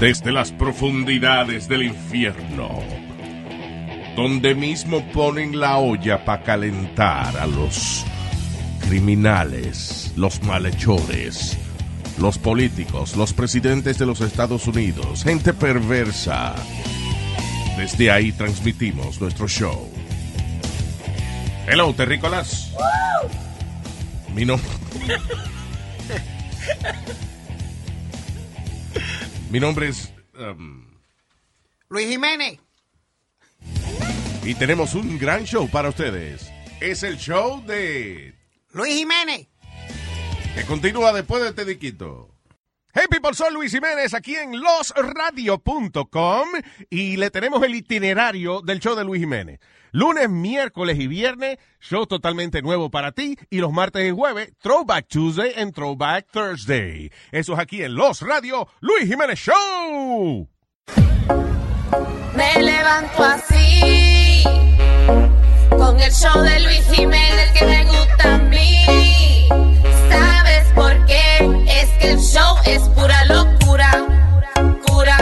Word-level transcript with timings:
Desde 0.00 0.32
las 0.32 0.50
profundidades 0.50 1.68
del 1.68 1.82
infierno, 1.82 2.70
donde 4.16 4.54
mismo 4.54 5.06
ponen 5.12 5.60
la 5.60 5.76
olla 5.76 6.24
para 6.24 6.42
calentar 6.42 7.36
a 7.36 7.46
los 7.46 8.06
criminales, 8.88 10.10
los 10.16 10.42
malhechores, 10.42 11.58
los 12.18 12.38
políticos, 12.38 13.14
los 13.14 13.34
presidentes 13.34 13.98
de 13.98 14.06
los 14.06 14.22
Estados 14.22 14.66
Unidos, 14.66 15.22
gente 15.22 15.52
perversa. 15.52 16.54
Desde 17.76 18.10
ahí 18.10 18.32
transmitimos 18.32 19.20
nuestro 19.20 19.48
show. 19.48 19.86
Hello, 21.66 21.92
terrícolas. 21.92 22.72
Mi 24.34 24.46
nombre. 24.46 24.66
Mi 29.50 29.58
nombre 29.60 29.88
es. 29.88 30.12
um, 30.38 30.86
Luis 31.88 32.08
Jiménez. 32.08 32.58
y 34.44 34.54
tenemos 34.54 34.94
un 34.94 35.18
gran 35.18 35.44
show 35.44 35.68
para 35.68 35.88
ustedes. 35.88 36.50
Es 36.80 37.02
el 37.02 37.16
show 37.18 37.62
de. 37.66 38.34
Luis 38.72 38.94
Jiménez. 38.94 39.48
que 40.54 40.64
continúa 40.64 41.12
después 41.12 41.42
de 41.42 41.48
este 41.50 41.64
diquito. 41.64 42.29
Hey 42.92 43.04
people, 43.08 43.32
soy 43.34 43.52
Luis 43.52 43.70
Jiménez 43.70 44.14
aquí 44.14 44.34
en 44.34 44.60
losradio.com 44.60 46.48
y 46.90 47.16
le 47.18 47.30
tenemos 47.30 47.62
el 47.62 47.76
itinerario 47.76 48.62
del 48.62 48.80
show 48.80 48.96
de 48.96 49.04
Luis 49.04 49.20
Jiménez. 49.20 49.60
Lunes, 49.92 50.28
miércoles 50.28 50.98
y 50.98 51.06
viernes, 51.06 51.58
show 51.78 52.04
totalmente 52.06 52.62
nuevo 52.62 52.90
para 52.90 53.12
ti 53.12 53.36
y 53.48 53.58
los 53.58 53.70
martes 53.70 54.08
y 54.08 54.10
jueves, 54.10 54.50
Throwback 54.60 55.06
Tuesday 55.06 55.52
and 55.56 55.72
Throwback 55.72 56.26
Thursday. 56.32 57.12
Eso 57.30 57.52
es 57.52 57.60
aquí 57.60 57.80
en 57.84 57.94
Los 57.94 58.22
Radio, 58.22 58.66
Luis 58.80 59.06
Jiménez 59.06 59.38
Show. 59.38 60.48
Me 62.34 62.60
levanto 62.60 63.22
así, 63.22 64.42
con 65.78 66.00
el 66.00 66.10
show 66.10 66.42
de 66.42 66.58
Luis 66.58 66.84
Jiménez 66.90 67.52
que 67.56 67.66
me 67.66 67.84
gusta 67.84 68.34
a 68.34 68.38
mí. 68.38 69.46
¿Sabes 70.08 70.72
por 70.74 71.06
qué? 71.06 71.09
Que 72.00 72.12
el 72.12 72.18
show 72.20 72.56
es 72.64 72.80
pura 72.96 73.24
locura. 73.26 74.06
Cura, 74.86 75.16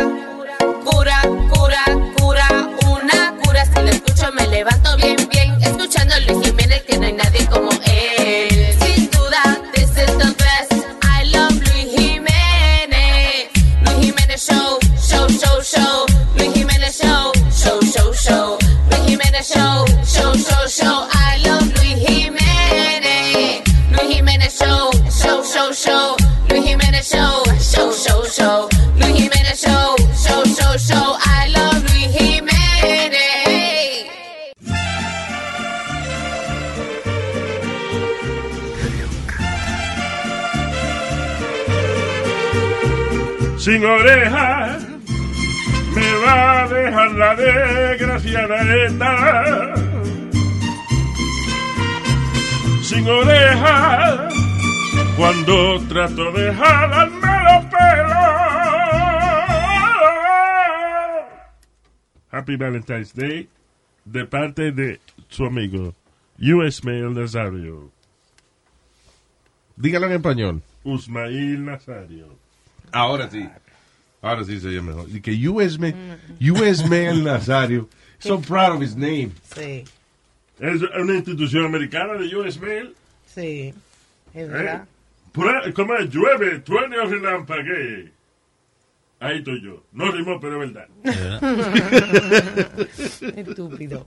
cura, 0.84 1.20
cura, 1.50 1.84
cura, 2.16 2.48
una 2.88 3.34
cura. 3.42 3.64
Si 3.66 3.80
lo 3.82 3.88
escucho 3.90 4.32
me 4.32 4.46
levanto 4.46 4.96
bien, 4.96 5.16
bien. 5.30 5.56
Escuchando 5.60 6.14
a 6.14 6.20
Luis 6.20 6.46
Jiménez 6.46 6.82
que 6.84 6.98
no 6.98 7.06
hay 7.06 7.12
nadie 7.14 7.46
como 7.46 7.70
él. 7.84 8.76
Sin 8.80 9.10
duda, 9.10 9.60
this 9.74 9.90
is 9.90 10.16
the 10.18 10.34
best. 10.38 10.72
I 11.02 11.24
love 11.32 11.52
Luis 11.52 11.88
Jiménez. 11.96 13.50
Luis 13.82 13.96
Jiménez 14.00 14.40
Show, 14.46 14.78
show, 15.00 15.28
show, 15.28 15.60
show. 15.62 16.06
Luis 16.36 16.52
Jiménez 16.54 16.96
Show, 16.96 17.32
show, 17.50 17.80
show, 17.82 18.12
show. 18.14 18.58
Luis 18.90 19.02
Jiménez 19.06 19.46
show, 19.52 19.84
sin 43.68 43.84
oreja 43.84 44.78
me 45.94 46.14
va 46.24 46.62
a 46.62 46.68
dejar 46.68 47.12
la 47.12 47.34
desgraciada 47.36 48.56
esta. 48.86 49.74
Sin 52.82 53.06
oreja 53.06 54.28
cuando 55.18 55.80
trato 55.86 56.32
de 56.32 56.54
jalarme 56.54 57.32
los 57.44 57.64
pelos. 57.66 58.38
Happy 62.30 62.56
Valentine's 62.56 63.14
Day 63.14 63.50
de 64.06 64.24
parte 64.24 64.72
de 64.72 64.98
su 65.28 65.44
amigo 65.44 65.94
US 66.40 66.82
Mail 66.84 67.12
Nazario. 67.12 67.90
Dígalo 69.76 70.06
en 70.06 70.12
español. 70.12 70.62
Usmail 70.84 71.66
Nazario. 71.66 72.38
Ahora 72.93 73.31
sí. 73.31 73.49
Ahora 74.22 74.44
sí 74.44 74.59
se 74.60 74.69
oye 74.69 74.81
mejor. 74.81 75.09
Y 75.10 75.21
que 75.21 75.31
US, 75.49 75.78
Ma- 75.78 75.93
US 76.41 76.88
Mail 76.88 77.22
Nazario. 77.25 77.88
So 78.19 78.41
proud 78.41 78.76
of 78.76 78.82
his 78.82 78.97
name. 78.97 79.31
Sí, 79.54 79.84
Es 80.59 80.82
una 81.00 81.15
institución 81.15 81.65
americana 81.66 82.15
de 82.15 82.34
US 82.37 82.59
Mail. 82.60 82.94
sí. 83.34 83.72
Es 84.34 84.43
¿eh? 84.43 84.47
verdad. 84.47 84.84
Pura- 85.32 85.72
¿Cómo 85.72 85.94
es? 85.97 86.10
Llueve, 86.10 86.59
truene 86.60 86.98
o 86.98 87.04
relampaguee. 87.06 88.10
Ahí 89.21 89.38
estoy 89.38 89.62
yo. 89.62 89.82
No 89.93 90.10
rimó, 90.12 90.38
pero 90.41 90.62
es 90.62 90.72
verdad. 90.72 90.88
Estúpido. 93.37 94.06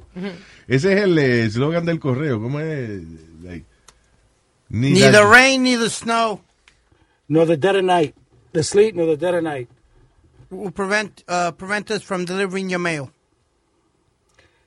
Ese 0.68 0.94
es 0.94 1.02
el 1.04 1.18
eh, 1.18 1.46
eslogan 1.46 1.86
del 1.86 2.00
correo. 2.00 2.42
¿Cómo 2.42 2.60
es? 2.60 3.02
Like, 3.44 3.66
ni 4.70 4.92
Neither 4.92 5.24
la- 5.24 5.30
rain, 5.30 5.64
neither 5.64 5.90
snow 5.90 6.42
Nor 7.28 7.46
the 7.48 7.58
dead 7.58 7.76
of 7.76 7.84
night. 7.84 8.14
The 8.54 8.64
sleet, 8.64 8.96
nor 8.96 9.06
the 9.06 9.18
dead 9.18 9.34
of 9.36 9.44
night. 9.44 9.70
will 10.50 10.72
prevent, 10.72 11.24
uh, 11.30 11.52
prevent 11.52 11.90
us 11.92 12.04
from 12.04 12.26
delivering 12.26 12.70
your 12.70 12.80
mail. 12.80 13.10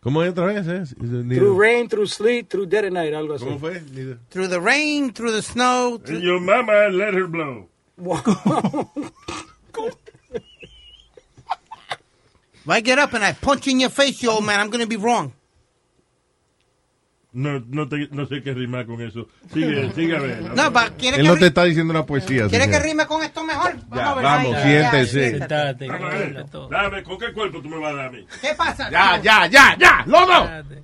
¿Cómo 0.02 0.22
es 0.22 0.32
otra 0.34 0.46
vez? 0.54 0.66
eh? 0.68 0.80
Is 0.82 0.92
it 0.92 0.98
neither- 1.02 1.36
Through 1.40 1.54
rain, 1.60 1.88
through 1.88 2.06
sleet, 2.06 2.48
through 2.50 2.66
dead 2.66 2.84
of 2.86 2.92
night, 2.92 3.12
algo 3.12 3.34
así. 3.38 3.44
¿Cómo 3.44 3.58
fue? 3.60 3.80
Neither- 3.92 4.18
Through 4.30 4.48
the 4.48 4.60
rain, 4.60 5.12
through 5.12 5.32
the 5.32 5.42
snow. 5.42 5.94
And 5.96 6.06
through- 6.06 6.18
your 6.20 6.40
mama 6.40 6.88
let 6.90 7.14
her 7.14 7.26
blow. 7.26 7.68
If 12.66 12.70
I 12.70 12.80
get 12.80 12.98
up 12.98 13.12
and 13.12 13.22
I 13.22 13.32
punch 13.34 13.66
you 13.66 13.72
in 13.72 13.80
your 13.80 13.90
face, 13.90 14.22
you 14.22 14.30
old 14.30 14.44
man, 14.46 14.58
I'm 14.58 14.70
going 14.70 14.80
to 14.80 14.86
be 14.88 14.96
wrong. 14.96 15.34
No, 17.34 17.60
no, 17.68 17.88
te- 17.88 18.08
no 18.12 18.26
sé 18.26 18.42
qué 18.42 18.54
rimar 18.54 18.86
con 18.86 19.02
eso. 19.02 19.26
Sigue, 19.52 19.90
sigue 19.94 20.16
a 20.16 20.20
ver. 20.20 20.40
No, 20.54 20.72
pero 20.72 20.86
¿quiere, 20.96 21.16
Él 21.16 21.22
que, 21.24 21.28
no 21.28 21.36
te 21.36 21.46
está 21.48 21.64
diciendo 21.64 21.90
una 21.92 22.06
poesía. 22.06 22.46
¿quiere 22.48 22.70
que 22.70 22.78
rime 22.78 23.06
con 23.06 23.22
esto 23.24 23.42
mejor? 23.44 23.74
Ya, 23.94 24.10
a 24.10 24.14
ver. 24.14 24.24
vamos, 24.24 24.56
siéntese. 24.62 25.32
ya, 25.32 25.38
Sentate, 25.38 25.88
Vamos 25.88 26.06
a 26.06 26.10
tranquila, 26.10 26.40
ver. 26.40 26.50
todo. 26.50 26.68
Dame, 26.68 27.02
¿con 27.02 27.18
qué 27.18 27.32
cuerpo 27.32 27.60
tú 27.60 27.68
me 27.68 27.78
vas 27.78 27.92
a 27.92 27.96
dar 27.96 28.06
a 28.06 28.10
mí? 28.12 28.24
¿Qué 28.40 28.54
pasa? 28.56 28.88
Ya, 28.90 29.20
ya, 29.20 29.46
ya, 29.48 29.76
ya. 29.78 30.04
¡Lodo! 30.06 30.46
Sentate. 30.46 30.82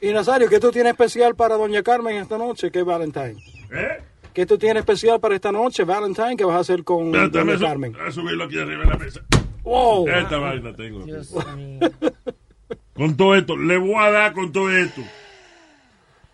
Y 0.00 0.12
Nazario, 0.12 0.48
¿qué 0.48 0.58
tú 0.60 0.70
tienes 0.72 0.90
especial 0.90 1.34
para 1.36 1.54
Doña 1.56 1.82
Carmen 1.82 2.16
esta 2.16 2.36
noche? 2.36 2.70
¿Qué 2.70 2.82
Valentine? 2.82 3.36
¿Eh? 3.70 4.02
¿Qué 4.34 4.44
tú 4.44 4.58
tienes 4.58 4.80
especial 4.80 5.20
para 5.20 5.34
esta 5.36 5.50
noche, 5.52 5.84
Valentine? 5.84 6.36
¿Qué 6.36 6.44
vas 6.44 6.56
a 6.56 6.60
hacer 6.60 6.82
con 6.84 7.12
Doña 7.12 7.58
Carmen? 7.58 7.94
a 7.96 8.10
subirlo 8.10 8.44
aquí 8.44 8.58
arriba 8.58 8.82
de 8.84 8.90
la 8.90 8.96
mesa. 8.98 9.20
Wow. 9.62 10.08
Esta 10.08 10.36
vaina 10.38 10.74
tengo. 10.74 11.04
Dios 11.04 11.32
mío. 11.56 11.78
Con 12.94 13.14
todo 13.16 13.34
esto, 13.34 13.56
le 13.58 13.76
voy 13.76 13.94
a 13.96 14.10
dar 14.10 14.32
con 14.32 14.50
todo 14.52 14.70
esto. 14.74 15.02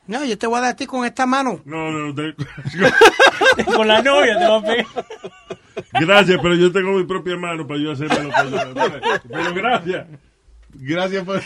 No, 0.06 0.24
yo 0.24 0.36
te 0.36 0.46
voy 0.46 0.58
a 0.58 0.62
dar 0.62 0.70
a 0.72 0.76
ti 0.76 0.86
con 0.86 1.04
esta 1.06 1.26
mano. 1.26 1.60
No, 1.64 1.90
no, 1.90 2.14
te- 2.14 2.34
Con 3.64 3.86
la 3.86 4.02
novia 4.02 4.38
te 4.38 4.46
va 4.46 4.56
a 4.56 4.62
pegar. 4.62 4.86
gracias, 5.92 6.38
pero 6.42 6.54
yo 6.56 6.72
tengo 6.72 6.92
mi 6.92 7.04
propia 7.04 7.36
mano 7.36 7.66
para 7.66 7.80
yo 7.80 7.92
hacerme 7.92 8.24
lo 8.24 8.30
que 8.30 8.50
yo. 8.50 9.20
Pero 9.28 9.54
gracias. 9.54 10.06
Gracias 10.74 11.24
por, 11.24 11.40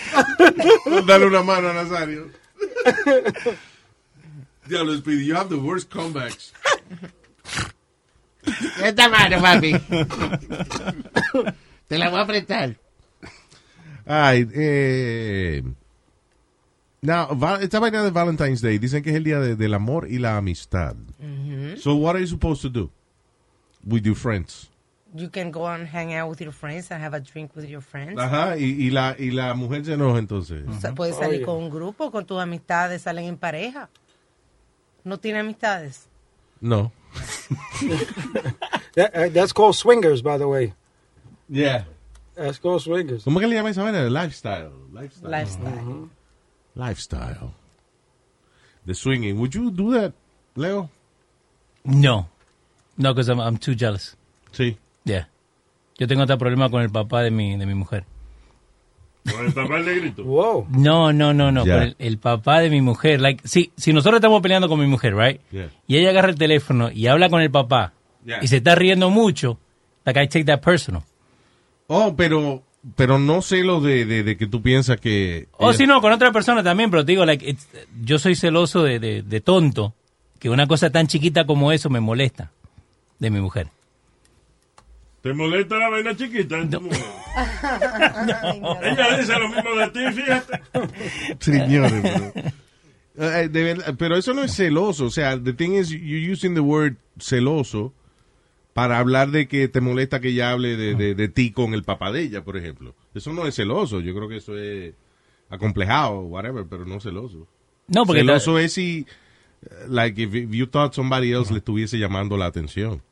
por 0.85 1.05
darle 1.07 1.27
una 1.27 1.43
mano 1.43 1.69
a 1.69 1.73
Nazario. 1.75 2.29
Diablo, 4.67 4.97
Speedy, 4.97 5.27
you 5.27 5.35
have 5.37 5.49
the 5.49 5.57
worst 5.57 5.91
comebacks. 5.93 6.53
Esta 8.83 9.09
mano, 9.09 9.41
papi. 9.43 9.73
te 11.89 11.99
la 11.99 12.09
voy 12.11 12.21
a 12.21 12.27
prestar. 12.27 12.77
Ay, 14.07 14.49
eh. 14.55 15.63
Now, 17.07 17.29
esta 17.61 17.79
vaina 17.79 18.03
de 18.03 18.11
Valentine's 18.11 18.61
Day 18.61 18.79
dicen 18.79 19.01
que 19.05 19.11
es 19.11 19.17
el 19.17 19.23
día 19.23 19.39
de- 19.39 19.55
del 19.55 19.75
amor 19.75 20.09
y 20.11 20.19
la 20.19 20.37
amistad. 20.37 20.97
So, 21.79 21.95
what 21.95 22.17
are 22.17 22.21
you 22.21 22.27
supposed 22.27 22.63
to 22.63 22.69
do 22.69 22.91
with 23.85 24.03
your 24.05 24.17
friends? 24.17 24.69
You 25.15 25.31
can 25.31 25.53
go 25.53 25.67
and 25.69 25.87
hang 25.87 26.13
out 26.15 26.29
with 26.29 26.41
your 26.41 26.53
friends 26.53 26.91
and 26.91 27.01
have 27.03 27.15
a 27.17 27.21
drink 27.21 27.53
with 27.55 27.67
your 27.69 27.81
friends. 27.81 28.19
Ajá, 28.21 28.57
y, 28.59 28.65
y 28.87 28.91
la, 28.91 29.15
y 29.19 29.31
la 29.31 29.55
mujer 29.55 29.85
se 29.85 29.93
enoja 29.95 30.19
entonces. 30.19 30.65
O 30.69 30.81
sea, 30.81 30.95
puedes 30.95 31.15
salir 31.17 31.37
Oye. 31.39 31.45
con 31.45 31.57
un 31.57 31.71
grupo, 31.71 32.11
con 32.11 32.27
tus 32.27 32.41
amistades, 32.41 33.03
salen 33.03 33.27
en 33.27 33.37
pareja. 33.37 33.89
¿No 35.05 35.19
tiene 35.19 35.39
amistades? 35.39 36.09
No. 36.61 36.91
That- 38.97 39.15
uh, 39.15 39.29
that's 39.33 39.53
called 39.53 39.77
swingers, 39.77 40.23
by 40.23 40.39
the 40.39 40.49
way. 40.49 40.75
Yeah. 41.49 41.85
That's 42.35 42.59
called 42.59 42.83
swingers. 42.83 43.25
¿Cómo 43.25 43.39
que 43.41 43.47
le 43.47 43.55
llama 43.55 43.71
esa 43.71 43.83
manera? 43.85 44.11
Lifestyle. 44.11 44.73
Lifestyle. 44.93 45.31
Lifestyle. 45.31 46.11
Lifestyle. 46.77 47.53
The 48.87 48.95
swinging. 48.95 49.39
Would 49.41 49.55
you 49.55 49.71
do 49.71 49.93
that, 49.95 50.13
Leo? 50.55 50.89
No. 51.85 52.29
No, 52.97 53.13
because 53.13 53.29
I'm, 53.29 53.41
I'm 53.41 53.57
too 53.59 53.75
jealous. 53.75 54.17
Sí. 54.53 54.77
Yeah. 55.05 55.27
Yo 55.99 56.07
tengo 56.07 56.23
otro 56.23 56.37
problema 56.39 56.71
con 56.71 56.83
el 56.83 56.91
papá 56.91 57.23
de 57.23 57.31
mi, 57.31 57.57
de 57.57 57.67
mi 57.67 57.75
mujer. 57.75 58.05
Con 59.31 59.47
el 59.47 59.53
papá 59.53 59.77
del 59.79 59.87
negrito. 59.87 60.23
Whoa. 60.25 60.67
No, 60.71 61.13
no, 61.13 61.33
no, 61.33 61.51
no. 61.51 61.63
Con 61.63 61.71
el, 61.83 61.97
el 61.99 62.19
papá 62.19 62.61
de 62.61 62.71
mi 62.71 62.81
mujer. 62.81 63.21
Like, 63.21 63.47
si, 63.49 63.73
si 63.77 63.93
nosotros 63.93 64.19
estamos 64.19 64.41
peleando 64.43 64.69
con 64.69 64.79
mi 64.79 64.87
mujer, 64.87 65.17
right? 65.17 65.41
Yeah. 65.51 65.71
Y 65.89 65.97
ella 65.97 66.11
agarra 66.11 66.29
el 66.29 66.37
teléfono 66.39 66.91
y 66.93 67.07
habla 67.07 67.29
con 67.29 67.41
el 67.41 67.51
papá 67.51 67.93
Yeah. 68.25 68.41
y 68.43 68.49
se 68.49 68.57
está 68.57 68.75
riendo 68.75 69.09
mucho, 69.09 69.57
like 70.05 70.21
I 70.21 70.27
take 70.27 70.45
that 70.47 70.61
personal. 70.61 71.05
Oh, 71.87 72.13
pero, 72.17 72.65
pero 72.95 73.19
no 73.19 73.43
sé 73.43 73.65
lo 73.65 73.81
de, 73.81 74.05
de, 74.05 74.23
de 74.23 74.37
que 74.37 74.47
tú 74.47 74.63
piensas 74.63 75.01
que... 75.01 75.49
O 75.59 75.71
ella- 75.71 75.79
si 75.79 75.87
no, 75.87 76.01
con 76.01 76.13
otra 76.13 76.31
persona 76.33 76.63
también, 76.63 76.91
pero 76.91 77.05
te 77.05 77.13
digo, 77.13 77.25
like, 77.25 77.57
yo 78.03 78.19
soy 78.19 78.37
celoso 78.37 78.83
de, 78.85 78.99
de, 79.01 79.23
de 79.23 79.41
tonto, 79.41 79.95
que 80.39 80.51
una 80.51 80.67
cosa 80.67 80.91
tan 80.91 81.07
chiquita 81.07 81.47
como 81.47 81.73
eso 81.73 81.91
me 81.91 82.01
molesta 82.01 82.53
de 83.19 83.31
mi 83.31 83.41
mujer. 83.41 83.69
¿Te 85.23 85.33
molesta 85.33 85.77
la 85.79 85.89
vaina 85.89 86.15
chiquita 86.17 86.59
en 86.59 86.71
tu 86.71 86.81
mujer? 86.81 87.03
Ella 88.83 89.17
dice 89.19 89.33
lo 89.39 89.49
mismo 89.49 89.75
de 89.75 89.89
ti, 89.91 90.13
fíjate. 90.21 90.61
Señores, 91.41 92.03
pero, 92.03 92.53
Eh, 93.19 93.49
de 93.49 93.63
verdad, 93.63 93.95
pero 93.99 94.17
eso 94.19 94.35
no 94.35 94.43
es 94.45 94.55
celoso. 94.55 95.07
O 95.07 95.11
sea, 95.11 95.43
the 95.43 95.55
thing 95.55 95.71
is, 95.73 95.89
you're 95.89 96.31
using 96.33 96.53
the 96.55 96.61
word 96.61 96.97
celoso 97.19 97.93
para 98.77 98.99
hablar 98.99 99.31
de 99.31 99.49
que 99.49 99.69
te 99.69 99.81
molesta 99.81 100.21
que 100.21 100.29
ella 100.29 100.51
hable 100.53 100.77
de, 100.77 100.95
de, 100.95 101.15
de 101.15 101.29
ti 101.29 101.51
con 101.51 101.73
el 101.75 101.83
papá 101.83 102.13
de 102.13 102.23
ella, 102.23 102.45
por 102.45 102.57
ejemplo. 102.57 102.95
Eso 103.15 103.33
no 103.33 103.47
es 103.47 103.55
celoso. 103.57 104.01
Yo 104.01 104.15
creo 104.15 104.29
que 104.29 104.37
eso 104.37 104.57
es 104.59 104.95
acomplejado, 105.49 106.21
whatever, 106.21 106.65
pero 106.69 106.85
no 106.85 107.01
celoso. 107.01 107.47
No, 107.89 108.05
porque 108.05 108.21
celoso 108.21 108.59
es 108.59 108.73
si, 108.73 109.07
like, 109.89 110.21
if, 110.21 110.35
if 110.35 110.51
you 110.51 110.67
thought 110.67 110.93
somebody 110.93 111.33
else 111.33 111.53
le 111.53 111.59
estuviese 111.59 111.99
llamando 111.99 112.37
la 112.37 112.47
atención. 112.47 113.03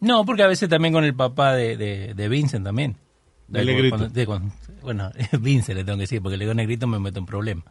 No, 0.00 0.24
porque 0.24 0.42
a 0.42 0.46
veces 0.46 0.68
también 0.68 0.92
con 0.92 1.04
el 1.04 1.14
papá 1.14 1.54
de, 1.54 1.76
de, 1.76 2.14
de 2.14 2.28
Vincent 2.28 2.64
también. 2.64 2.96
De- 3.48 3.64
negrito. 3.64 3.96
cuando- 3.96 4.14
de 4.14 4.26
cuando- 4.26 4.54
bueno, 4.82 5.10
Vincent 5.40 5.76
le 5.78 5.84
tengo 5.84 5.96
que 5.96 6.02
decir, 6.02 6.20
porque 6.22 6.36
le 6.36 6.44
digo 6.44 6.54
negrito 6.54 6.86
me 6.86 6.98
meto 6.98 7.18
en 7.18 7.26
problema. 7.26 7.62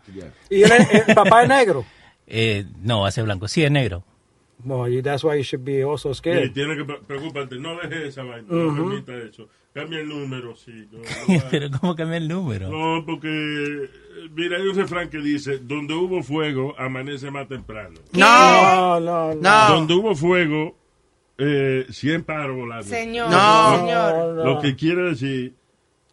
¿Y 0.50 0.64
él 0.64 0.72
es- 0.72 1.08
el 1.08 1.16
papá 1.16 1.44
es 1.44 1.50
negro? 1.50 1.86
Eh, 2.30 2.66
no, 2.82 3.06
hace 3.06 3.22
blanco. 3.22 3.48
Sí, 3.48 3.64
es 3.64 3.72
negro. 3.72 4.04
Well, 4.68 4.92
you- 4.92 5.02
that's 5.02 5.24
why 5.24 5.36
you 5.38 5.44
should 5.44 5.64
be 5.64 5.84
also 5.84 6.12
Y 6.12 6.16
scared. 6.16 6.54
tiene 6.54 6.76
que 6.76 6.84
pre- 6.86 7.00
preocuparte. 7.08 7.58
No 7.60 7.76
dejes 7.80 8.10
esa 8.10 8.24
vaina. 8.24 8.48
No 8.50 8.76
permita 8.76 9.16
eso. 9.18 9.48
Cambia 9.74 10.00
el 10.00 10.10
número, 10.10 10.56
sí. 10.56 10.88
No, 10.92 11.00
no, 11.00 11.44
Pero 11.52 11.70
¿cómo 11.80 11.96
cambia 11.96 12.18
el 12.18 12.28
número? 12.28 12.70
No, 12.70 13.06
porque, 13.06 13.90
mira, 14.34 14.58
hay 14.58 14.68
un 14.68 14.76
refrán 14.76 15.10
que 15.10 15.20
dice, 15.20 15.60
donde 15.60 15.94
hubo 15.94 16.24
fuego, 16.24 16.74
amanece 16.80 17.30
más 17.30 17.48
temprano. 17.48 18.00
No, 18.14 19.00
No, 19.00 19.00
no, 19.00 19.36
no. 19.36 19.68
Donde 19.70 19.94
hubo 19.94 20.16
fuego, 20.16 20.76
eh, 21.38 21.86
100 21.92 22.24
pájaros 22.24 22.56
volando. 22.58 22.86
Señor, 22.88 23.30
No. 23.30 23.78
señor. 23.80 24.46
Lo 24.46 24.60
que 24.62 24.76
quiere 24.76 25.04
decir 25.12 25.54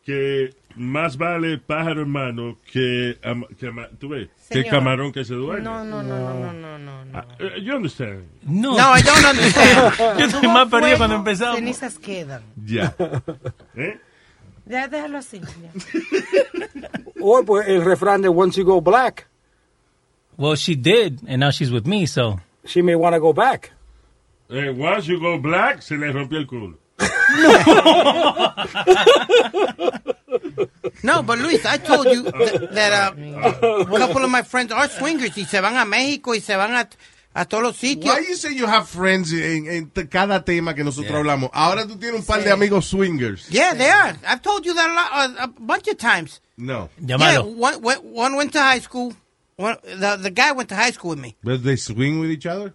que 0.05 0.51
más 0.77 1.17
vale 1.17 1.59
pájaro 1.59 2.03
en 2.03 2.11
mano 2.11 2.59
que, 2.71 3.19
ama- 3.23 3.47
que 3.59 3.69
ama- 3.69 3.89
¿tú 3.99 4.09
ves? 4.09 4.29
que 4.49 4.63
Señor. 4.63 4.71
camarón 4.71 5.13
que 5.13 5.25
se 5.25 5.35
duerme. 5.35 5.63
No, 5.65 5.85
no, 5.85 6.03
no, 6.03 6.19
no, 6.19 6.53
no, 6.53 6.53
no, 6.53 6.79
no. 6.79 7.05
no. 7.05 7.21
Eh, 7.39 7.61
you 7.63 7.75
understand? 7.75 8.25
No, 8.43 8.77
No, 8.77 8.97
I 8.97 9.03
don't 9.03 9.25
understand. 9.25 10.19
yo 10.19 10.25
estoy 10.27 10.49
más 10.53 10.69
perdido 10.69 10.97
cuando 10.99 11.17
empezamos. 11.17 11.57
Cenizas 11.57 11.99
quedan. 11.99 12.43
Ya. 12.65 12.95
¿Eh? 13.77 13.99
Ya, 14.67 14.89
déjalo 14.89 15.19
así. 15.19 15.41
ya. 15.41 15.71
O 17.27 17.43
pues 17.45 17.67
el 17.69 17.83
refrán 17.85 18.21
de 18.23 18.29
once 18.29 18.59
you 18.61 18.67
go 18.67 18.81
black, 18.83 19.27
Well, 20.37 20.57
she 20.57 20.75
did, 20.75 21.21
and 21.29 21.39
now 21.41 21.51
she's 21.51 21.71
with 21.71 21.85
me, 21.87 22.07
so. 22.07 22.41
she 22.67 22.83
may 22.83 22.95
want 22.97 23.15
to 23.15 23.21
go 23.21 23.33
back. 23.33 23.71
Eh, 24.51 24.69
once 24.77 25.07
you 25.07 25.19
go 25.21 25.39
black, 25.39 25.81
se 25.81 25.97
le 25.97 26.13
rompió 26.13 26.39
el 26.39 26.47
culo. 26.47 26.77
No, 31.03 31.23
but 31.23 31.39
Luis, 31.39 31.65
I 31.67 31.77
told 31.77 32.07
you 32.07 32.23
that, 32.23 32.69
that 32.73 32.93
uh, 32.93 33.13
a 33.81 33.85
couple 33.99 34.25
of 34.25 34.31
my 34.31 34.43
friends 34.43 34.73
are 34.73 34.89
swingers 34.89 35.37
y 35.37 35.45
se 35.45 35.61
van 35.61 35.77
a 35.77 35.85
México 35.85 36.35
y 36.35 36.41
se 36.41 36.57
van 36.57 36.75
a, 36.75 36.89
a 37.35 37.45
todos 37.45 37.63
los 37.63 37.77
sitios. 37.77 38.15
Why 38.15 38.21
you 38.27 38.37
say 38.37 38.55
you 38.55 38.67
have 38.67 38.89
friends 38.89 39.31
en, 39.33 39.67
en 39.69 39.91
t- 39.91 40.07
cada 40.09 40.45
tema 40.45 40.75
que 40.75 40.83
nosotros 40.83 41.15
hablamos? 41.15 41.51
Ahora 41.53 41.87
tú 41.87 41.97
tienes 41.99 42.21
un 42.21 42.27
par 42.27 42.43
de 42.43 42.51
amigos 42.51 42.87
swingers. 42.87 43.49
Yeah, 43.51 43.75
they 43.75 43.91
are. 43.91 44.17
I've 44.27 44.41
told 44.41 44.65
you 44.65 44.73
that 44.75 44.89
a, 44.89 44.95
lot, 44.95 45.39
a, 45.41 45.45
a 45.45 45.49
bunch 45.49 45.89
of 45.89 45.99
times. 45.99 46.41
No. 46.57 46.89
Yeah, 46.99 47.19
Llámalo. 47.19 47.55
one, 47.55 47.83
one, 47.83 47.99
one 47.99 48.37
went 48.37 48.53
to 48.53 48.61
high 48.61 48.79
school. 48.81 49.13
One, 49.57 49.77
the, 49.85 50.17
the 50.17 50.31
guy 50.31 50.53
went 50.53 50.71
to 50.71 50.75
high 50.77 50.93
school 50.93 51.11
with 51.11 51.21
me. 51.21 51.37
But 51.45 51.63
they 51.65 51.77
swing 51.77 52.19
with 52.21 52.31
each 52.31 52.47
other? 52.47 52.73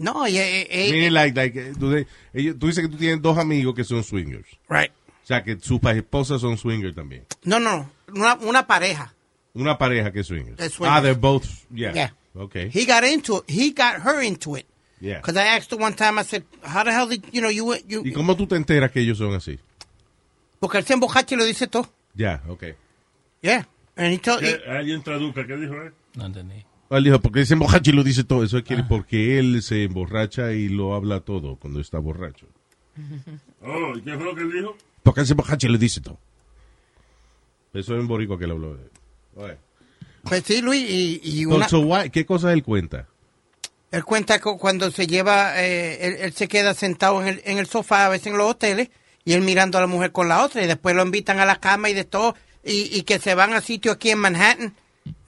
No, 0.00 0.26
yeah, 0.26 0.42
eh, 0.42 0.66
eh, 0.70 0.90
Meaning 0.90 1.12
like, 1.12 1.36
like, 1.36 1.60
eh, 1.60 1.72
tú, 1.78 1.90
tú 2.58 2.66
dices 2.66 2.82
que 2.82 2.88
tú 2.88 2.96
tienes 2.96 3.20
dos 3.20 3.36
amigos 3.36 3.74
que 3.74 3.84
son 3.84 4.02
swingers. 4.02 4.48
right. 4.68 4.90
O 5.22 5.26
sea, 5.26 5.44
que 5.44 5.60
sus 5.60 5.80
esposas 5.82 6.40
son 6.40 6.56
swingers 6.56 6.94
también. 6.96 7.24
No, 7.44 7.60
no, 7.60 7.88
una, 8.14 8.34
una 8.36 8.66
pareja. 8.66 9.14
Una 9.54 9.76
pareja 9.76 10.10
que 10.10 10.20
es 10.20 10.26
swingers. 10.26 10.56
They're 10.56 10.70
swingers. 10.70 10.98
Ah, 10.98 11.02
they're 11.02 11.14
both, 11.20 11.44
yeah. 11.70 11.92
Yeah. 11.92 12.10
Okay. 12.34 12.70
He 12.72 12.86
got 12.86 13.04
into 13.04 13.36
it. 13.38 13.44
He 13.48 13.72
got 13.72 14.00
her 14.02 14.22
into 14.22 14.56
it. 14.56 14.66
Yeah. 15.00 15.18
Because 15.18 15.36
I 15.36 15.56
asked 15.56 15.70
her 15.70 15.76
one 15.76 15.94
time, 15.94 16.18
I 16.18 16.24
said, 16.24 16.44
how 16.62 16.82
the 16.82 16.92
hell 16.92 17.06
did, 17.06 17.22
you 17.32 17.40
know, 17.40 17.50
you, 17.50 17.66
went- 17.66 17.84
you, 17.88 18.02
¿Y 18.04 18.12
cómo 18.12 18.36
tú 18.36 18.46
te 18.46 18.56
enteras 18.56 18.90
que 18.90 19.00
ellos 19.02 19.18
son 19.18 19.34
así? 19.34 19.58
porque 20.60 20.78
él 20.78 20.84
se 20.84 20.94
y 20.94 21.36
lo 21.36 21.44
dice 21.44 21.66
todo. 21.66 21.88
Ya, 22.14 22.42
okay. 22.48 22.74
Yeah. 23.42 23.66
And 23.96 24.12
he 24.12 24.18
told. 24.18 24.42
Alguien 24.68 25.02
traduzca, 25.02 25.46
¿qué 25.46 25.56
dijo 25.56 25.74
él? 25.74 25.92
No 26.14 26.26
entendí. 26.26 26.64
Él 26.90 27.04
dijo, 27.04 27.20
porque 27.20 27.46
se 27.46 27.54
emborracha 27.54 27.90
y 27.90 27.94
lo 27.94 28.02
dice 28.02 28.24
todo. 28.24 28.42
Eso 28.44 28.58
es 28.58 28.64
que 28.64 28.76
porque 28.82 29.38
él 29.38 29.62
se 29.62 29.84
emborracha 29.84 30.52
y 30.52 30.68
lo 30.68 30.94
habla 30.94 31.20
todo 31.20 31.56
cuando 31.56 31.80
está 31.80 31.98
borracho. 31.98 32.46
Oh, 33.62 33.94
¿y 33.94 34.00
qué 34.00 34.14
fue 34.14 34.24
lo 34.24 34.34
que 34.34 34.40
él 34.40 34.52
dijo? 34.52 34.74
Porque 35.02 35.20
él 35.20 35.26
se 35.26 35.34
emborracha 35.34 35.66
y 35.66 35.70
lo 35.70 35.76
dice 35.78 36.00
todo. 36.00 36.18
Eso 37.74 37.94
es 37.94 38.00
un 38.00 38.08
boricua 38.08 38.38
que 38.38 38.46
le 38.46 38.52
habló. 38.52 38.76
Oye. 39.36 39.56
pues 40.24 40.42
sí, 40.46 40.60
Luis, 40.62 40.82
y, 40.90 41.20
y 41.22 41.44
So- 41.44 41.50
una, 41.56 41.68
so 41.68 41.80
why- 41.80 42.10
¿Qué 42.10 42.24
cosa 42.26 42.52
él 42.52 42.62
cuenta? 42.62 43.06
él 43.92 44.04
cuenta 44.04 44.38
que 44.38 44.50
cuando 44.58 44.90
se 44.90 45.06
lleva, 45.06 45.62
eh, 45.62 45.98
él, 46.06 46.16
él 46.20 46.32
se 46.32 46.48
queda 46.48 46.74
sentado 46.74 47.20
en 47.20 47.28
el, 47.28 47.42
en 47.44 47.58
el 47.58 47.66
sofá, 47.66 48.06
a 48.06 48.08
veces 48.08 48.28
en 48.28 48.38
los 48.38 48.50
hoteles, 48.50 48.88
y 49.24 49.32
él 49.34 49.42
mirando 49.42 49.78
a 49.78 49.80
la 49.82 49.86
mujer 49.86 50.10
con 50.12 50.28
la 50.28 50.42
otra, 50.44 50.62
y 50.62 50.66
después 50.66 50.94
lo 50.96 51.02
invitan 51.02 51.38
a 51.40 51.44
la 51.44 51.60
cama 51.60 51.90
y 51.90 51.94
de 51.94 52.04
todo, 52.04 52.34
y, 52.64 52.96
y 52.96 53.02
que 53.02 53.18
se 53.18 53.34
van 53.34 53.52
a 53.52 53.60
sitio 53.60 53.92
aquí 53.92 54.10
en 54.10 54.18
Manhattan, 54.20 54.74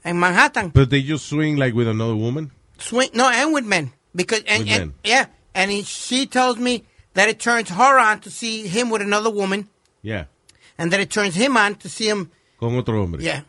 en 0.03 0.17
Manhattan. 0.17 0.69
But 0.73 0.89
they 0.89 1.01
just 1.03 1.25
swing 1.27 1.57
like 1.57 1.73
with 1.75 1.87
another 1.87 2.15
woman? 2.15 2.51
Swing, 2.77 3.09
no, 3.13 3.29
and 3.29 3.53
with 3.53 3.65
men. 3.65 3.91
Because, 4.15 4.43
and, 4.47 4.63
With 4.63 4.71
and- 4.73 4.79
men. 4.87 4.93
yeah, 5.03 5.25
and 5.55 5.71
he, 5.71 5.83
she 5.83 6.25
tells 6.27 6.57
me 6.57 6.83
that 7.13 7.29
it 7.29 7.39
turns 7.39 7.69
her 7.69 7.99
on 7.99 8.19
to 8.21 8.29
see 8.29 8.67
him 8.67 8.89
with 8.89 9.01
another 9.01 9.29
woman, 9.31 9.67
Yeah. 10.01 10.25
and 10.77 10.91
that 10.91 10.99
it 10.99 11.09
turns 11.09 11.35
him 11.35 11.55
on 11.57 11.75
to 11.75 11.89
see 11.89 12.07
him, 12.09 12.29
Con 12.59 12.75
otro 12.75 12.99
hombre. 13.01 13.23
yeah. 13.23 13.41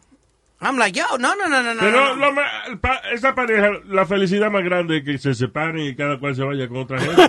I'm 0.60 0.78
like, 0.78 0.96
yo, 0.96 1.04
no, 1.18 1.34
no, 1.34 1.46
no, 1.46 1.60
no, 1.62 1.74
no. 1.74 1.80
Pero 1.80 2.14
no, 2.14 2.14
no. 2.16 2.32
ma- 2.32 2.64
el 2.68 2.78
pa- 2.78 3.02
esa 3.12 3.34
pareja, 3.34 3.80
la 3.86 4.06
felicidad 4.06 4.50
más 4.50 4.64
grande 4.64 4.98
es 4.98 5.04
que 5.04 5.18
se 5.18 5.34
separen 5.34 5.80
y 5.88 5.94
cada 5.94 6.18
cual 6.18 6.34
se 6.34 6.42
vaya 6.42 6.66
con 6.68 6.78
otra 6.78 6.98
gente. 7.00 7.28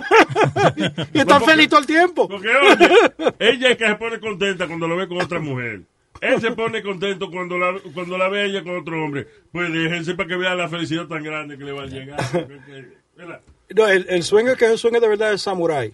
Y 1.12 1.18
están 1.18 1.40
porque- 1.40 1.52
feliz 1.52 1.68
todo 1.68 1.80
el 1.80 1.86
tiempo. 1.86 2.28
Porque, 2.28 2.48
oye, 2.48 3.34
ella 3.38 3.70
es 3.72 3.76
que 3.76 3.86
se 3.88 3.94
pone 3.96 4.20
contenta 4.20 4.66
cuando 4.66 4.88
lo 4.88 4.96
ve 4.96 5.06
con 5.08 5.20
otra 5.20 5.38
mujer. 5.40 5.82
Él 6.20 6.40
se 6.40 6.52
pone 6.52 6.82
contento 6.82 7.30
cuando 7.30 7.58
la, 7.58 7.78
cuando 7.94 8.18
la 8.18 8.28
ve 8.28 8.46
ella 8.46 8.62
con 8.62 8.76
otro 8.78 9.02
hombre. 9.02 9.26
Pues 9.52 9.72
déjense 9.72 10.14
para 10.14 10.28
que 10.28 10.36
vean 10.36 10.58
la 10.58 10.68
felicidad 10.68 11.06
tan 11.06 11.22
grande 11.22 11.56
que 11.58 11.64
le 11.64 11.72
va 11.72 11.82
a 11.82 11.86
llegar. 11.86 12.18
¿Verdad? 13.16 13.40
No, 13.74 13.88
el, 13.88 14.06
el 14.08 14.22
swinger 14.22 14.56
que 14.56 14.66
es 14.66 14.72
el 14.72 14.78
swinger 14.78 15.00
de 15.00 15.08
verdad 15.08 15.32
es 15.32 15.42
samurai. 15.42 15.92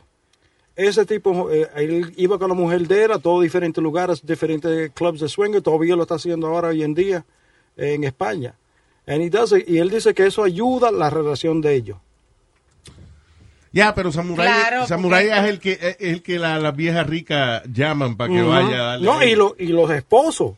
Ese 0.75 1.05
tipo, 1.05 1.51
eh, 1.51 1.69
él 1.77 2.13
iba 2.17 2.39
con 2.39 2.49
la 2.49 2.55
mujer 2.55 2.87
de 2.89 3.05
él 3.05 3.13
a 3.13 3.19
todos 3.19 3.43
diferentes 3.43 3.83
lugares, 3.83 4.25
diferentes 4.25 4.91
clubs 4.93 5.21
de 5.21 5.29
swinger, 5.29 5.61
todavía 5.61 5.97
lo 5.97 6.03
está 6.03 6.15
haciendo 6.15 6.47
ahora 6.47 6.69
hoy 6.69 6.83
en 6.83 6.95
día 6.95 7.25
eh, 7.77 7.95
en 7.95 8.05
España. 8.05 8.55
And 9.07 9.21
he 9.21 9.29
does 9.29 9.53
it, 9.53 9.69
y 9.69 9.79
él 9.79 9.91
dice 9.91 10.15
que 10.15 10.27
eso 10.27 10.45
ayuda 10.45 10.91
la 10.91 11.11
relación 11.11 11.61
de 11.61 11.75
ellos. 11.75 11.99
Ya, 13.73 13.95
pero 13.95 14.13
Samurai, 14.13 14.47
Claro, 14.47 14.87
Samurai 14.87 15.27
porque- 15.29 15.41
es 15.41 15.49
el 15.49 15.59
que, 15.61 15.73
es 15.73 15.97
el 16.01 16.23
que 16.23 16.39
la- 16.39 16.59
las 16.59 16.77
viejas 16.77 17.07
ricas 17.07 17.63
llaman 17.73 18.17
para 18.17 18.33
que 18.33 18.43
vaya 18.43 18.75
a 18.77 18.85
darle. 18.93 19.07
No, 19.07 19.23
y, 19.25 19.35
lo- 19.35 19.57
y 19.59 19.69
los 19.69 19.91
esposos 19.91 20.57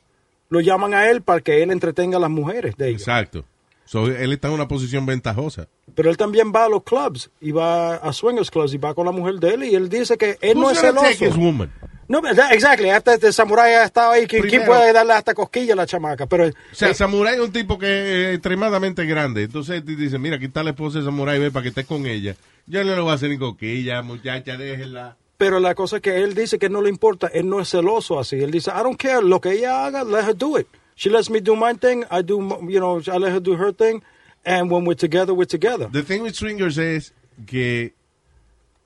lo 0.48 0.60
llaman 0.60 0.94
a 0.94 1.08
él 1.10 1.22
para 1.22 1.40
que 1.40 1.62
él 1.62 1.70
entretenga 1.70 2.16
a 2.16 2.20
las 2.20 2.30
mujeres 2.30 2.76
de 2.76 2.88
ellos. 2.88 3.02
Exacto. 3.02 3.44
So, 3.84 4.06
él 4.06 4.32
está 4.32 4.48
en 4.48 4.54
una 4.54 4.68
posición 4.68 5.04
ventajosa. 5.06 5.68
Pero 5.94 6.10
él 6.10 6.16
también 6.16 6.52
va 6.54 6.64
a 6.64 6.68
los 6.68 6.82
clubs 6.82 7.30
y 7.40 7.52
va 7.52 7.96
a 7.96 8.12
swingers 8.12 8.50
clubs 8.50 8.72
y 8.74 8.78
va 8.78 8.94
con 8.94 9.04
la 9.04 9.12
mujer 9.12 9.34
de 9.34 9.54
él 9.54 9.64
y 9.64 9.74
él 9.74 9.88
dice 9.88 10.16
que 10.16 10.38
él 10.40 10.58
no 10.58 10.70
es 10.70 10.80
celoso. 10.80 11.08
woman? 11.36 11.70
No, 12.08 12.20
exactly. 12.50 12.90
Hasta 12.90 13.14
este 13.14 13.32
samurái 13.32 13.74
ha 13.74 13.84
estado 13.84 14.12
ahí. 14.12 14.26
¿Quién, 14.26 14.42
quién 14.42 14.64
puede 14.64 14.92
darle 14.92 15.14
hasta 15.14 15.34
cosquilla 15.34 15.72
a 15.72 15.76
la 15.76 15.86
chamaca? 15.86 16.26
Pero 16.26 16.48
O 16.48 16.52
sea, 16.72 16.90
eh, 16.90 16.94
Samurai 16.94 17.34
es 17.34 17.40
un 17.40 17.52
tipo 17.52 17.78
que 17.78 18.28
es 18.28 18.34
extremadamente 18.34 19.06
grande. 19.06 19.44
Entonces 19.44 19.84
dice, 19.84 20.18
mira, 20.18 20.36
aquí 20.36 20.46
está 20.46 20.62
la 20.62 20.70
esposa 20.70 20.98
de 20.98 21.04
Samurai, 21.04 21.38
ve, 21.38 21.50
para 21.50 21.62
que 21.62 21.68
estés 21.70 21.86
con 21.86 22.06
ella. 22.06 22.36
Yo 22.66 22.84
no 22.84 22.94
le 22.94 23.00
voy 23.00 23.10
a 23.10 23.14
hacer 23.14 23.30
ni 23.30 23.38
coquilla, 23.38 24.02
muchacha, 24.02 24.56
déjela. 24.56 25.16
Pero 25.36 25.60
la 25.60 25.74
cosa 25.74 25.96
es 25.96 26.02
que 26.02 26.22
él 26.22 26.34
dice 26.34 26.58
que 26.58 26.68
no 26.68 26.80
le 26.80 26.88
importa, 26.88 27.26
él 27.28 27.48
no 27.48 27.60
es 27.60 27.68
celoso 27.68 28.18
así. 28.18 28.36
Él 28.36 28.50
dice, 28.50 28.70
I 28.70 28.82
don't 28.82 28.96
care, 29.00 29.22
lo 29.22 29.40
que 29.40 29.52
ella 29.52 29.86
haga, 29.86 30.04
let 30.04 30.28
her 30.28 30.36
do 30.36 30.58
it. 30.58 30.66
She 30.96 31.10
lets 31.10 31.28
me 31.28 31.40
do 31.40 31.56
my 31.56 31.74
thing, 31.74 32.04
I 32.10 32.22
do, 32.22 32.38
you 32.68 32.78
know, 32.78 33.00
I 33.12 33.18
let 33.18 33.32
her 33.32 33.40
do 33.40 33.56
her 33.56 33.72
thing, 33.72 34.02
and 34.44 34.70
when 34.70 34.84
we're 34.84 34.94
together, 34.94 35.34
we're 35.34 35.46
together. 35.46 35.88
The 35.90 36.02
thing 36.02 36.22
with 36.22 36.34
swingers 36.34 36.78
es 36.78 37.12
que 37.46 37.94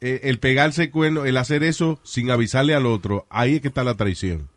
eh, 0.00 0.20
el 0.24 0.38
pegarse 0.38 0.90
cuerno, 0.90 1.26
el 1.26 1.36
hacer 1.36 1.62
eso 1.62 1.98
sin 2.04 2.30
avisarle 2.30 2.74
al 2.74 2.86
otro, 2.86 3.26
ahí 3.28 3.56
es 3.56 3.60
que 3.60 3.68
está 3.68 3.84
la 3.84 3.94
traición. 3.94 4.48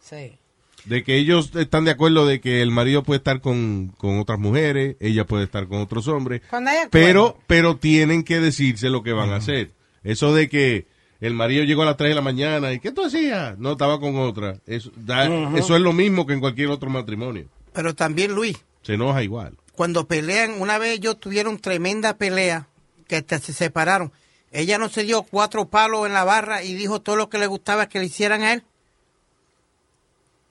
Sí. 0.00 0.38
De 0.84 1.04
que 1.04 1.16
ellos 1.16 1.52
están 1.54 1.84
de 1.84 1.92
acuerdo 1.92 2.26
de 2.26 2.40
que 2.40 2.60
el 2.60 2.70
marido 2.70 3.02
puede 3.02 3.18
estar 3.18 3.40
con, 3.40 3.94
con 3.96 4.18
otras 4.18 4.38
mujeres, 4.38 4.96
ella 5.00 5.26
puede 5.26 5.44
estar 5.44 5.68
con 5.68 5.80
otros 5.80 6.08
hombres, 6.08 6.42
pero, 6.90 7.38
pero 7.46 7.76
tienen 7.76 8.24
que 8.24 8.40
decirse 8.40 8.90
lo 8.90 9.02
que 9.02 9.12
van 9.12 9.30
a 9.30 9.36
hacer. 9.36 9.70
Eso 10.02 10.34
de 10.34 10.48
que 10.48 10.86
el 11.26 11.34
marido 11.34 11.64
llegó 11.64 11.82
a 11.82 11.86
las 11.86 11.96
3 11.96 12.10
de 12.10 12.14
la 12.14 12.20
mañana 12.20 12.72
y 12.72 12.80
¿qué 12.80 12.92
tú 12.92 13.04
hacías? 13.04 13.56
No, 13.58 13.72
estaba 13.72 13.98
con 13.98 14.16
otra. 14.16 14.58
Eso, 14.66 14.90
da- 14.96 15.26
eso 15.56 15.74
es 15.76 15.80
lo 15.82 15.92
mismo 15.92 16.26
que 16.26 16.34
en 16.34 16.40
cualquier 16.40 16.68
otro 16.68 16.90
matrimonio. 16.90 17.46
Pero 17.72 17.94
también, 17.94 18.34
Luis, 18.34 18.58
Se 18.82 18.94
enoja 18.94 19.22
igual. 19.22 19.54
cuando 19.74 20.06
pelean, 20.06 20.60
una 20.60 20.76
vez 20.78 20.98
ellos 20.98 21.18
tuvieron 21.18 21.58
tremenda 21.58 22.14
pelea, 22.18 22.68
que 23.08 23.16
hasta 23.16 23.38
se 23.38 23.52
separaron. 23.52 24.12
Ella 24.50 24.76
no 24.76 24.88
se 24.90 25.04
dio 25.04 25.22
cuatro 25.22 25.66
palos 25.68 26.06
en 26.06 26.12
la 26.12 26.24
barra 26.24 26.62
y 26.62 26.74
dijo 26.74 27.00
todo 27.00 27.16
lo 27.16 27.30
que 27.30 27.38
le 27.38 27.46
gustaba 27.46 27.88
que 27.88 27.98
le 28.00 28.06
hicieran 28.06 28.42
a 28.42 28.52
él. 28.52 28.64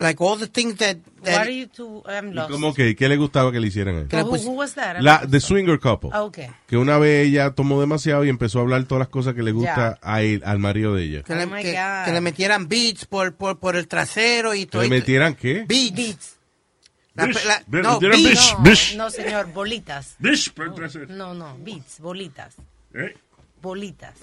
Like 0.02 0.20
all 0.22 0.38
the 0.38 0.48
things 0.48 0.78
that, 0.80 0.98
that- 1.24 1.38
What 1.40 1.48
are 1.48 1.52
you 1.52 1.68
two? 1.68 2.02
I'm 2.08 2.32
¿Y 2.32 2.34
lost. 2.34 2.50
cómo 2.52 2.74
que? 2.74 2.96
¿Qué 2.96 3.08
le 3.08 3.18
gustaba 3.18 3.52
que 3.52 3.60
le 3.60 3.68
hicieran 3.68 3.96
a 3.96 4.00
él? 4.02 4.08
Who, 4.12 4.30
pus- 4.32 4.46
who 4.46 4.52
was 4.54 4.74
that? 4.74 4.96
I'm 4.98 5.04
La, 5.04 5.20
lost. 5.20 5.32
The 5.32 5.40
Swinger 5.40 5.80
Couple. 5.80 6.10
Ah, 6.12 6.24
okay. 6.24 6.48
Que 6.68 6.76
una 6.78 6.98
vez 6.98 7.28
ella 7.28 7.52
tomó 7.52 7.80
demasiado 7.80 8.26
y 8.26 8.30
empezó 8.30 8.60
a 8.60 8.62
hablar 8.64 8.84
todas 8.86 9.00
las 9.00 9.10
cosas 9.10 9.36
que 9.36 9.44
le 9.44 9.52
gusta 9.52 10.00
a 10.02 10.22
él, 10.24 10.42
al 10.44 10.58
marido 10.60 10.96
de 10.96 11.04
ella. 11.04 11.24
que, 11.24 11.34
Oh 11.34 11.36
le, 11.36 11.46
my 11.46 11.62
que- 11.62 11.74
God. 11.74 12.06
que 12.06 12.12
le 12.12 12.22
metieran 12.22 12.68
beats 12.68 13.06
por, 13.06 13.36
por, 13.36 13.60
por 13.60 13.76
el 13.76 13.88
trasero 13.88 14.56
y 14.56 14.62
¿Que 14.62 14.72
todo. 14.72 14.82
le 14.82 14.90
metieran 14.90 15.36
qué? 15.36 15.66
beats. 15.68 15.96
Beats. 15.96 16.36
La- 17.14 17.26
Bish. 17.28 17.46
la- 17.46 17.64
Ve- 17.68 17.82
no, 17.84 17.94
metieron 17.94 18.24
beats. 18.24 18.56
bish. 18.64 18.96
No, 18.98 19.04
no, 19.04 19.10
señor, 19.12 19.54
bolitas. 19.54 20.16
Dish, 20.18 20.52
por 20.54 20.68
el 20.68 20.74
trasero. 20.74 21.06
No, 21.10 21.34
no, 21.36 21.58
beats, 21.60 22.00
bolitas. 22.00 22.56
¿Eh? 22.96 23.14
Bolitas. 23.62 24.16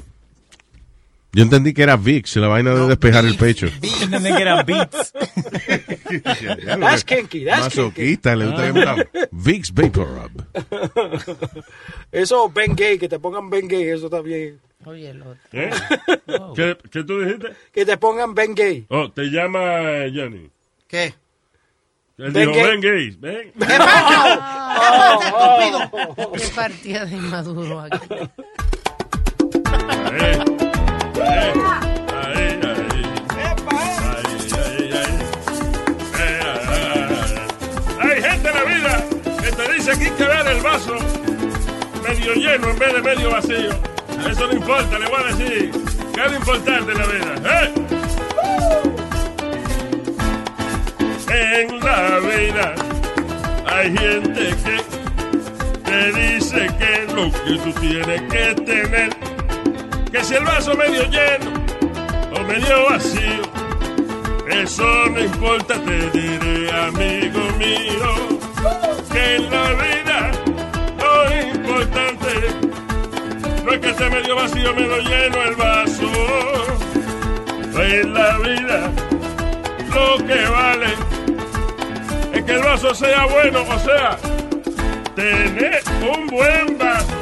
Yo 1.33 1.43
entendí 1.43 1.75
que 1.75 1.83
era 1.83 1.97
Vicks, 1.97 2.37
la 2.37 2.49
vaina 2.49 2.71
de 2.71 2.77
No, 2.81 2.89
despejar 2.89 3.25
el 3.27 3.37
pecho. 3.37 3.67
beats. 3.81 4.03
Entendí 4.03 4.33
que 4.35 4.43
eran 4.43 4.65
beats. 4.67 5.13
That's 6.81 7.05
kinky, 7.05 7.45
that's 7.45 7.77
Masoquista, 7.77 8.35
le 8.35 8.47
gusta 8.47 8.97
Vicks 9.31 9.73
Vapor 9.75 10.09
Rub. 10.09 10.43
Eso, 12.13 12.49
Ben 12.49 12.75
Gay, 12.75 12.99
que 12.99 13.09
te 13.09 13.19
pongan 13.19 13.51
Ben 13.51 13.69
Gay, 13.69 13.89
eso 13.89 14.09
también. 14.09 14.59
Oye, 14.87 15.11
el 15.11 15.21
otro. 15.21 15.37
¿Eh? 15.53 15.71
¿Qué, 16.57 16.77
¿Qué 16.91 17.05
tú 17.05 17.21
dijiste? 17.21 17.49
Que 17.73 17.85
te 17.85 17.97
pongan 17.99 18.35
Ben 18.35 18.55
Gay. 18.55 18.87
Oh, 18.89 19.11
te 19.11 19.25
llama 19.25 19.61
eh, 19.83 20.13
Johnny. 20.15 20.49
¿Qué? 20.87 21.15
Él 22.17 22.33
Ben 22.33 22.49
dijo, 22.51 22.53
Gay. 22.53 22.63
ven 22.63 22.81
gays, 22.81 23.21
ven. 23.21 23.53
¿Qué 23.53 23.67
pasa? 23.79 24.09
¿Qué 24.09 24.81
pasa, 24.81 25.29
estúpido? 25.29 26.33
Qué 26.33 26.49
partida 26.55 27.05
de 27.05 27.17
inmaduro 27.17 27.81
aquí. 27.81 27.99
Hay 38.01 38.23
gente 38.23 38.49
en 38.49 38.55
la 38.55 38.65
vida 38.65 39.05
que 39.43 39.53
te 39.53 39.73
dice 39.75 39.99
que 39.99 40.05
hay 40.05 40.11
que 40.11 40.25
ver 40.25 40.47
el 40.47 40.61
vaso 40.63 40.97
medio 42.09 42.35
lleno 42.35 42.71
en 42.71 42.79
vez 42.79 42.93
de 42.95 43.03
medio 43.03 43.31
vacío. 43.31 43.71
Eso 44.31 44.47
no 44.47 44.53
importa, 44.53 44.99
le 44.99 45.07
voy 45.07 45.21
a 45.23 45.27
decir 45.35 45.71
que 46.15 46.25
es 46.25 46.31
lo 46.31 46.37
importante 46.37 46.95
la 46.95 47.07
vida. 47.07 47.35
¿eh? 47.45 47.73
En 51.31 51.81
la 51.81 52.19
vida 52.21 52.75
hay 53.67 53.97
gente 53.97 54.55
que 54.65 54.99
te 55.85 56.13
dice 56.13 56.69
que 56.79 57.07
lo 57.15 57.31
que 57.31 57.59
tú 57.63 57.81
tienes 57.81 58.23
que 58.23 58.55
tener, 58.63 59.11
que 60.11 60.25
si 60.25 60.35
el 60.35 60.45
vaso 60.45 60.75
medio 60.75 61.05
lleno 61.05 61.53
o 62.35 62.41
medio 62.45 62.85
vacío, 62.91 63.43
eso 64.51 65.07
no 65.11 65.21
importa, 65.21 65.75
te 65.75 66.11
diré, 66.19 66.71
amigo 66.71 67.41
mío, 67.59 68.39
que 69.13 69.37
en 69.37 69.51
la 69.51 69.73
vida 69.75 70.31
lo 70.99 71.49
importante 71.53 72.29
no 73.65 73.73
es 73.73 73.81
que 73.81 73.91
esté 73.91 74.09
medio 74.09 74.37
vacío, 74.37 74.75
medio 74.75 74.99
lleno 74.99 75.43
el 75.43 75.55
vaso. 75.57 76.11
En 77.81 78.13
la 78.13 78.39
vida 78.39 78.91
lo 79.95 80.27
que 80.27 80.49
vale 80.49 80.95
es 82.33 82.45
que 82.45 82.53
el 82.53 82.63
vaso 82.63 82.95
sea 82.95 83.27
bueno, 83.27 83.63
o 83.63 83.79
sea, 83.79 84.19
tener 85.15 85.83
un 86.03 86.27
buen 86.27 86.77
vaso. 86.79 87.18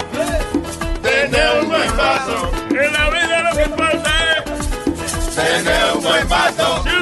Tener 1.07 1.61
un 1.63 1.69
buen 1.69 1.97
vaso. 1.97 2.51
En 2.69 2.93
la 2.93 3.11
vida 3.11 3.43
lo 3.49 3.57
que 3.57 3.63
importa 3.63 4.11
es 4.35 5.37
tener 5.37 5.93
un 5.95 6.03
buen 6.03 6.29
vaso. 6.29 6.96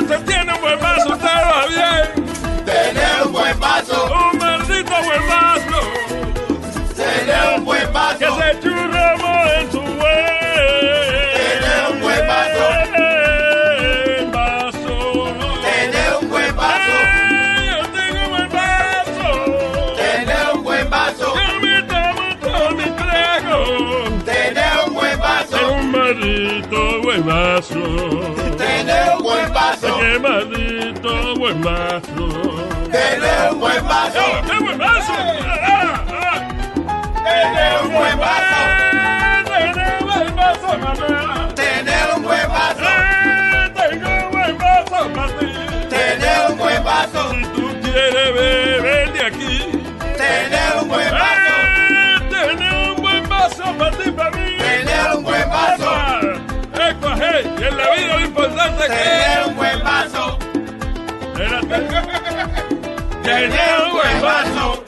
Trago. 23.40 24.04
Tener 24.24 24.72
un 24.86 24.94
buen 24.94 25.18
vaso. 25.18 25.72
Un 25.72 25.90
maldito 25.90 27.02
buen 27.02 27.26
vaso. 27.26 27.80
Tener 28.56 29.16
un 29.16 29.22
buen 29.22 29.52
vaso. 29.52 29.98
Qué 29.98 30.18
maldito 30.18 31.34
buen 31.36 31.62
vaso. 31.62 32.26
Tener 32.90 33.52
un 33.52 33.60
buen 33.60 33.86
vaso. 33.86 34.20
¡Qué 34.46 34.58
buen 34.60 34.78
vaso! 34.78 35.12
Ah, 35.12 36.04
ah. 36.08 36.38
Tener 37.24 37.82
un 37.82 37.92
buen 37.92 38.18
vaso. 38.18 38.56
Tener 39.44 39.96
un 40.00 40.06
buen 40.06 40.36
vaso, 40.36 40.78
mamá. 40.78 41.48
Tener 41.54 42.06
un 42.16 42.22
buen 42.22 42.48
vaso. 42.48 42.90
Tengo 43.74 44.08
un 44.24 44.30
buen 44.30 44.58
vaso 44.58 45.12
para 45.14 45.28
ti. 45.38 45.46
Tener 45.90 46.50
un 46.50 46.58
buen 46.58 46.84
vaso. 46.84 47.30
Si 47.32 47.42
tú 47.54 47.64
quieres 47.82 48.34
beber 48.34 49.12
de 49.12 49.20
aquí. 49.26 49.54
Tener 50.16 50.82
un 50.82 50.88
buen 50.88 51.03
vida 57.96 58.16
lo 58.16 58.24
importante 58.24 58.84
es 58.84 58.90
que... 58.90 58.96
Tener 58.96 59.48
un 59.48 59.56
buen 59.56 59.82
vaso. 59.82 60.38
Tener 63.22 63.80
un 63.86 63.92
buen 63.92 64.22
vaso. 64.22 64.84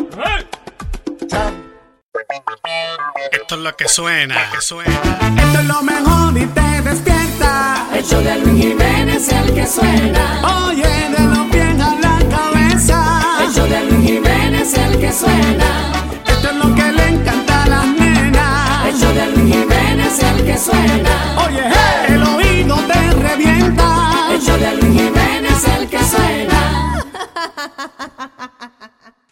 Esto 3.33 3.55
es 3.55 3.61
lo 3.61 3.77
que 3.77 3.89
suena, 3.89 4.51
que 4.53 4.61
suena. 4.61 4.91
Esto 5.39 5.61
es 5.61 5.65
lo 5.67 5.83
mejor 5.83 6.37
y 6.37 6.47
te 6.47 6.83
despierta. 6.83 7.87
El 7.95 8.05
show 8.05 8.21
de 8.23 8.39
Luis 8.41 8.65
Jiménez 8.65 9.29
el 9.29 9.55
que 9.55 9.67
suena. 9.67 10.67
Oye, 10.67 10.83
de 10.85 11.25
los 11.25 11.47
pies 11.51 11.81
a 11.81 11.95
la 12.01 12.19
cabeza. 12.29 13.23
El 13.43 13.53
show 13.53 13.67
de 13.67 13.85
Luis 13.85 14.11
Jiménez 14.11 14.75
el 14.75 14.99
que 15.01 15.13
suena. 15.13 15.93
Esto 16.27 16.49
es 16.51 16.57
lo 16.57 16.75
que 16.75 16.93
le 16.93 17.09
encanta 17.09 17.63
a 17.63 17.69
las 17.69 17.87
nenas. 17.87 18.87
El 18.87 18.99
show 18.99 19.13
de 19.15 19.27
Luis 19.29 19.55
Jiménez 19.55 20.13
es 20.13 20.23
el 20.23 20.45
que 20.45 20.59
suena. 20.59 21.45
Oye, 21.47 21.63
hey, 21.65 22.07
el 22.09 22.23
oído 22.23 22.46
te 22.65 23.11
revienta. 23.15 24.35
El 24.35 24.41
show 24.41 24.59
de 24.59 24.77
Luis 24.77 25.01
Jiménez 25.01 25.69
el 25.79 25.89
que 25.89 25.99
suena. 25.99 27.05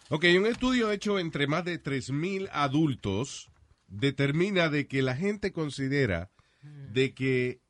Ok, 0.09 0.25
un 0.37 0.45
estudio 0.45 0.91
hecho 0.91 1.17
entre 1.17 1.47
más 1.47 1.65
de 1.65 1.81
3.000 1.81 2.49
adultos 2.51 3.49
determina 3.87 4.69
de 4.69 4.87
que 4.87 5.01
la 5.01 5.15
gente 5.15 5.51
considera 5.51 6.29
de 6.61 7.13
que 7.13 7.61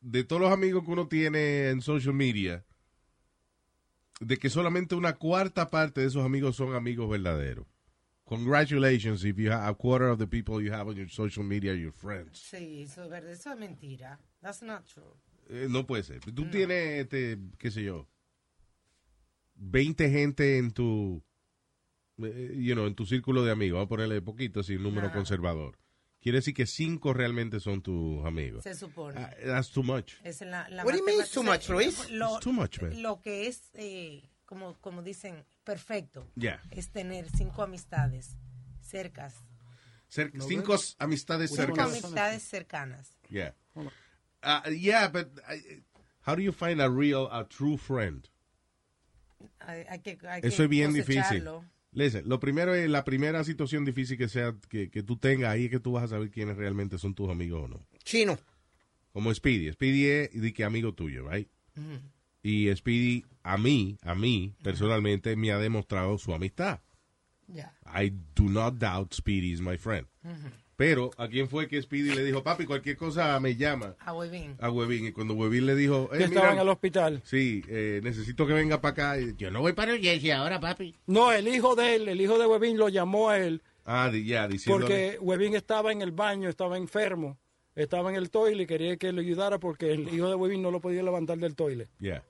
de 0.00 0.24
todos 0.24 0.42
los 0.42 0.52
amigos 0.52 0.84
que 0.84 0.90
uno 0.90 1.08
tiene 1.08 1.68
en 1.70 1.82
social 1.82 2.14
media, 2.14 2.64
de 4.20 4.36
que 4.38 4.50
solamente 4.50 4.94
una 4.94 5.14
cuarta 5.14 5.70
parte 5.70 6.00
de 6.00 6.06
esos 6.06 6.24
amigos 6.24 6.56
son 6.56 6.74
amigos 6.74 7.08
verdaderos. 7.08 7.66
Congratulations 8.26 9.24
if 9.24 9.38
you 9.38 9.50
have 9.50 9.68
a 9.68 9.74
quarter 9.74 10.08
of 10.08 10.18
the 10.18 10.26
people 10.26 10.60
you 10.60 10.72
have 10.72 10.88
on 10.88 10.96
your 10.96 11.08
social 11.08 11.44
media 11.44 11.72
are 11.72 11.78
your 11.80 11.92
friends. 11.92 12.38
Sí, 12.38 12.82
eso 12.82 13.04
es 13.04 13.08
verdad, 13.10 13.30
eso 13.30 13.52
es 13.52 13.58
mentira. 13.58 14.18
That's 14.42 14.62
not 14.62 14.84
true. 14.86 15.16
Eh, 15.48 15.68
no 15.70 15.86
puede 15.86 16.02
ser. 16.02 16.20
Tú 16.20 16.50
tienes, 16.50 17.04
este, 17.04 17.38
qué 17.58 17.70
sé 17.70 17.82
yo, 17.84 18.06
20 19.54 20.10
gente 20.10 20.58
en 20.58 20.72
tu, 20.72 21.22
eh, 22.22 22.54
you 22.56 22.74
know, 22.74 22.86
en 22.86 22.94
tu 22.94 23.06
círculo 23.06 23.44
de 23.44 23.52
amigos. 23.52 23.76
Vamos 23.76 23.86
a 23.86 23.88
ponerle 23.88 24.20
poquito 24.22 24.60
así, 24.60 24.76
un 24.76 24.82
número 24.82 25.06
Ajá. 25.06 25.16
conservador. 25.16 25.78
Quiere 26.20 26.38
decir 26.38 26.54
que 26.54 26.66
cinco 26.66 27.12
realmente 27.12 27.60
son 27.60 27.82
tus 27.82 28.24
amigos. 28.24 28.64
Se 28.64 28.74
supone. 28.74 29.20
Ah, 29.20 29.30
that's 29.44 29.70
too 29.70 29.84
much. 29.84 30.14
Es 30.24 30.40
la, 30.40 30.68
la 30.70 30.84
What 30.84 30.92
do 30.92 30.98
you 30.98 31.04
mean 31.04 31.22
too 31.32 31.44
much, 31.44 31.68
Luis? 31.68 32.10
Lo, 32.10 32.34
It's 32.34 32.40
too 32.40 32.52
much, 32.52 32.82
man. 32.82 33.00
Lo 33.00 33.20
que 33.20 33.46
es, 33.46 33.70
eh, 33.74 34.24
como, 34.44 34.74
como 34.80 35.02
dicen, 35.02 35.44
perfecto, 35.66 36.26
Yeah. 36.36 36.62
es 36.70 36.88
tener 36.90 37.28
cinco 37.28 37.62
amistades 37.62 38.36
cercas. 38.80 39.34
Cer- 40.10 40.30
cinco 40.40 40.76
amistades 40.98 41.50
Cinco 41.50 41.62
cercanas. 41.66 41.88
amistades 42.04 42.42
cercanas. 42.44 43.16
Yeah. 43.28 43.54
Uh, 43.74 44.70
yeah, 44.70 45.08
but 45.08 45.26
I- 45.48 45.82
how 46.24 46.36
do 46.36 46.40
you 46.42 46.52
find 46.52 46.80
a 46.80 46.88
real, 46.88 47.28
a 47.32 47.44
true 47.48 47.76
friend? 47.76 48.28
Hay, 49.58 49.84
hay 49.88 49.98
que, 49.98 50.16
hay 50.28 50.40
Eso 50.44 50.58
que 50.58 50.62
es 50.64 50.68
bien 50.70 50.92
difícil. 50.94 51.44
Listen, 51.92 52.28
lo 52.28 52.38
primero 52.38 52.74
es 52.74 52.88
la 52.88 53.04
primera 53.04 53.42
situación 53.42 53.84
difícil 53.84 54.16
que 54.16 54.28
sea 54.28 54.54
que, 54.68 54.90
que 54.90 55.02
tú 55.02 55.16
tengas 55.16 55.50
ahí 55.50 55.64
es 55.64 55.70
que 55.70 55.80
tú 55.80 55.92
vas 55.92 56.04
a 56.04 56.08
saber 56.08 56.30
quiénes 56.30 56.56
realmente 56.56 56.98
son 56.98 57.14
tus 57.14 57.28
amigos 57.30 57.64
o 57.64 57.68
no. 57.68 57.86
Chino. 58.04 58.38
Como 59.12 59.32
Speedy. 59.34 59.72
Speedy 59.72 60.06
es 60.06 60.40
de 60.40 60.52
que 60.52 60.62
amigo 60.62 60.94
tuyo, 60.94 61.28
right? 61.28 61.48
Y 62.48 62.74
Speedy 62.76 63.24
a 63.42 63.58
mí, 63.58 63.98
a 64.02 64.14
mí 64.14 64.54
personalmente 64.62 65.34
me 65.34 65.50
ha 65.50 65.58
demostrado 65.58 66.16
su 66.18 66.32
amistad. 66.32 66.78
Ya. 67.48 67.74
I 67.86 68.10
do 68.36 68.44
not 68.44 68.74
doubt 68.74 69.12
Speedy 69.14 69.52
is 69.52 69.60
my 69.60 69.76
friend. 69.76 70.06
Pero 70.76 71.10
a 71.16 71.26
quién 71.26 71.48
fue 71.48 71.66
que 71.68 71.80
Speedy 71.82 72.14
le 72.14 72.22
dijo, 72.22 72.42
papi, 72.44 72.66
cualquier 72.66 72.96
cosa 72.96 73.40
me 73.40 73.56
llama 73.56 73.96
A 73.98 74.12
Huevín. 74.12 74.54
a 74.60 74.70
Huevín. 74.70 75.06
Y 75.06 75.12
cuando 75.12 75.34
Huevín 75.34 75.64
le 75.66 75.74
dijo, 75.74 76.08
Que 76.10 76.18
"Eh, 76.18 76.24
estaba 76.24 76.46
mira, 76.50 76.52
en 76.54 76.60
el 76.60 76.68
hospital. 76.68 77.22
sí, 77.24 77.64
eh, 77.66 78.00
necesito 78.04 78.46
que 78.46 78.52
venga 78.52 78.80
para 78.80 78.92
acá. 78.92 79.20
Y 79.20 79.34
yo 79.36 79.50
no 79.50 79.60
voy 79.62 79.72
para 79.72 79.92
New 79.92 80.00
Jersey 80.02 80.30
ahora, 80.30 80.60
papi. 80.60 80.94
No, 81.06 81.32
el 81.32 81.48
hijo 81.48 81.74
de 81.74 81.96
él, 81.96 82.08
el 82.08 82.20
hijo 82.20 82.38
de 82.38 82.46
Webin 82.46 82.76
lo 82.78 82.88
llamó 82.90 83.30
a 83.30 83.38
él 83.38 83.62
Ah, 83.84 84.10
ya, 84.12 84.46
diciendo. 84.46 84.80
porque 84.86 85.18
Webin 85.20 85.54
estaba 85.56 85.90
en 85.92 86.02
el 86.02 86.12
baño, 86.12 86.48
estaba 86.48 86.76
enfermo, 86.76 87.38
estaba 87.74 88.10
en 88.10 88.16
el 88.16 88.30
toile 88.30 88.64
y 88.64 88.66
quería 88.66 88.96
que 88.98 89.12
le 89.12 89.22
ayudara 89.22 89.58
porque 89.58 89.92
el 89.92 90.12
hijo 90.14 90.28
de 90.28 90.34
Webin 90.36 90.60
no 90.62 90.70
lo 90.70 90.80
podía 90.80 91.02
levantar 91.02 91.38
del 91.38 91.54
toile. 91.56 91.88
Ya. 91.98 92.22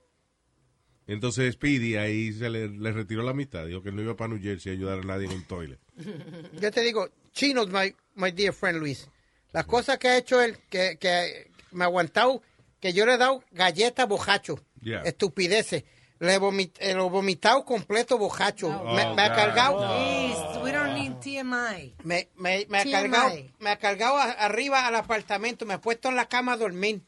Entonces 1.07 1.53
Speedy 1.53 1.95
ahí 1.95 2.33
se 2.33 2.49
le, 2.49 2.67
le 2.67 2.91
retiró 2.91 3.23
la 3.23 3.31
amistad. 3.31 3.65
Dijo 3.65 3.81
que 3.81 3.91
no 3.91 4.01
iba 4.01 4.15
para 4.15 4.29
New 4.33 4.41
Jersey 4.41 4.71
a 4.71 4.75
ayudar 4.75 4.99
a 4.99 5.03
nadie 5.03 5.25
en 5.27 5.33
un 5.33 5.43
toilet. 5.45 5.79
Yo 6.61 6.71
te 6.71 6.81
digo, 6.81 7.09
Chino's 7.31 7.69
my, 7.69 7.95
my 8.15 8.31
dear 8.31 8.53
friend 8.53 8.79
Luis. 8.79 9.09
Las 9.53 9.65
cosas 9.65 9.97
que 9.97 10.09
ha 10.09 10.17
hecho 10.17 10.41
él, 10.41 10.57
que, 10.69 10.97
que 10.99 11.49
me 11.71 11.85
ha 11.85 11.87
aguantado, 11.87 12.41
que 12.81 12.91
yo 12.93 13.05
le 13.05 13.13
he 13.13 13.17
dado 13.17 13.43
galletas 13.51 14.07
bojacho. 14.07 14.59
Yeah. 14.81 15.01
Estupideces. 15.03 15.83
Le 16.19 16.33
he 16.33 16.39
vomit- 16.39 16.75
eh, 16.79 16.93
lo 16.93 17.07
he 17.07 17.09
vomitado 17.09 17.63
completo 17.63 18.17
bojacho. 18.17 18.69
No. 18.69 18.93
me, 18.93 19.03
Oh, 19.05 19.15
me 19.15 19.21
ha 19.21 19.33
cargado. 19.33 19.77
Please, 19.77 20.59
we 20.63 20.71
don't 20.71 20.93
need 20.93 21.13
TMI. 21.21 21.93
Me, 22.03 22.27
me, 22.35 22.65
me 22.69 22.77
ha 22.79 22.83
TMI. 22.83 22.91
cargado, 22.91 23.31
me 23.59 23.69
ha 23.69 23.77
cargado 23.77 24.17
a- 24.17 24.31
arriba 24.31 24.85
al 24.85 24.95
apartamento, 24.95 25.65
me 25.65 25.75
ha 25.75 25.81
puesto 25.81 26.09
en 26.09 26.15
la 26.15 26.27
cama 26.27 26.53
a 26.53 26.57
dormir. 26.57 27.01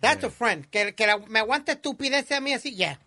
That's 0.00 0.24
a 0.24 0.30
friend. 0.30 0.66
Que, 0.66 0.94
que 0.94 1.06
la- 1.06 1.18
me 1.18 1.38
aguanta 1.38 1.72
estupideces 1.72 2.32
a 2.32 2.40
mí 2.40 2.52
así, 2.52 2.74
yeah. 2.74 2.98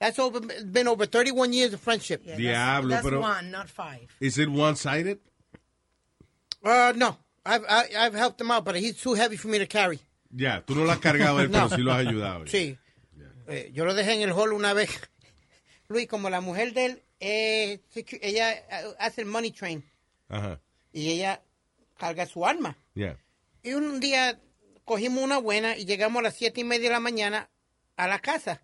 That's 0.00 0.18
over, 0.18 0.40
been 0.40 0.88
over 0.88 1.04
31 1.06 1.52
years 1.52 1.74
of 1.74 1.80
friendship. 1.80 2.22
Yeah, 2.24 2.36
Diablo, 2.36 2.88
that's, 2.90 3.02
that's 3.02 3.10
pero- 3.10 3.20
one, 3.20 3.50
not 3.50 3.68
five. 3.68 4.08
Is 4.18 4.38
it 4.38 4.48
one-sided? 4.48 5.18
Uh, 6.64 6.92
no, 6.96 7.16
I've, 7.44 7.64
I, 7.68 7.84
I've 7.98 8.14
helped 8.14 8.40
him 8.40 8.50
out, 8.50 8.64
but 8.64 8.76
he's 8.76 8.96
too 9.00 9.14
heavy 9.14 9.36
for 9.36 9.48
me 9.48 9.58
to 9.58 9.66
carry. 9.66 10.00
Ya, 10.34 10.60
tú 10.66 10.74
no 10.74 10.84
lo 10.84 10.90
has 10.92 10.98
cargado 11.00 11.40
él, 11.40 11.50
No. 11.50 11.68
pero 11.68 11.76
sí 11.76 11.82
lo 11.82 11.92
has 11.92 12.06
ayudado. 12.06 12.46
Sí. 12.46 12.78
Eh, 13.48 13.70
yo 13.74 13.84
lo 13.84 13.94
dejé 13.94 14.14
en 14.14 14.22
el 14.22 14.32
hall 14.32 14.52
una 14.52 14.72
vez. 14.74 14.90
Luis, 15.88 16.06
como 16.06 16.30
la 16.30 16.40
mujer 16.40 16.72
de 16.72 16.84
él, 16.86 17.02
eh, 17.18 17.80
ella 18.22 18.52
eh, 18.52 18.94
hace 18.98 19.22
el 19.22 19.26
money 19.26 19.50
train 19.50 19.84
Ajá. 20.28 20.60
y 20.92 21.10
ella 21.10 21.42
carga 21.98 22.26
su 22.26 22.46
arma. 22.46 22.76
Ya. 22.94 23.16
Y 23.62 23.72
un 23.74 23.98
día 24.00 24.38
cogimos 24.84 25.22
una 25.24 25.38
buena 25.38 25.76
y 25.76 25.84
llegamos 25.84 26.20
a 26.20 26.22
las 26.24 26.34
siete 26.36 26.60
y 26.60 26.64
media 26.64 26.88
de 26.88 26.94
la 26.94 27.00
mañana 27.00 27.50
a 27.96 28.06
la 28.06 28.18
casa. 28.20 28.62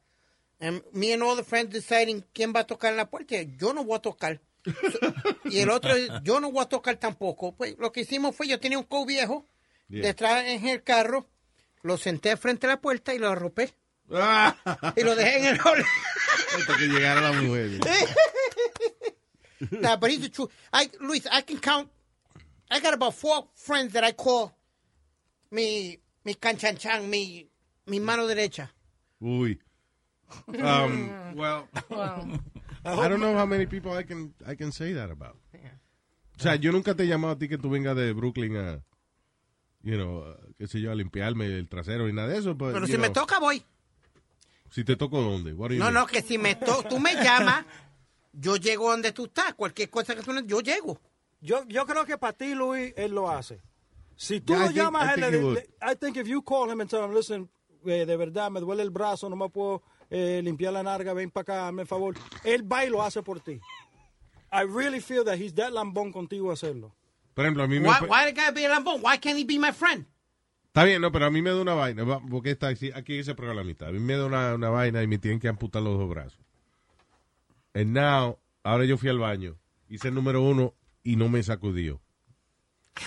And 0.58 0.82
me 0.92 1.12
and 1.12 1.22
all 1.22 1.36
the 1.36 1.44
friends 1.44 1.70
deciding 1.72 2.24
quién 2.32 2.52
va 2.54 2.60
a 2.60 2.66
tocar 2.66 2.90
en 2.92 2.96
la 2.96 3.10
puerta. 3.10 3.36
Yo 3.58 3.72
no 3.74 3.84
voy 3.84 3.96
a 3.96 4.00
tocar. 4.00 4.40
Y 5.44 5.60
el 5.60 5.70
otro, 5.70 5.92
yo 6.24 6.40
no 6.40 6.50
voy 6.50 6.62
a 6.62 6.68
tocar 6.68 6.96
tampoco. 6.96 7.54
Pues 7.54 7.76
lo 7.78 7.92
que 7.92 8.00
hicimos 8.00 8.34
fue, 8.34 8.48
yo 8.48 8.58
tenía 8.58 8.78
un 8.78 8.84
co 8.84 9.04
viejo 9.06 9.46
Yeah. 9.88 10.02
detrás 10.08 10.44
en 10.46 10.66
el 10.66 10.82
carro, 10.82 11.28
lo 11.82 11.96
senté 11.96 12.36
frente 12.36 12.66
a 12.66 12.70
la 12.70 12.80
puerta 12.80 13.14
y 13.14 13.18
lo 13.18 13.28
arropé. 13.28 13.72
Ah, 14.10 14.56
Y 14.96 15.02
lo 15.04 15.14
dejé 15.14 15.38
en 15.38 15.44
el 15.46 15.60
hall. 15.60 15.84
hasta 16.58 16.76
que 16.76 16.86
llegara 16.88 17.20
la 17.20 17.32
mujer. 17.40 17.78
nah, 19.70 19.96
but 19.96 20.10
he's 20.10 20.20
the 20.22 20.28
truth. 20.28 20.50
I, 20.72 20.90
Luis, 21.00 21.26
I 21.30 21.42
can 21.42 21.58
count. 21.60 21.88
I 22.70 22.80
got 22.80 22.94
about 22.94 23.14
four 23.14 23.46
friends 23.54 23.92
that 23.92 24.02
I 24.02 24.10
call 24.12 24.52
mi, 25.52 25.98
mi 26.24 26.34
canchanchan, 26.34 27.08
mi, 27.08 27.48
mi 27.86 28.00
mano 28.00 28.26
derecha. 28.26 28.70
Uy. 29.20 29.58
Um, 30.48 31.10
well, 31.36 31.68
I 32.84 33.08
don't 33.08 33.20
know 33.20 33.34
how 33.36 33.46
many 33.46 33.66
people 33.66 33.92
I 33.92 34.02
can, 34.04 34.32
I 34.46 34.54
can 34.56 34.72
say 34.72 34.92
that 34.94 35.10
about. 35.10 35.36
O 36.38 36.42
sea, 36.42 36.56
yo 36.56 36.70
nunca 36.72 36.94
te 36.94 37.04
he 37.04 37.06
llamado 37.06 37.32
a 37.34 37.38
ti 37.38 37.48
que 37.48 37.56
tú 37.58 37.70
vengas 37.70 37.96
de 37.96 38.12
Brooklyn 38.12 38.56
a, 38.56 38.82
you 39.82 39.96
know, 39.96 40.24
a, 40.24 40.36
qué 40.58 40.66
sé 40.66 40.80
yo, 40.80 40.90
a 40.92 40.94
limpiarme 40.94 41.46
el 41.46 41.66
trasero 41.68 42.08
y 42.08 42.12
nada 42.12 42.28
de 42.28 42.38
eso. 42.38 42.54
but, 42.54 42.74
Pero 42.74 42.86
si 42.86 42.98
me 42.98 43.08
know, 43.08 43.12
toca, 43.24 43.38
voy. 43.38 43.64
Si 44.70 44.84
te 44.84 44.96
toco, 44.96 45.22
¿dónde? 45.22 45.54
What 45.54 45.68
do 45.70 45.74
you 45.74 45.78
No, 45.78 45.86
mean? 45.86 45.94
no, 45.94 46.06
que 46.06 46.20
si 46.22 46.36
me 46.38 46.54
to 46.56 46.82
tú 46.88 46.98
me 46.98 47.14
llamas, 47.14 47.64
yo 48.32 48.56
llego 48.56 48.90
donde 48.90 49.12
tú 49.12 49.24
estás. 49.26 49.54
Cualquier 49.54 49.88
cosa 49.88 50.14
que 50.14 50.22
tú 50.22 50.32
yo 50.44 50.60
llego. 50.60 51.00
Yo, 51.40 51.64
yo 51.68 51.86
creo 51.86 52.04
que 52.04 52.18
para 52.18 52.32
ti, 52.34 52.54
Luis, 52.54 52.92
él 52.96 53.12
lo 53.12 53.30
hace. 53.30 53.62
Si 54.16 54.40
tú 54.40 54.52
Yeah, 54.54 54.56
I 54.56 54.66
lo 54.66 54.68
think- 54.72 54.76
llamas, 54.76 55.02
I 55.04 55.08
a 55.08 55.14
él, 55.14 55.20
think 55.32 55.32
le- 55.44 55.52
le- 55.54 55.68
I 55.92 55.94
think 55.96 56.16
if 56.18 56.26
you 56.26 56.42
call 56.42 56.70
him 56.70 56.80
and 56.80 56.90
tell 56.90 57.02
him, 57.04 57.14
listen, 57.14 57.48
eh, 57.86 58.04
de 58.04 58.16
verdad, 58.16 58.50
me 58.50 58.60
duele 58.60 58.82
el 58.82 58.90
brazo, 58.90 59.30
no 59.30 59.36
me 59.36 59.48
puedo 59.48 59.82
eh, 60.10 60.40
limpiar 60.42 60.72
la 60.72 60.82
narga, 60.82 61.12
ven 61.12 61.30
para 61.30 61.42
acá, 61.42 61.68
hazme 61.68 61.82
el 61.82 61.88
favor. 61.88 62.14
Él 62.44 62.70
va 62.70 62.84
y 62.84 62.90
lo 62.90 63.02
hace 63.02 63.22
por 63.22 63.40
ti. 63.40 63.60
I 64.52 64.62
really 64.62 65.00
feel 65.00 65.24
that 65.24 65.36
he's 65.38 65.54
that 65.54 65.72
lambón 65.72 66.12
contigo 66.12 66.50
a 66.50 66.54
hacerlo. 66.54 66.94
Por 67.34 67.44
ejemplo, 67.44 67.64
a 67.64 67.66
mí 67.66 67.78
me... 67.80 67.88
Why, 67.88 68.06
why 68.08 68.24
the 68.24 68.32
guy 68.32 68.50
be 68.52 68.64
a 68.66 68.68
lambón? 68.68 69.00
Why 69.02 69.18
can't 69.18 69.38
he 69.38 69.44
be 69.44 69.58
my 69.58 69.72
friend? 69.72 70.06
Está 70.68 70.84
bien, 70.84 71.00
no, 71.00 71.10
pero 71.10 71.26
a 71.26 71.30
mí 71.30 71.40
me 71.40 71.50
da 71.50 71.60
una 71.60 71.74
vaina, 71.74 72.04
va, 72.04 72.20
porque 72.20 72.50
está 72.50 72.68
aquí, 72.68 72.90
aquí 72.94 73.24
se 73.24 73.34
prueba 73.34 73.54
la 73.54 73.64
mitad. 73.64 73.88
A 73.88 73.92
mí 73.92 73.98
me 73.98 74.14
da 74.14 74.26
una, 74.26 74.54
una 74.54 74.68
vaina 74.68 75.02
y 75.02 75.06
me 75.06 75.18
tienen 75.18 75.40
que 75.40 75.48
amputar 75.48 75.82
los 75.82 75.98
dos 75.98 76.08
brazos. 76.08 76.38
And 77.74 77.94
now, 77.94 78.38
ahora 78.62 78.84
yo 78.84 78.98
fui 78.98 79.08
al 79.08 79.18
baño, 79.18 79.56
hice 79.88 80.08
el 80.08 80.14
número 80.14 80.42
uno 80.42 80.74
y 81.02 81.16
no 81.16 81.28
me 81.28 81.42
sacudió. 81.42 82.00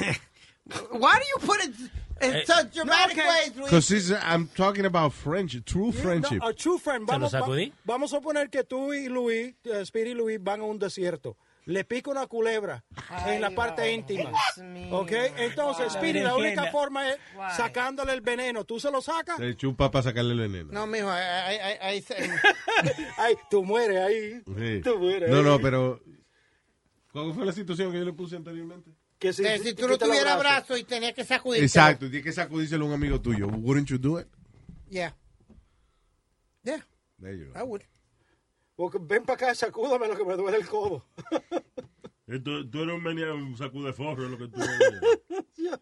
Why 0.91 1.19
do 1.19 1.25
you 1.25 1.45
put 1.45 1.63
it 1.63 1.75
in 2.21 2.45
such 2.45 2.73
dramatic 2.73 3.17
okay. 3.17 3.27
ways, 3.27 3.55
Luis? 3.55 3.69
Because 3.89 4.11
I'm 4.23 4.47
talking 4.55 4.85
about 4.85 5.13
friendship, 5.13 5.65
true 5.65 5.91
friendship. 5.91 6.39
No, 6.41 6.47
a 6.47 6.53
true 6.53 6.77
friend. 6.77 7.07
¿Se 7.07 7.13
lo 7.17 7.29
Vamos, 7.29 7.33
va- 7.33 7.73
vamos 7.85 8.13
a 8.13 8.21
poner 8.21 8.49
que 8.49 8.63
tú 8.63 8.93
y 8.93 9.07
Luis, 9.09 9.55
eh, 9.63 9.85
Speedy 9.85 10.11
y 10.11 10.13
Luis, 10.15 10.39
van 10.41 10.61
a 10.61 10.63
un 10.63 10.79
desierto. 10.79 11.37
Le 11.65 11.83
pica 11.83 12.09
una 12.09 12.25
culebra 12.25 12.83
en 13.27 13.41
la 13.41 13.51
parte 13.51 13.91
íntima. 13.93 14.31
¿Ok? 14.91 15.11
Entonces, 15.37 15.93
Speedy, 15.93 16.21
la 16.21 16.35
única 16.35 16.71
forma 16.71 17.07
es 17.11 17.17
Why? 17.37 17.51
sacándole 17.55 18.13
el 18.13 18.21
veneno. 18.21 18.63
¿Tú 18.63 18.79
se 18.79 18.89
lo 18.89 19.01
sacas? 19.01 19.37
Se 19.37 19.55
chupa 19.55 19.91
para 19.91 20.01
sacarle 20.01 20.33
el 20.33 20.39
veneno. 20.39 20.71
No, 20.71 20.87
mijo, 20.87 21.07
ahí, 21.11 21.57
ahí, 21.57 21.77
ahí 21.79 22.01
se- 22.01 22.15
Ay, 23.17 23.35
tú 23.51 23.63
mueres 23.63 23.99
ahí. 23.99 24.41
Sí. 24.57 24.81
Tú 24.83 24.97
mueres 24.97 25.29
No, 25.29 25.37
ahí. 25.37 25.43
no, 25.43 25.59
pero... 25.59 26.01
¿Cuál 27.11 27.33
fue 27.33 27.45
la 27.45 27.51
situación 27.51 27.91
que 27.91 27.99
yo 27.99 28.05
le 28.05 28.13
puse 28.13 28.35
anteriormente? 28.35 28.91
Que 29.19 29.33
si, 29.33 29.43
si 29.43 29.73
tú 29.73 29.87
no 29.87 29.97
tuvieras 29.97 30.39
brazos. 30.39 30.67
brazos 30.67 30.79
y 30.79 30.83
tenías 30.85 31.13
que 31.13 31.25
sacudir. 31.25 31.61
Exacto, 31.61 32.05
tienes 32.09 32.23
que 32.23 32.31
sacudírselo 32.31 32.85
a 32.85 32.87
un 32.87 32.93
amigo 32.93 33.19
tuyo. 33.21 33.47
Wouldn't 33.47 33.89
you 33.89 33.97
do 33.97 34.17
it? 34.17 34.27
Yeah. 34.89 35.13
Yeah, 36.63 36.79
There 37.19 37.35
you 37.35 37.51
go. 37.53 37.59
I 37.59 37.63
would. 37.63 37.83
Porque 38.75 38.97
ven 39.01 39.25
para 39.25 39.35
acá, 39.35 39.55
sacúdame 39.55 40.07
lo 40.07 40.15
que 40.15 40.23
me 40.23 40.35
duele 40.35 40.57
el 40.57 40.67
codo. 40.67 41.05
Tú, 42.43 42.69
tú 42.69 42.83
eres 42.83 43.33
un 43.33 43.57
sacude 43.57 43.91
forro, 43.91 44.25
es 44.25 44.29
lo 44.29 44.37
que 44.37 44.47
tú 44.49 44.61
eres. 44.61 45.79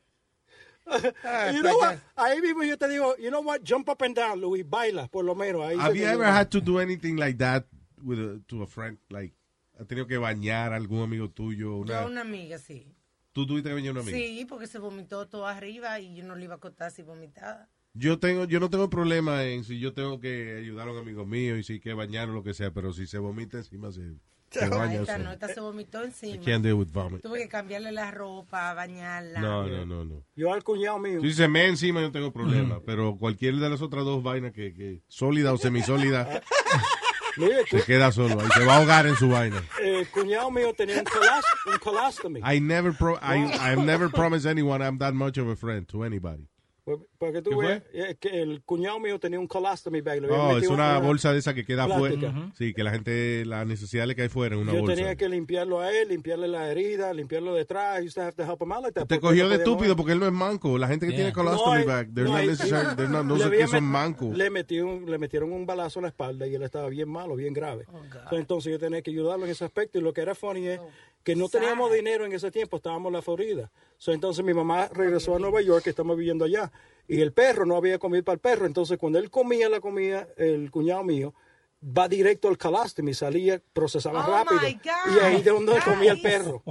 Ah, 1.24 1.52
you 1.52 1.62
pues 1.62 1.62
know 1.62 1.78
what? 1.78 1.98
Ahí 2.16 2.42
mismo 2.42 2.64
yo 2.64 2.78
te 2.78 2.88
digo, 2.88 3.18
you 3.18 3.30
know 3.30 3.42
what? 3.42 3.60
Jump 3.64 3.90
up 3.90 4.02
and 4.02 4.16
down, 4.16 4.40
Luis. 4.40 4.64
Baila, 4.66 5.10
por 5.10 5.26
lo 5.26 5.36
menos. 5.36 5.62
Ahí 5.62 5.78
Have 5.78 5.98
you 5.98 6.06
ever 6.06 6.26
had 6.26 6.50
to 6.52 6.62
do 6.62 6.80
anything 6.80 7.18
like 7.18 7.38
that 7.40 7.66
with 8.02 8.18
a, 8.18 8.42
to 8.48 8.64
a 8.64 8.66
friend? 8.66 8.98
Like, 9.10 9.34
¿has 9.78 9.88
tenido 9.88 10.08
que 10.08 10.18
bañar 10.18 10.72
a 10.72 10.78
algún 10.78 11.04
amigo 11.04 11.30
tuyo? 11.30 11.76
Una, 11.76 12.04
Yo 12.04 12.08
una 12.08 12.22
amiga, 12.22 12.58
sí. 12.58 12.96
¿Tú 13.38 13.46
tuviste 13.46 13.70
que 13.70 13.88
a 13.88 13.92
una 13.92 14.02
amiga? 14.02 14.18
Sí, 14.18 14.48
porque 14.50 14.66
se 14.66 14.80
vomitó 14.80 15.28
todo 15.28 15.46
arriba 15.46 16.00
y 16.00 16.16
yo 16.16 16.24
no 16.24 16.36
le 16.36 16.46
iba 16.46 16.56
a 16.56 16.58
contar 16.58 16.90
si 16.90 17.04
vomitaba. 17.04 17.70
Yo 17.94 18.18
tengo, 18.18 18.46
yo 18.46 18.60
no 18.60 18.72
tengo 18.72 18.90
problema 18.90 19.44
en 19.44 19.64
si 19.64 19.78
yo 19.78 19.94
tengo 19.94 20.20
que 20.20 20.58
ayudar 20.58 20.88
a 20.88 20.92
un 20.92 20.98
amigo 20.98 21.24
mío 21.24 21.56
y 21.56 21.64
si 21.64 21.74
hay 21.74 21.80
que 21.80 21.94
bañar 21.94 22.32
o 22.32 22.34
lo 22.34 22.42
que 22.42 22.56
sea, 22.56 22.72
pero 22.72 22.94
si 22.94 23.06
se 23.06 23.20
vomita 23.20 23.58
encima 23.58 23.92
se, 23.92 24.16
Se 24.50 24.68
baña 24.70 25.02
Esta 25.02 25.20
no, 25.20 25.32
esta 25.32 25.50
se 25.50 25.60
vomitó 25.60 26.02
I 26.02 26.08
encima. 26.08 26.44
can't 26.44 26.64
deal 26.64 26.74
with 26.80 26.88
vomit. 26.92 27.22
Tuve 27.22 27.38
que 27.44 27.48
cambiarle 27.48 27.92
la 27.92 28.10
ropa, 28.10 28.74
bañarla. 28.74 29.40
No, 29.40 29.68
no, 29.68 29.86
no, 29.86 30.04
no. 30.04 30.26
Yo 30.36 30.52
al 30.52 30.64
cuñado 30.64 30.98
mío. 30.98 31.22
Si 31.22 31.32
se 31.32 31.48
me 31.48 31.68
encima 31.68 32.02
yo 32.02 32.12
tengo 32.12 32.34
problema, 32.34 32.82
pero 32.88 33.18
cualquier 33.20 33.58
de 33.58 33.70
las 33.70 33.84
otras 33.84 34.04
dos 34.04 34.24
vainas 34.24 34.52
que, 34.52 34.74
que 34.74 35.04
sólida 35.08 35.54
o 35.54 35.60
semisólida 35.60 36.42
se 37.70 37.84
queda 37.84 38.12
solo 38.12 38.40
ahí, 38.40 38.48
se 38.54 38.66
va 38.66 38.74
a 38.74 38.78
ahogar 38.78 39.06
en 39.08 39.16
su 39.16 39.30
vaina. 39.30 39.64
el 39.82 40.08
cuñado 40.10 40.52
mío 40.52 40.74
tenía 40.74 41.04
un 41.66 41.78
colostomy. 41.80 42.42
I 42.44 42.60
never 42.60 42.94
pro 42.94 43.16
I 43.22 43.46
I've 43.60 43.84
never 43.84 44.10
promised 44.10 44.46
anyone 44.46 44.82
I'm 44.82 44.98
that 45.00 45.14
much 45.14 45.38
of 45.38 45.48
a 45.48 45.56
friend 45.56 45.88
to 45.90 46.04
anybody. 46.04 46.48
Pues, 46.88 47.00
Para 47.20 47.34
que 47.34 47.42
tú 47.42 47.50
¿Qué 47.50 47.56
veas, 47.68 47.84
eh, 47.92 48.16
que 48.18 48.42
el 48.42 48.62
cuñado 48.64 48.98
mío 48.98 49.20
tenía 49.20 49.38
un 49.42 49.48
colostomy 49.48 50.00
bag. 50.00 50.24
habían 50.24 50.32
Oh, 50.40 50.58
es 50.58 50.70
una 50.70 50.98
bolsa 51.00 51.34
de 51.34 51.40
esa 51.40 51.54
que 51.54 51.66
queda 51.66 51.86
plástica. 51.86 52.32
fuera. 52.32 52.52
Sí, 52.58 52.74
que 52.74 52.82
la 52.82 52.92
gente, 52.92 53.44
la 53.46 53.66
necesidad 53.66 54.08
le 54.08 54.16
cae 54.16 54.30
fuera 54.30 54.56
en 54.56 54.62
una 54.62 54.72
Yo 54.72 54.80
bolsa. 54.80 54.96
tenía 54.96 55.16
que 55.18 55.28
limpiarlo 55.28 55.82
a 55.82 55.92
él, 55.92 56.08
limpiarle 56.08 56.48
la 56.48 56.72
herida, 56.72 57.14
limpiarlo 57.14 57.54
detrás. 57.54 58.02
To 58.14 58.22
have 58.22 58.32
to 58.38 58.44
help 58.44 58.62
him 58.62 58.72
out 58.72 58.84
like 58.84 58.94
that. 58.94 59.06
Te 59.08 59.20
cogió 59.20 59.50
de 59.50 59.56
estúpido 59.58 59.90
mover. 59.90 59.96
porque 59.98 60.12
él 60.14 60.20
no 60.22 60.28
es 60.28 60.32
manco. 60.32 60.78
La 60.78 60.88
gente 60.88 61.08
que 61.08 61.12
tiene 61.14 61.34
colostomy 61.34 61.82
No, 61.82 61.86
bag, 61.88 62.14
they're 62.14 62.30
no, 62.30 62.38
not 62.38 62.46
necessary- 62.46 62.96
they're 62.96 63.12
not- 63.12 63.26
no 63.26 63.34
le 63.36 63.42
sé 63.42 63.48
había 63.48 63.60
que 63.66 63.68
son 63.68 63.84
mancos. 63.84 64.38
Le, 64.38 64.50
metí 64.50 64.80
un- 64.80 65.12
le 65.12 65.18
metieron 65.18 65.52
un 65.52 65.66
balazo 65.66 66.00
en 66.00 66.04
la 66.04 66.08
espalda 66.10 66.48
y 66.48 66.56
él 66.56 66.64
estaba 66.64 66.88
bien 66.88 67.10
malo, 67.10 67.36
bien 67.36 67.54
grave. 67.54 67.84
Oh, 67.92 68.00
So, 68.30 68.38
entonces 68.38 68.72
yo 68.72 68.80
tenía 68.80 69.02
que 69.02 69.12
ayudarlo 69.12 69.44
en 69.44 69.52
ese 69.52 69.66
aspecto 69.66 69.98
y 70.00 70.02
lo 70.02 70.14
que 70.14 70.22
era 70.22 70.36
funny 70.36 70.68
es 70.70 70.80
que 71.26 71.36
no 71.36 71.50
teníamos 71.50 71.92
dinero 71.92 72.26
en 72.26 72.32
ese 72.32 72.50
tiempo, 72.52 72.78
estábamos 72.78 73.10
en 73.10 73.14
la 73.16 73.22
Florida. 73.22 73.70
So, 73.98 74.14
entonces 74.14 74.46
mi 74.46 74.54
mamá 74.54 74.88
regresó 74.94 75.36
a 75.36 75.40
Nueva 75.40 75.62
York, 75.62 75.84
que 75.84 75.90
estamos 75.90 76.16
viviendo 76.16 76.46
allá, 76.46 76.72
y 77.08 77.22
el 77.22 77.32
perro 77.34 77.66
no 77.66 77.76
había 77.76 78.00
comido 78.00 78.24
para 78.24 78.36
el 78.36 78.40
perro. 78.40 78.66
Entonces 78.66 78.98
cuando 78.98 79.20
él 79.20 79.30
comía 79.30 79.70
la 79.70 79.80
comida, 79.80 80.28
el 80.38 80.70
cuñado 80.72 81.04
mío, 81.04 81.34
va 81.82 82.08
directo 82.08 82.48
al 82.48 82.58
colostomy, 82.58 83.14
salía, 83.14 83.62
procesaba 83.74 84.26
Oh, 84.28 84.32
rápido. 84.32 84.62
Y 85.16 85.20
ahí 85.20 85.42
de 85.42 85.52
donde 85.52 85.80
comía 85.86 86.12
el 86.14 86.22
perro. 86.22 86.64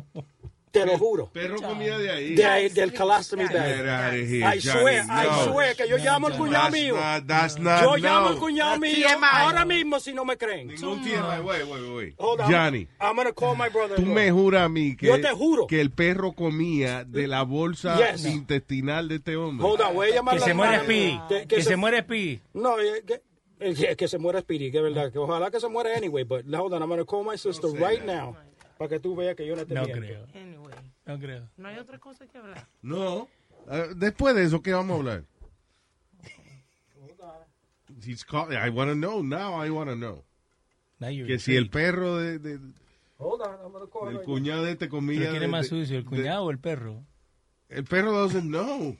Te 0.81 0.87
lo 0.87 0.99
juro. 0.99 1.31
Perro 1.33 1.57
comía 1.61 1.99
de 1.99 2.11
ahí. 2.11 2.35
De 2.35 2.45
ahí, 2.45 2.69
del 2.69 2.93
colostomy 2.93 3.45
bag. 3.45 4.25
I 4.57 4.61
swear, 4.61 5.05
I 5.09 5.45
swear 5.49 5.75
que 5.77 5.89
yo 5.89 5.97
llamo 5.97 6.27
al 6.27 6.37
cuñado 6.37 6.71
mío. 6.71 6.95
not- 6.97 7.27
that's 7.27 7.59
not- 7.59 7.83
Yo 7.83 7.97
llamo 7.97 8.29
al 8.29 8.39
cuñado 8.39 8.79
mío 8.79 9.07
ahora 9.33 9.65
mismo 9.65 9.99
si 10.01 10.13
no 10.13 10.25
me 10.25 10.37
creen. 10.37 10.69
Ningún 10.69 11.03
tiempo. 11.03 11.27
Wait, 11.45 11.65
wait, 11.65 11.91
wait. 11.95 12.15
Hold 12.19 12.41
on. 12.43 12.51
Johnny, 12.53 12.89
I'm 13.01 13.17
gonna 13.17 13.33
call 13.33 13.57
my 13.57 13.69
brother. 13.69 13.97
tú 13.97 14.03
me 14.07 14.31
juras 14.31 14.63
a 14.65 14.69
mí 14.69 14.97
que, 14.97 15.07
Yo 15.07 15.21
te 15.21 15.31
juro. 15.33 15.67
que 15.67 15.81
el 15.81 15.91
perro 15.91 16.33
comía 16.33 17.05
de 17.05 17.27
la 17.27 17.43
bolsa 17.43 17.97
Yes. 17.97 18.25
intestinal 18.27 19.09
de 19.09 19.17
este 19.17 19.37
hombre. 19.37 19.67
Hold 19.67 19.81
on, 19.81 19.95
voy 19.95 20.11
a 20.11 20.15
llamar 20.15 20.37
Que 20.37 20.43
a 20.43 20.45
se 20.45 20.51
la 20.51 20.55
muere 20.55 20.75
hermana. 20.77 20.85
Speedy. 20.85 21.21
Que- 21.29 21.41
Que 21.49 21.57
que 21.57 21.63
se 21.63 21.69
se- 21.71 21.77
muere 21.77 22.01
Speedy. 22.03 22.41
No, 22.55 22.79
eh, 22.81 23.03
que, 23.07 23.23
eh, 23.61 23.75
que, 23.75 23.97
que 23.97 24.09
se 24.09 24.19
muera 24.19 24.41
Speedy, 24.41 24.71
que 24.71 24.79
es 24.79 24.83
verdad. 24.83 25.11
Que 25.13 25.19
ojalá 25.19 25.51
que 25.51 25.61
se 25.61 25.69
muera 25.69 25.97
anyway, 25.97 26.25
but 26.25 26.45
hold 26.55 26.73
on, 26.75 26.83
I'm 26.83 26.89
gonna 26.89 27.05
call 27.05 27.25
my 27.25 27.39
sister 27.39 27.71
right 27.73 28.03
now. 28.05 28.37
Para 28.79 28.89
que 28.91 29.01
tú 29.01 29.17
veas 29.17 29.35
que 29.37 29.47
yo 29.47 29.57
no 29.57 29.65
te 29.67 29.75
No 29.75 29.85
miento. 29.85 30.01
creo. 30.03 30.27
Anyway, 30.35 30.75
No 31.07 31.19
creo. 31.19 31.49
no 31.57 31.69
hay 31.69 31.79
otra 31.79 31.99
cosa 31.99 32.27
que 32.27 32.37
hablar. 32.39 32.67
No. 32.83 33.29
Eh, 33.71 33.89
después 33.97 34.35
de 34.35 34.45
eso, 34.45 34.61
¿qué 34.63 34.73
vamos 34.73 34.95
a 34.95 34.99
hablar? 34.99 35.25
He's 38.05 38.25
call- 38.25 38.53
I 38.53 38.69
want 38.71 38.91
to 38.91 38.95
know. 38.95 39.23
Now 39.23 39.65
I 39.65 39.71
want 39.71 39.89
to 39.91 39.97
know. 39.97 40.25
Now 40.99 41.09
Que 41.27 41.39
si 41.39 41.57
el 41.57 41.65
intrigued. 41.65 41.71
perro 41.73 42.17
de, 42.17 42.39
de- 42.39 42.61
Hold 43.19 43.41
on, 43.43 43.61
I'm 43.63 43.73
gonna 43.73 43.87
call 43.91 44.13
right 44.13 44.23
cuñado 44.25 44.65
de 44.65 44.73
este 44.73 44.89
comía... 44.89 45.19
¿Pero 45.21 45.31
quién 45.31 45.43
es 45.43 45.49
de- 45.49 45.49
más 45.49 45.63
de- 45.63 45.69
sucio, 45.71 45.99
el 45.99 46.05
de- 46.05 46.09
cuñado 46.11 46.45
o 46.45 46.51
el 46.51 46.59
perro? 46.59 47.03
El 47.69 47.85
perro 47.85 48.13
doesn't 48.13 48.45
know. 48.49 48.97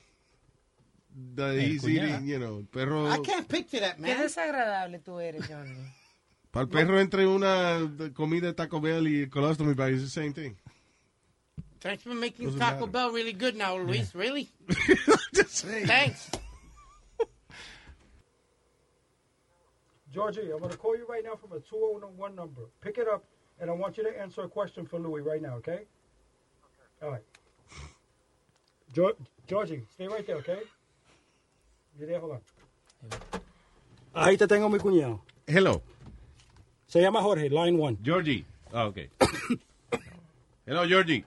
That 1.37 1.53
El 1.55 1.61
he's 1.73 1.83
cuñado. 1.83 2.09
eating, 2.09 2.27
you 2.27 2.39
know, 2.39 2.59
el 2.61 2.67
perro... 2.67 3.15
I 3.15 3.21
can't 3.23 3.47
picture 3.49 3.81
that, 3.81 3.97
Qué 3.97 4.03
man. 4.03 4.21
desagradable 4.21 4.99
tú 5.01 5.19
eres, 5.21 5.47
Johnny. 5.47 5.75
Para 6.57 6.65
el 6.65 6.69
perro 6.71 6.99
entre 6.99 7.27
una 7.27 7.81
comida 8.15 8.47
de 8.47 8.55
Taco 8.55 8.81
Bell 8.81 9.07
y 9.07 9.29
colostomy 9.29 9.75
bag 9.75 9.93
is 9.93 10.03
the 10.05 10.09
same 10.09 10.33
thing. 10.33 10.57
Thanks 11.81 12.03
for 12.03 12.15
making 12.15 12.47
Doesn't 12.47 12.59
Taco 12.59 12.87
matter. 12.87 12.93
Bell 12.93 13.11
really 13.11 13.35
good 13.35 13.57
now, 13.57 13.77
Luis. 13.77 14.15
Really? 14.15 14.49
Just. 15.35 15.67
Thanks. 15.67 16.31
Georgie, 20.15 20.51
I'm 20.51 20.61
going 20.61 20.71
to 20.71 20.79
call 20.79 20.97
you 20.97 21.05
right 21.07 21.23
now 21.23 21.35
from 21.37 21.53
a 21.53 21.61
201 21.61 22.35
number. 22.35 22.63
Pick 22.81 22.97
it 22.97 23.07
up, 23.07 23.23
and 23.61 23.69
I 23.69 23.75
want 23.75 23.99
you 23.99 24.05
to 24.05 24.19
answer 24.19 24.41
a 24.41 24.49
question 24.49 24.87
for 24.87 24.99
Louis 24.99 25.21
right 25.21 25.43
now, 25.43 25.57
okay? 25.57 25.81
All 27.03 27.11
right. 27.11 27.23
Geor- 28.95 29.17
Georgie, 29.47 29.83
stay 29.93 30.09
right 30.09 30.27
there, 30.27 30.37
okay? 30.37 30.61
You 32.01 32.07
there? 32.07 32.19
Hold 32.19 32.33
on. 32.33 32.41
Ahí 34.15 34.39
te 34.39 34.47
tengo 34.47 34.71
mi 34.71 34.79
cuñado. 34.79 35.21
Hello, 35.47 35.83
Se 36.87 37.01
llama 37.01 37.21
Jorge, 37.23 37.49
line 37.51 37.81
one. 37.83 37.97
Georgie. 38.03 38.45
Ah, 38.73 38.87
ok. 38.87 38.99
Hello, 40.67 40.85
Georgie. 40.87 41.25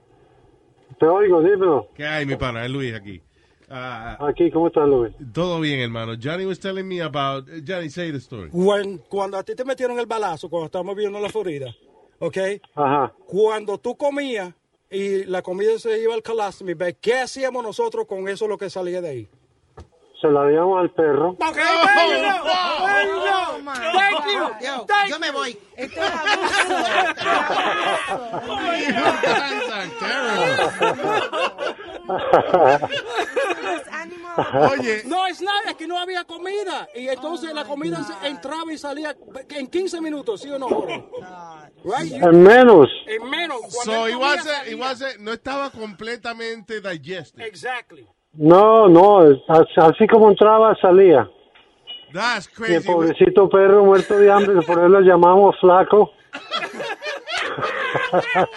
Te 0.99 1.05
oigo, 1.05 1.41
dímelo. 1.41 1.87
¿Qué 1.95 2.05
hay, 2.05 2.25
mi 2.25 2.35
pana? 2.35 2.65
Es 2.65 2.71
Luis 2.71 2.93
aquí. 2.93 3.21
Ah, 3.69 4.17
Aquí, 4.27 4.49
¿cómo 4.51 4.67
estás, 4.67 4.87
Luis? 4.87 5.13
todo 5.31 5.59
bien, 5.59 5.79
hermano. 5.79 6.13
Johnny 6.21 6.45
was 6.45 6.59
telling 6.59 6.87
me 6.87 7.01
about... 7.01 7.45
Johnny, 7.67 7.89
say 7.89 8.11
the 8.11 8.17
story. 8.17 8.49
When- 8.51 8.97
cuando 9.09 9.37
a 9.37 9.43
ti 9.43 9.53
te 9.53 9.63
metieron 9.63 9.99
el 9.99 10.07
balazo, 10.07 10.49
cuando 10.49 10.65
estábamos 10.65 10.95
viviendo 10.95 11.19
en 11.19 11.23
la 11.23 11.29
Florida, 11.29 11.73
¿ok? 12.19 12.37
Ajá. 12.73 13.13
Cuando 13.27 13.77
tú 13.77 13.95
comías 13.95 14.53
y 14.89 15.23
la 15.25 15.43
comida 15.43 15.77
se 15.77 16.01
iba 16.01 16.15
al 16.15 16.23
colostomy 16.23 16.73
bag, 16.73 16.97
¿qué 16.99 17.19
hacíamos 17.19 17.61
nosotros 17.63 18.07
con 18.07 18.27
eso 18.27 18.47
lo 18.47 18.57
que 18.57 18.71
salía 18.71 19.01
de 19.01 19.09
ahí? 19.09 19.29
Se 20.21 20.27
la 20.27 20.45
digamos 20.47 20.81
al 20.81 20.91
perro. 20.91 21.29
Ok, 21.29 21.37
thank 21.39 21.55
you, 21.55 21.61
thank 21.85 23.07
you, 23.07 23.19
Oh, 23.31 23.57
my 23.63 23.73
thank 23.73 24.25
you. 24.25 24.49
Yo, 24.65 24.85
thank 24.85 25.09
yo 25.09 25.17
me 25.19 25.31
voy. 25.31 25.57
Esto 25.77 26.01
es. 26.01 26.11
Oye, 34.71 35.03
No 35.05 35.27
es 35.27 35.41
nada, 35.41 35.71
es 35.71 35.75
que 35.75 35.87
no 35.87 35.99
había 35.99 36.23
comida. 36.25 36.87
Y 36.95 37.07
entonces 37.07 37.53
la 37.53 37.65
comida 37.65 38.05
entraba 38.23 38.71
y 38.73 38.77
salía 38.77 39.15
en 39.49 39.67
15 39.67 40.01
minutos, 40.01 40.41
¿sí 40.41 40.49
o 40.49 40.59
no? 40.59 40.67
Right? 41.83 42.13
En 42.13 42.43
menos. 42.43 42.89
en 43.07 43.29
menos. 43.29 43.61
So 43.83 44.05
wasn't, 44.17 44.67
it 44.67 44.77
wasn't, 44.77 45.19
no 45.19 45.33
estaba 45.33 45.69
completamente 45.69 46.81
digested. 46.81 47.41
Exactly. 47.41 48.07
No, 48.33 48.87
no, 48.87 49.19
así 49.77 50.07
como 50.07 50.29
entraba, 50.29 50.75
salía. 50.81 51.29
That's 52.13 52.47
Y 52.47 52.63
el 52.63 52.83
crazy. 52.83 52.87
pobrecito 52.87 53.49
perro 53.49 53.83
muerto 53.85 54.17
de 54.17 54.31
hambre, 54.31 54.61
por 54.65 54.79
eso 54.79 54.87
lo 54.87 55.01
llamamos 55.01 55.55
flaco. 55.59 56.11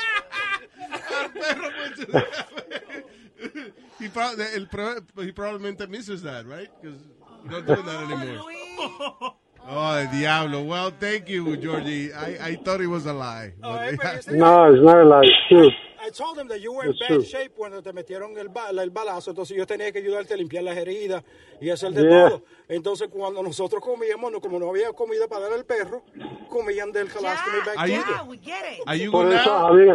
he, 4.01 4.09
probably, 4.09 4.45
el, 4.55 4.69
pro- 4.69 5.01
he 5.19 5.33
probablemente 5.33 5.87
misses 5.89 6.23
that, 6.23 6.47
right? 6.47 6.71
Because 6.81 6.99
you 7.45 7.51
don't 7.51 7.67
do 7.67 7.77
that 7.83 8.11
anymore. 8.11 9.35
Oh, 9.69 9.97
el 9.97 10.11
diablo. 10.11 10.63
Well, 10.63 10.91
thank 10.99 11.29
you, 11.29 11.57
Georgie. 11.57 12.13
I, 12.13 12.37
I 12.51 12.57
thought 12.57 12.81
it 12.81 12.89
was 12.89 13.07
a 13.07 13.13
lie. 13.13 13.53
Oh, 13.63 13.73
But- 13.73 14.05
eh, 14.05 14.19
este- 14.19 14.33
No, 14.33 14.73
it's 14.73 14.83
not 14.83 14.97
a 14.99 15.05
lie, 15.05 15.23
it's 15.25 15.49
true. 15.49 15.71
I 16.05 16.11
told 16.11 16.37
him 16.37 16.49
that 16.49 16.61
you 16.61 16.73
were 16.73 16.85
in 16.85 16.97
bad 16.99 17.07
true. 17.07 17.23
shape 17.23 17.53
cuando 17.57 17.81
te 17.81 17.93
metieron 17.93 18.37
el, 18.37 18.49
ba- 18.49 18.71
el 18.71 18.91
balazo, 18.91 19.31
entonces 19.31 19.57
yo 19.57 19.65
tenía 19.65 19.93
que 19.93 20.01
ayudarte 20.01 20.35
a 20.35 20.37
limpiar 20.37 20.65
las 20.65 20.77
heridas 20.77 21.23
y 21.61 21.71
hacer 21.71 21.93
de 21.93 22.03
Yeah. 22.03 22.29
todo. 22.29 22.43
Entonces 22.69 23.09
cuando 23.09 23.41
nosotros 23.41 23.81
comíamos, 23.81 24.33
no- 24.33 24.41
como 24.41 24.59
no 24.59 24.69
había 24.71 24.93
comida 24.93 25.29
para 25.29 25.43
dar 25.45 25.53
al 25.53 25.65
perro, 25.65 26.03
comían 26.49 26.91
del 26.91 27.09
colostomy 27.09 27.59
bag. 27.65 27.77
Are 27.79 27.89
you- 27.93 28.03
Ya, 28.17 28.23
we 28.25 28.37
get 28.39 28.65
it. 28.79 28.83
Are 28.85 28.99
you 28.99 29.13
Por 29.13 29.33
eso 29.33 29.45
now? 29.49 29.67
a 29.69 29.73
mí, 29.75 29.91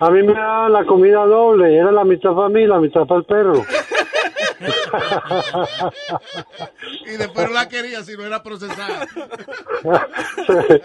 a 0.00 0.10
mí 0.10 0.22
me 0.24 0.32
daban 0.34 0.72
la 0.72 0.84
comida 0.84 1.24
doble. 1.24 1.76
Era 1.76 1.92
la 1.92 2.04
mitad 2.04 2.34
para 2.34 2.48
mí, 2.48 2.66
la 2.66 2.80
mitad 2.80 3.06
para 3.06 3.20
el 3.20 3.26
perro. 3.26 3.54
Y 7.06 7.16
después 7.16 7.48
no 7.48 7.52
la 7.54 7.68
quería 7.68 8.02
si 8.02 8.16
no 8.16 8.24
era 8.24 8.42
procesada. 8.42 9.06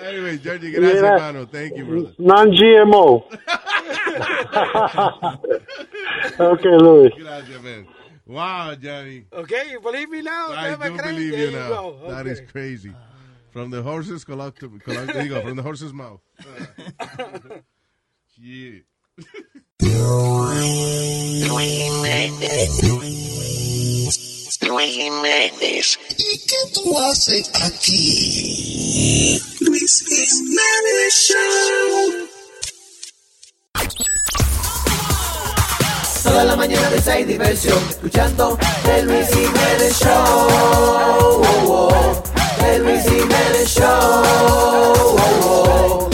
anyway, 0.07 0.39
Georgie, 0.39 0.71
gracias, 0.71 0.97
era 0.99 1.15
hermano. 1.15 1.47
Thank 1.47 1.75
you, 1.75 1.85
brother. 1.85 2.13
Non-GMO. 2.17 3.25
ok, 6.39 6.65
Luis. 6.79 7.13
Gracias, 7.17 7.61
man. 7.61 7.87
Wow, 8.25 8.75
Johnny. 8.75 9.25
Okay, 9.33 9.71
you 9.71 9.81
believe 9.81 10.09
me 10.09 10.21
now? 10.21 10.51
I 10.51 10.75
do 10.75 10.97
believe 10.97 11.37
you 11.37 11.51
now. 11.51 11.95
That 12.07 12.27
is 12.27 12.41
crazy. 12.51 12.93
From 13.51 13.69
the 13.69 13.81
horse's 13.81 14.23
collective, 14.23 14.71
collect, 14.83 15.13
there 15.13 15.23
you 15.23 15.29
go, 15.29 15.41
from 15.41 15.57
the 15.57 15.61
horse's 15.61 15.91
mouth. 15.91 16.21
yeah. 18.37 18.79
Luis 24.71 24.93
Jiménez. 24.95 25.99
¿Y 26.17 26.39
qué 26.39 26.55
tú 26.73 26.97
haces 26.99 27.49
aquí? 27.61 29.41
Luis 29.59 30.03
Jiménez 30.07 31.13
Show. 31.13 32.27
Toda 36.23 36.43
la 36.45 36.55
mañana 36.55 36.89
de 36.89 37.11
hay 37.11 37.25
diversión, 37.25 37.77
escuchando 37.89 38.57
el 38.95 39.05
Luis 39.05 39.27
Jiménez 39.27 39.99
Show. 39.99 40.47
Oh, 40.49 41.41
oh. 41.67 42.23
El 42.65 42.83
Luis 42.83 43.03
Jiménez 43.03 43.67
Show. 43.67 43.85
Oh. 45.43 46.09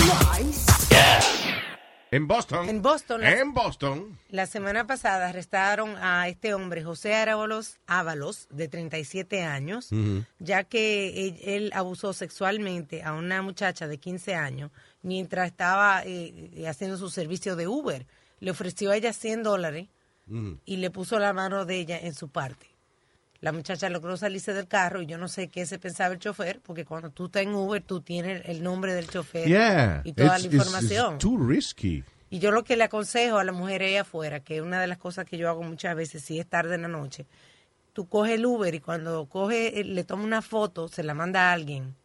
En 2.10 2.28
Boston. 2.28 2.70
En 2.70 2.82
Boston. 2.82 3.24
En 3.24 3.54
Boston. 3.54 4.18
La 4.30 4.46
semana 4.46 4.88
pasada 4.88 5.28
arrestaron 5.28 5.96
a 5.98 6.28
este 6.30 6.54
hombre, 6.54 6.84
José 6.84 7.14
Ábalos, 7.16 7.80
Ábalos, 7.86 8.48
de 8.50 8.70
37 8.70 9.44
años, 9.44 9.90
ya 10.40 10.64
que 10.64 11.28
él, 11.28 11.40
él 11.44 11.72
abusó 11.74 12.14
sexualmente 12.14 13.04
a 13.04 13.14
una 13.14 13.42
muchacha 13.42 13.88
de 13.88 13.98
15 13.98 14.36
años 14.36 14.72
mientras 15.02 15.48
estaba 15.48 16.02
eh, 16.06 16.66
haciendo 16.68 16.98
su 16.98 17.10
servicio 17.10 17.56
de 17.56 17.68
Uber. 17.68 18.08
Le 18.40 18.52
ofreció 18.52 18.92
a 18.92 18.96
ella 18.96 19.12
100 19.12 19.44
dólares 19.44 19.88
y 20.66 20.78
le 20.78 20.92
puso 20.92 21.20
la 21.20 21.34
mano 21.34 21.66
de 21.66 21.76
ella 21.76 22.00
en 22.00 22.14
su 22.14 22.30
parte. 22.30 22.77
La 23.42 23.52
muchacha 23.52 23.88
logró 23.90 24.18
salirse 24.18 24.54
del 24.54 24.68
carro 24.68 25.02
y 25.02 25.06
yo 25.06 25.18
no 25.20 25.28
sé 25.28 25.48
qué 25.50 25.66
se 25.68 25.78
pensaba 25.78 26.14
el 26.14 26.20
chofer, 26.20 26.60
porque 26.64 26.86
cuando 26.86 27.12
tú 27.12 27.26
estás 27.28 27.44
en 27.44 27.54
Uber 27.54 27.82
tú 27.84 28.02
tienes 28.02 28.42
el 28.46 28.64
nombre 28.64 28.94
del 28.96 29.08
chofer 29.08 29.48
Yeah. 29.48 30.02
y 30.04 30.14
toda 30.14 30.38
It's- 30.40 30.42
la 30.50 30.56
información. 30.56 31.14
it's 31.16 31.24
too 31.24 31.38
risky. 31.38 32.04
Y 32.30 32.40
yo 32.40 32.52
lo 32.52 32.64
que 32.64 32.76
le 32.76 32.84
aconsejo 32.84 33.38
a 33.38 33.44
la 33.44 33.52
mujer 33.52 33.84
ahí 33.84 33.96
afuera, 33.96 34.40
que 34.42 34.58
es 34.58 34.62
una 34.62 34.82
de 34.82 34.88
las 34.88 34.98
cosas 34.98 35.26
que 35.26 35.38
yo 35.38 35.50
hago 35.50 35.62
muchas 35.64 35.96
veces, 35.96 36.24
si 36.24 36.40
es 36.40 36.48
tarde 36.48 36.76
en 36.76 36.82
la 36.82 36.88
noche, 36.88 37.26
tú 37.94 38.08
coges 38.10 38.34
el 38.34 38.46
Uber 38.46 38.74
y 38.74 38.80
cuando 38.80 39.26
coge, 39.28 39.80
eh, 39.80 39.84
le 39.84 40.04
toma 40.04 40.24
una 40.24 40.42
foto, 40.42 40.88
se 40.88 41.04
la 41.04 41.14
manda 41.14 41.50
a 41.50 41.54
alguien 41.54 41.96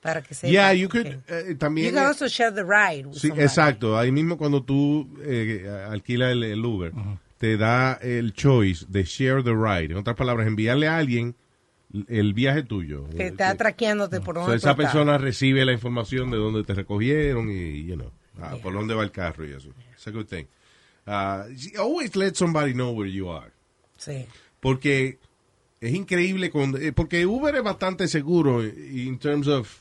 para 0.00 0.22
que 0.22 0.34
sepa. 0.34 0.50
Yeah, 0.50 0.72
you 0.72 0.88
could, 0.88 1.06
eh, 1.28 1.54
también. 1.58 1.88
You 1.90 1.94
can 1.94 2.06
also 2.06 2.26
share 2.26 2.52
the 2.54 2.62
ride 2.64 3.06
with 3.06 3.16
Sí, 3.18 3.28
somebody. 3.28 3.42
exacto. 3.42 3.98
Ahí 3.98 4.10
mismo 4.10 4.38
cuando 4.38 4.62
tú 4.64 5.08
eh, 5.22 5.68
alquilas 5.90 6.32
el, 6.32 6.42
el 6.42 6.64
Uber, 6.64 6.92
te 7.40 7.56
da 7.56 7.94
el 8.02 8.34
choice 8.34 8.84
de 8.86 9.02
share 9.02 9.42
the 9.42 9.54
ride. 9.54 9.92
En 9.92 9.96
otras 9.96 10.14
palabras, 10.14 10.46
enviarle 10.46 10.88
a 10.88 10.98
alguien 10.98 11.34
el 12.06 12.34
viaje 12.34 12.62
tuyo. 12.64 13.08
Que 13.16 13.28
está 13.28 13.54
traqueándote 13.54 14.20
por 14.20 14.34
So, 14.34 14.40
donde 14.42 14.56
tú 14.56 14.58
esa 14.58 14.76
persona 14.76 15.16
recibe 15.16 15.64
la 15.64 15.72
información 15.72 16.30
de 16.30 16.36
dónde 16.36 16.64
te 16.64 16.74
recogieron 16.74 17.50
y, 17.50 17.86
you 17.86 17.94
know, 17.94 18.12
ah, 18.42 18.58
por 18.62 18.74
dónde 18.74 18.92
va 18.92 19.02
el 19.04 19.10
carro 19.10 19.46
y 19.48 19.52
eso. 19.52 19.70
It's 19.94 20.06
a 20.06 20.10
good 20.10 20.26
thing. 20.26 20.44
Ah, 21.06 21.46
always 21.78 22.14
let 22.14 22.34
somebody 22.34 22.74
know 22.74 22.92
where 22.92 23.10
you 23.10 23.30
are. 23.32 23.50
Sí. 23.96 24.26
Porque 24.60 25.18
es 25.80 25.94
increíble, 25.94 26.50
con, 26.50 26.76
eh, 26.80 26.92
porque 26.92 27.24
Uber 27.24 27.54
es 27.54 27.62
bastante 27.62 28.06
seguro 28.06 28.62
in 28.62 29.18
terms 29.18 29.48
of, 29.48 29.79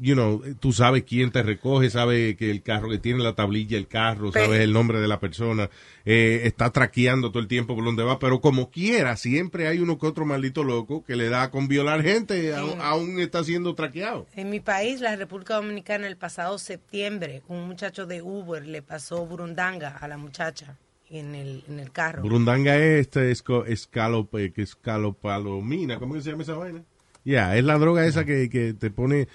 you 0.00 0.14
know, 0.14 0.42
tú 0.60 0.72
sabes 0.72 1.04
quién 1.04 1.30
te 1.30 1.42
recoge, 1.42 1.90
sabes 1.90 2.36
que 2.36 2.50
el 2.50 2.62
carro 2.62 2.90
que 2.90 2.98
tiene 2.98 3.22
la 3.22 3.34
tablilla, 3.34 3.78
el 3.78 3.86
carro, 3.86 4.30
sabes 4.32 4.60
el 4.60 4.72
nombre 4.72 5.00
de 5.00 5.08
la 5.08 5.20
persona, 5.20 5.70
eh, 6.04 6.42
está 6.44 6.70
traqueando 6.70 7.30
todo 7.30 7.40
el 7.40 7.48
tiempo 7.48 7.74
por 7.74 7.84
donde 7.84 8.02
va, 8.02 8.18
pero 8.18 8.40
como 8.40 8.70
quiera, 8.70 9.16
siempre 9.16 9.66
hay 9.68 9.78
uno 9.78 9.98
que 9.98 10.06
otro 10.06 10.26
maldito 10.26 10.64
loco 10.64 11.04
que 11.04 11.16
le 11.16 11.28
da 11.28 11.50
con 11.50 11.68
violar 11.68 12.02
gente, 12.02 12.52
Mm. 12.52 12.80
aún 12.80 13.20
está 13.20 13.42
siendo 13.44 13.74
traqueado. 13.74 14.26
En 14.36 14.50
mi 14.50 14.60
país, 14.60 15.00
la 15.00 15.16
República 15.16 15.54
Dominicana, 15.54 16.06
el 16.06 16.16
pasado 16.16 16.58
septiembre, 16.58 17.42
un 17.48 17.66
muchacho 17.66 18.06
de 18.06 18.22
Uber 18.22 18.66
le 18.66 18.82
pasó 18.82 19.24
burundanga 19.24 19.96
a 19.96 20.08
la 20.08 20.18
muchacha 20.18 20.76
en 21.10 21.34
el, 21.34 21.64
en 21.68 21.80
el 21.80 21.90
carro. 21.90 22.22
Burundanga 22.22 22.76
es 22.76 23.00
este 23.00 23.30
eh, 23.30 24.52
escalopalomina, 24.56 25.98
¿cómo 25.98 26.14
que 26.14 26.20
se 26.20 26.30
llama 26.30 26.42
esa 26.42 26.54
vaina? 26.54 26.82
Ya, 27.24 27.56
es 27.56 27.64
la 27.64 27.78
droga 27.78 28.06
esa 28.06 28.24
que, 28.24 28.48
que 28.48 28.72
te 28.74 28.90
pone, 28.90 29.28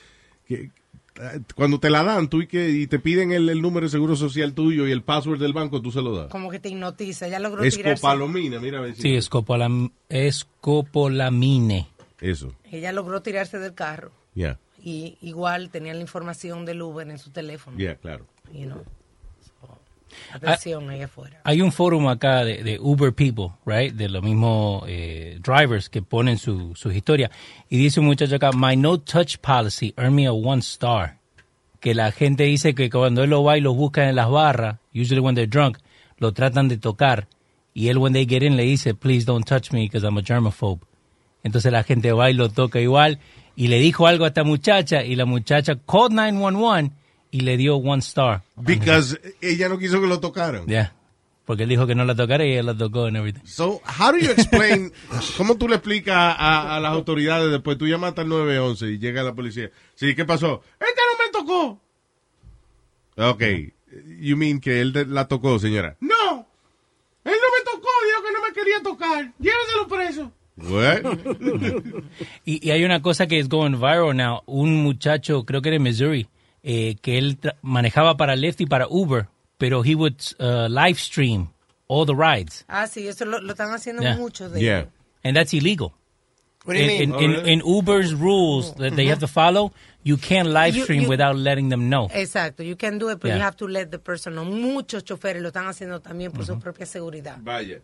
que 0.48 0.72
cuando 1.56 1.80
te 1.80 1.92
la 1.92 2.04
dan 2.04 2.28
tú 2.28 2.42
y 2.42 2.48
que 2.48 2.70
y 2.72 2.88
te 2.88 2.98
piden 2.98 3.32
el, 3.32 3.48
el 3.48 3.62
número 3.62 3.86
de 3.86 3.92
seguro 3.92 4.16
social 4.16 4.54
tuyo 4.54 4.88
y 4.88 4.92
el 4.92 5.04
password 5.04 5.40
del 5.40 5.54
banco, 5.54 5.80
tú 5.82 5.92
se 5.92 6.02
lo 6.02 6.16
das. 6.16 6.30
Como 6.30 6.50
que 6.50 6.60
te 6.60 6.70
hipnotiza. 6.70 7.28
Ya 7.28 7.40
logró 7.40 7.62
tirarse. 7.62 7.92
Escopalomina, 7.94 8.60
mira 8.60 8.80
a 8.80 8.82
ver 8.82 8.96
si- 8.96 9.02
Sí, 9.04 9.10
escopolam- 9.16 9.92
escopolamine. 10.10 11.88
Eso, 12.20 12.56
Ella 12.72 12.92
logró 12.94 13.22
tirarse 13.22 13.60
del 13.60 13.74
carro. 13.74 14.12
ya, 14.34 14.60
Y 14.82 15.18
igual 15.22 15.70
tenía 15.70 15.94
la 15.94 16.02
información 16.02 16.66
del 16.66 16.82
Uber 16.82 17.08
en 17.10 17.18
su 17.20 17.30
teléfono. 17.32 17.78
ya, 17.78 17.96
claro. 17.96 18.26
You 18.52 18.66
know. 18.66 18.84
So, 20.32 20.38
atención 20.38 20.90
ahí 20.90 21.02
afuera. 21.02 21.42
Hay 21.44 21.62
un 21.62 21.72
fórum 21.72 22.08
acá 22.08 22.44
de, 22.44 22.64
de 22.64 22.80
Uber 22.80 23.14
People, 23.14 23.52
right? 23.66 23.94
De 23.94 24.10
los 24.10 24.24
mismos 24.24 24.84
eh, 24.88 25.40
drivers 25.42 25.90
que 25.90 26.02
ponen 26.02 26.38
su, 26.38 26.76
sus 26.76 26.94
historias. 26.94 27.32
Y 27.70 27.78
dice 27.78 28.00
un 28.00 28.08
muchacho 28.08 28.36
acá, 28.36 28.52
my 28.54 28.76
no 28.76 29.00
touch 29.00 29.38
policy 29.38 29.94
earned 29.98 30.16
me 30.16 30.28
a 30.28 30.34
one 30.34 30.60
star. 30.60 31.20
Que 31.80 31.94
la 31.94 32.12
gente 32.12 32.44
dice 32.44 32.74
que 32.74 32.90
cuando 32.90 33.24
él 33.24 33.30
lo 33.30 33.44
va 33.44 33.58
y 33.58 33.62
los 33.62 33.76
busca 33.76 34.08
en 34.08 34.16
las 34.16 34.30
barras, 34.30 34.78
usually 34.94 35.20
when 35.20 35.36
they're 35.36 35.50
drunk, 35.50 35.78
lo 36.18 36.32
tratan 36.32 36.70
de 36.70 36.78
tocar. 36.78 37.28
Y 37.74 37.90
él, 37.90 37.98
when 37.98 38.14
they 38.14 38.26
get 38.26 38.44
in, 38.44 38.56
le 38.56 38.64
dice, 38.64 38.94
please 38.94 39.26
don't 39.26 39.46
touch 39.46 39.72
me 39.72 39.82
because 39.82 40.06
I'm 40.06 40.18
a 40.18 40.24
germaphobe. 40.24 40.82
Entonces 41.44 41.72
la 41.72 41.84
gente 41.84 42.12
va 42.14 42.30
y 42.30 42.34
lo 42.34 42.50
toca 42.50 42.80
igual. 42.80 43.20
Y 43.56 43.68
le 43.68 43.80
dijo 43.80 44.08
algo 44.08 44.26
a 44.26 44.30
esta 44.30 44.44
muchacha 44.44 45.04
y 45.04 45.16
la 45.16 45.26
muchacha 45.26 45.76
called 45.76 46.12
911 46.12 46.92
y 47.34 47.40
le 47.40 47.58
dio 47.58 47.78
one 47.78 48.00
star. 48.00 48.44
Because 48.56 49.20
ella 49.42 49.68
no 49.68 49.80
quiso 49.80 50.00
que 50.00 50.06
lo 50.06 50.20
tocaran. 50.20 50.68
Yeah. 50.68 50.94
Porque 51.46 51.64
él 51.64 51.70
dijo 51.70 51.88
que 51.88 51.96
no 51.96 52.06
la 52.06 52.14
tocara 52.14 52.46
y 52.46 52.52
ella 52.52 52.62
la 52.62 52.78
tocó 52.78 53.08
and 53.08 53.18
everything. 53.18 53.42
So, 53.44 53.82
how 53.86 54.12
do 54.12 54.20
you 54.20 54.30
explain, 54.30 54.94
cómo 55.38 55.58
tú 55.58 55.68
le 55.68 55.78
explicas 55.78 56.16
a, 56.16 56.76
a 56.76 56.80
las 56.80 56.92
autoridades 56.92 57.52
después, 57.52 57.80
tú 57.80 57.88
llamas 57.88 58.14
al 58.18 58.30
911 58.30 58.86
y 58.86 59.00
llega 59.00 59.24
la 59.24 59.34
policía, 59.34 59.72
sí, 59.96 60.14
¿qué 60.14 60.26
pasó? 60.26 60.62
Este 60.80 61.02
no 61.10 61.26
me 61.26 61.32
tocó. 61.32 61.82
Ok, 63.32 63.44
you 64.20 64.38
mean 64.38 64.60
que 64.60 64.80
él 64.80 64.94
la 65.10 65.28
tocó, 65.28 65.58
señora. 65.58 65.98
No, 66.02 66.48
él 67.24 67.34
no 67.34 67.50
me 67.50 67.66
tocó, 67.66 67.90
dijo 68.08 68.24
que 68.28 68.32
no 68.32 68.48
me 68.48 68.54
quería 68.54 68.84
tocar, 68.84 69.34
lléveselo 69.40 69.88
preso. 69.88 70.32
What? 70.56 72.04
Y, 72.46 72.68
y 72.68 72.72
hay 72.72 72.84
una 72.86 73.02
cosa 73.02 73.26
que 73.26 73.40
es 73.40 73.50
going 73.50 73.80
viral 73.80 74.16
now. 74.16 74.44
Un 74.46 74.84
muchacho, 74.84 75.46
creo 75.46 75.64
que 75.64 75.70
era 75.70 75.78
en 75.78 75.84
Missouri, 75.84 76.28
eh, 76.64 76.96
que 77.02 77.18
él 77.18 77.38
manejaba 77.62 78.16
para 78.18 78.36
Lyft 78.36 78.62
y 78.62 78.66
para 78.66 78.88
Uber, 78.90 79.28
pero 79.58 79.84
he 79.84 79.96
would 79.96 80.16
uh, 80.40 80.68
live 80.70 80.98
stream 81.00 81.50
all 81.88 82.06
the 82.06 82.16
rides. 82.16 82.64
Ah, 82.68 82.88
sí, 82.88 83.08
eso 83.08 83.26
lo, 83.26 83.40
lo 83.42 83.52
están 83.54 83.72
haciendo 83.74 84.02
Yeah. 84.02 84.16
muchos 84.18 84.52
de 84.52 84.62
Yeah. 84.62 84.86
And 85.24 85.36
that's 85.36 85.54
illegal. 85.54 85.92
What 86.66 86.76
do 86.76 86.80
you 86.80 86.90
in, 86.90 86.90
mean? 86.90 87.02
in, 87.04 87.14
Oh, 87.14 87.18
really? 87.38 87.52
in 87.54 87.62
Uber's 87.66 88.14
rules 88.14 88.74
that 88.76 88.96
they 88.96 89.06
have 89.08 89.20
to 89.20 89.28
follow, 89.28 89.74
you 90.04 90.16
can't 90.18 90.48
live 90.50 90.76
You- 90.78 90.84
stream 90.84 91.04
you- 91.04 91.10
without 91.10 91.36
letting 91.36 91.68
them 91.70 91.90
know. 91.90 92.08
Exacto, 92.14 92.64
you 92.64 92.78
can 92.78 92.98
do 93.00 93.10
it, 93.10 93.20
but 93.20 93.28
Yeah. 93.30 93.36
you 93.38 93.44
have 93.44 93.58
to 93.58 93.68
let 93.68 93.92
the 93.92 94.00
person 94.00 94.34
know. 94.34 94.46
Muchos 94.46 95.04
choferes 95.04 95.42
lo 95.42 95.50
están 95.50 95.68
haciendo 95.68 96.00
también 96.02 96.32
por 96.32 96.46
su 96.46 96.58
propia 96.60 96.86
seguridad. 96.86 97.38
Vaya. 97.42 97.80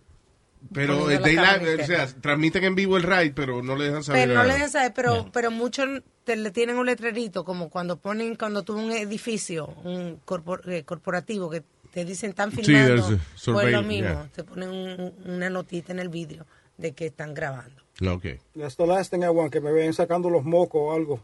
Pero 0.74 1.06
o 1.06 1.86
sea, 1.86 2.08
transmiten 2.22 2.64
en 2.66 2.76
vivo 2.76 2.98
el 2.98 3.04
ride, 3.04 3.32
pero 3.34 3.64
no 3.64 3.76
le 3.76 3.86
dejan 3.86 4.04
saber. 4.04 4.28
Pero 4.28 4.40
no 4.40 4.46
le 4.46 4.54
dejan 4.54 4.70
saber, 4.70 4.94
pero, 4.94 5.30
pero 5.32 5.52
muchos 5.52 5.88
te 6.26 6.36
le 6.36 6.52
tienen 6.52 6.78
un 6.78 6.86
letrerito, 6.86 7.44
como 7.46 7.70
cuando 7.70 7.98
ponen, 7.98 8.36
cuando 8.36 8.64
tú 8.64 8.78
un 8.78 8.92
edificio, 8.92 9.68
un 9.84 10.20
corpor- 10.26 10.68
eh, 10.70 10.84
corporativo, 10.84 11.50
que 11.50 11.64
te 11.92 12.06
dicen 12.06 12.32
están 12.32 12.52
Sí, 12.52 12.58
filmando, 12.64 13.06
a 13.06 13.20
pues 13.54 13.72
lo 13.72 13.82
mismo, 13.82 14.10
yeah. 14.10 14.30
te 14.36 14.44
ponen 14.44 14.70
un- 14.70 15.14
una 15.26 15.50
notita 15.50 15.92
en 15.92 16.00
el 16.00 16.10
vidrio 16.10 16.46
de 16.78 16.92
que 16.92 17.08
están 17.08 17.34
grabando. 17.34 17.82
Ok. 18.08 18.26
That's 18.58 18.76
the 18.78 18.86
last 18.86 19.12
thing 19.12 19.24
I 19.24 19.30
want, 19.30 19.52
que 19.52 19.60
me 19.62 19.72
ven 19.72 19.94
sacando 19.94 20.30
los 20.30 20.44
mocos 20.44 20.82
o 20.82 20.94
algo. 20.94 21.20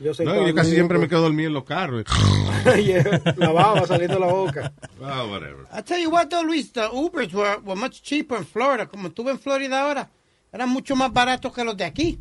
Yo, 0.00 0.14
sé 0.14 0.24
No, 0.24 0.46
yo 0.46 0.54
casi 0.54 0.72
siempre 0.72 0.96
me 0.98 1.08
quedo 1.08 1.22
dormido 1.22 1.48
en 1.48 1.54
los 1.54 1.64
carros. 1.64 2.04
Yeah, 2.84 3.22
la 3.36 3.50
baba 3.52 3.86
saliendo 3.86 4.14
de 4.14 4.20
la 4.20 4.32
boca. 4.32 4.72
Ah, 5.02 5.24
whatever. 5.24 5.64
I 5.72 5.80
tell 5.82 6.00
you 6.00 6.10
what, 6.10 6.26
though, 6.28 6.42
Luis, 6.44 6.72
the 6.72 6.88
Ubers 6.92 7.32
were, 7.32 7.56
were 7.64 7.76
much 7.80 8.02
cheaper 8.02 8.36
in 8.38 8.44
Florida. 8.44 8.86
Como 8.86 9.08
estuve 9.08 9.30
en 9.30 9.38
Florida 9.38 9.80
ahora, 9.82 10.10
eran 10.52 10.68
mucho 10.68 10.94
más 10.96 11.12
baratos 11.12 11.52
que 11.54 11.64
los 11.64 11.76
de 11.76 11.84
aquí. 11.84 12.20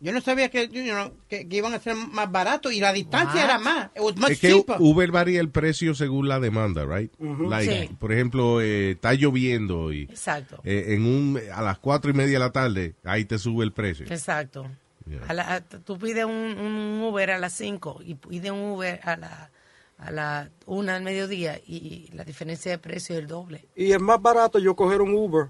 Yo 0.00 0.10
no 0.12 0.20
sabía 0.20 0.50
que, 0.50 0.66
you 0.68 0.82
know, 0.92 1.12
que, 1.28 1.46
que 1.48 1.56
iban 1.58 1.74
a 1.74 1.78
ser 1.78 1.94
más 1.94 2.30
baratos 2.32 2.72
y 2.72 2.80
la 2.80 2.92
distancia 2.92 3.40
What? 3.42 3.44
era 3.44 3.58
más. 3.60 3.90
It 3.94 4.00
was 4.02 4.16
much 4.16 4.30
Es 4.30 4.40
que 4.40 4.50
cheaper. 4.52 4.76
Uber 4.80 5.10
varía 5.12 5.38
el 5.40 5.50
precio 5.50 5.94
según 5.94 6.26
la 6.28 6.40
demanda, 6.40 6.84
right? 6.84 7.12
Ujú. 7.20 7.48
Like, 7.48 7.86
Sí. 7.88 7.94
Por 8.00 8.10
ejemplo, 8.12 8.60
eh, 8.60 8.92
está 8.92 9.14
lloviendo 9.14 9.92
y 9.92 10.02
Exacto, 10.04 10.60
eh, 10.64 10.86
en 10.88 11.06
un 11.06 11.38
a 11.54 11.62
las 11.62 11.78
cuatro 11.78 12.10
y 12.10 12.14
media 12.14 12.32
de 12.32 12.38
la 12.40 12.50
tarde 12.50 12.94
ahí 13.04 13.24
te 13.26 13.38
sube 13.38 13.64
el 13.64 13.72
precio. 13.72 14.06
exacto. 14.06 14.66
Yeah. 15.06 15.20
A 15.28 15.34
la- 15.34 15.54
a- 15.54 15.60
tú 15.60 15.98
pides 15.98 16.24
un, 16.24 16.32
un 16.32 17.02
Uber 17.02 17.30
a 17.32 17.38
las 17.38 17.52
5 17.54 18.00
y 18.04 18.14
pides 18.14 18.50
un 18.50 18.60
Uber 18.72 19.00
a 19.02 19.16
la 19.16 19.50
a 19.98 20.10
la 20.10 20.50
una 20.66 20.96
al 20.96 21.02
mediodía 21.02 21.60
y 21.64 22.08
la 22.12 22.24
diferencia 22.24 22.72
de 22.72 22.78
precio 22.78 23.14
es 23.14 23.20
el 23.20 23.28
doble. 23.28 23.66
Y 23.76 23.92
es 23.92 24.00
más 24.00 24.20
barato 24.20 24.58
yo 24.58 24.74
coger 24.74 25.00
un 25.00 25.14
Uber, 25.14 25.46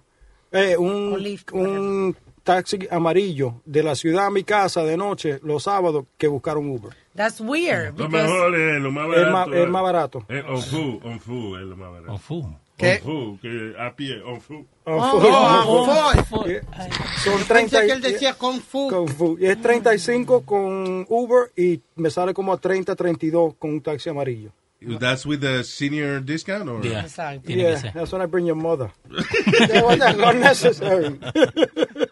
eh, 0.51 0.77
un, 0.77 1.17
un 1.53 2.17
taxi 2.43 2.79
amarillo 2.91 3.63
de 3.65 3.83
la 3.83 3.95
ciudad 3.95 4.27
a 4.27 4.31
mi 4.31 4.45
casa 4.45 4.83
de 4.85 4.97
noche 4.99 5.41
los 5.43 5.63
sábados 5.63 6.05
que 6.19 6.27
buscar 6.29 6.59
un 6.59 6.69
Uber. 6.71 6.93
That's 7.15 7.41
weird. 7.41 7.99
Lo 7.99 8.09
mejor 8.11 8.55
es 8.55 8.81
lo 8.83 8.91
más 8.91 9.05
Es 9.05 9.11
barato. 9.11 9.33
más- 9.33 9.49
es 9.59 9.69
más 9.69 9.83
barato. 9.83 10.25
Es 10.29 10.45
on 10.45 10.63
food, 10.63 11.05
on 11.07 11.21
food 11.21 11.59
es 11.61 11.67
lo 11.67 11.77
más 11.77 11.91
barato. 11.93 12.13
On 12.13 12.19
food. 12.19 12.45
¿Qué? 12.83 13.01
On 13.05 13.39
food, 13.39 13.41
que 13.41 13.75
a 13.79 13.95
pie, 13.95 14.21
on 14.25 14.41
food. 14.41 14.67
Oh, 14.85 14.99
Oh, 15.01 15.87
oh, 15.87 16.25
Ford. 16.25 16.47
Yeah. 16.47 16.61
Yo 17.25 17.33
Son 17.33 17.39
pensé 17.47 17.77
30 17.79 17.87
que 17.87 17.93
él 17.93 18.01
decía 18.03 18.35
Kung 18.35 18.61
Fu. 18.61 18.89
Kung 18.91 19.09
Fu. 19.09 19.39
Y 19.41 19.47
es 19.47 19.61
35 19.63 20.43
con 20.45 21.07
Uber 21.09 21.53
y 21.57 21.81
me 21.95 22.11
sale 22.11 22.35
como 22.35 22.53
a 22.53 22.59
30, 22.59 22.95
32 22.97 23.55
con 23.59 23.71
un 23.71 23.81
taxi 23.81 24.11
amarillo. 24.11 24.51
That's 24.99 25.25
with 25.25 25.41
the 25.41 25.63
senior 25.63 26.21
discount 26.21 26.69
or 26.69 26.85
Yeah. 26.85 27.07
Yeah, 27.47 27.93
that's 27.95 28.13
when 28.13 28.21
I 28.21 28.27
bring 28.27 28.47
your 28.47 28.57
mother. 28.57 28.91
That 29.69 29.85
wasn't 29.85 30.21
unnecessary. 30.21 31.11
Ladies 31.21 32.09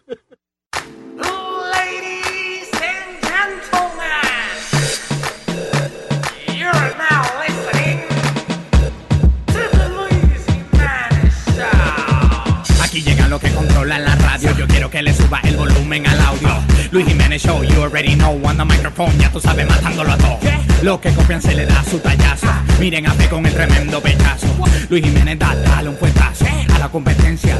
Aquí 12.91 13.03
llegan 13.03 13.29
los 13.29 13.39
que 13.39 13.49
controlan 13.51 14.03
la 14.03 14.15
radio. 14.15 14.53
Yo 14.57 14.67
quiero 14.67 14.89
que 14.91 15.01
le 15.01 15.13
suba 15.13 15.39
el 15.45 15.55
volumen 15.55 16.05
al 16.07 16.19
audio. 16.19 16.49
Luis 16.91 17.07
Jiménez 17.07 17.41
Show, 17.41 17.63
you 17.63 17.81
already 17.81 18.15
know. 18.15 18.37
On 18.45 18.57
the 18.57 18.65
microphone, 18.65 19.17
ya 19.17 19.31
tú 19.31 19.39
sabes, 19.39 19.65
matándolo 19.65 20.11
a 20.11 20.17
todo. 20.17 20.37
Lo 20.81 20.99
que 20.99 21.09
copian 21.13 21.41
se 21.41 21.55
le 21.55 21.65
da 21.65 21.81
su 21.85 21.99
tallazo. 21.99 22.47
Miren 22.81 23.07
a 23.07 23.13
Fe 23.13 23.29
con 23.29 23.45
el 23.45 23.53
tremendo 23.53 24.01
pechazo. 24.01 24.47
Luis 24.89 25.05
Jiménez 25.05 25.39
da, 25.39 25.55
dale 25.55 25.87
un 25.87 25.95
puestazo 25.95 26.43
a 26.75 26.79
la 26.79 26.89
competencia. 26.89 27.57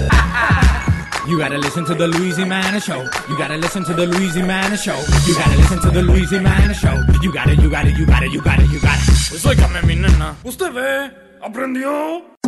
You 1.30 1.38
gotta 1.38 1.58
listen 1.58 1.86
to 1.86 1.96
the 1.96 2.10
Luis 2.10 2.36
Jiménez 2.36 2.84
Show. 2.84 3.02
You 3.30 3.38
gotta 3.38 3.56
listen 3.56 3.86
to 3.86 3.94
the 3.94 4.08
Luis 4.08 4.34
Jiménez 4.36 4.84
Show. 4.84 5.00
You 5.26 5.34
gotta 5.34 5.56
listen 5.56 5.80
to 5.80 5.92
the 5.92 6.02
Luis 6.02 6.30
Jiménez 6.30 6.76
Show. 6.76 6.98
You 7.24 7.32
gotta, 7.32 7.56
you 7.56 7.70
gotta, 7.70 7.90
you 7.90 8.06
gotta, 8.06 8.28
you 8.28 8.42
gotta, 8.42 8.64
you 8.64 8.82
gotta. 8.82 9.00
Pues 9.30 9.46
óigame, 9.46 9.82
mi 9.84 9.96
nena. 9.96 10.36
¿Usted 10.44 10.74
ve? 10.74 11.10
¿Aprendió? 11.42 12.41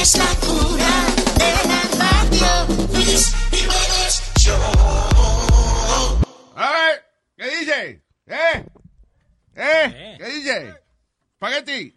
Es 0.00 0.16
la 0.16 0.30
cura 0.40 0.94
de 1.36 1.50
la 1.68 1.82
radio. 1.98 2.50
Luis 2.94 3.34
Jiménez 3.50 4.14
Show. 4.38 4.62
A 6.56 6.72
ver, 6.72 7.04
¿qué 7.36 7.46
dice? 7.58 8.02
¿Eh? 8.26 8.64
¿Eh? 9.54 10.16
¿Qué 10.18 10.26
dice? 10.26 10.74
Spaghetti. 11.36 11.96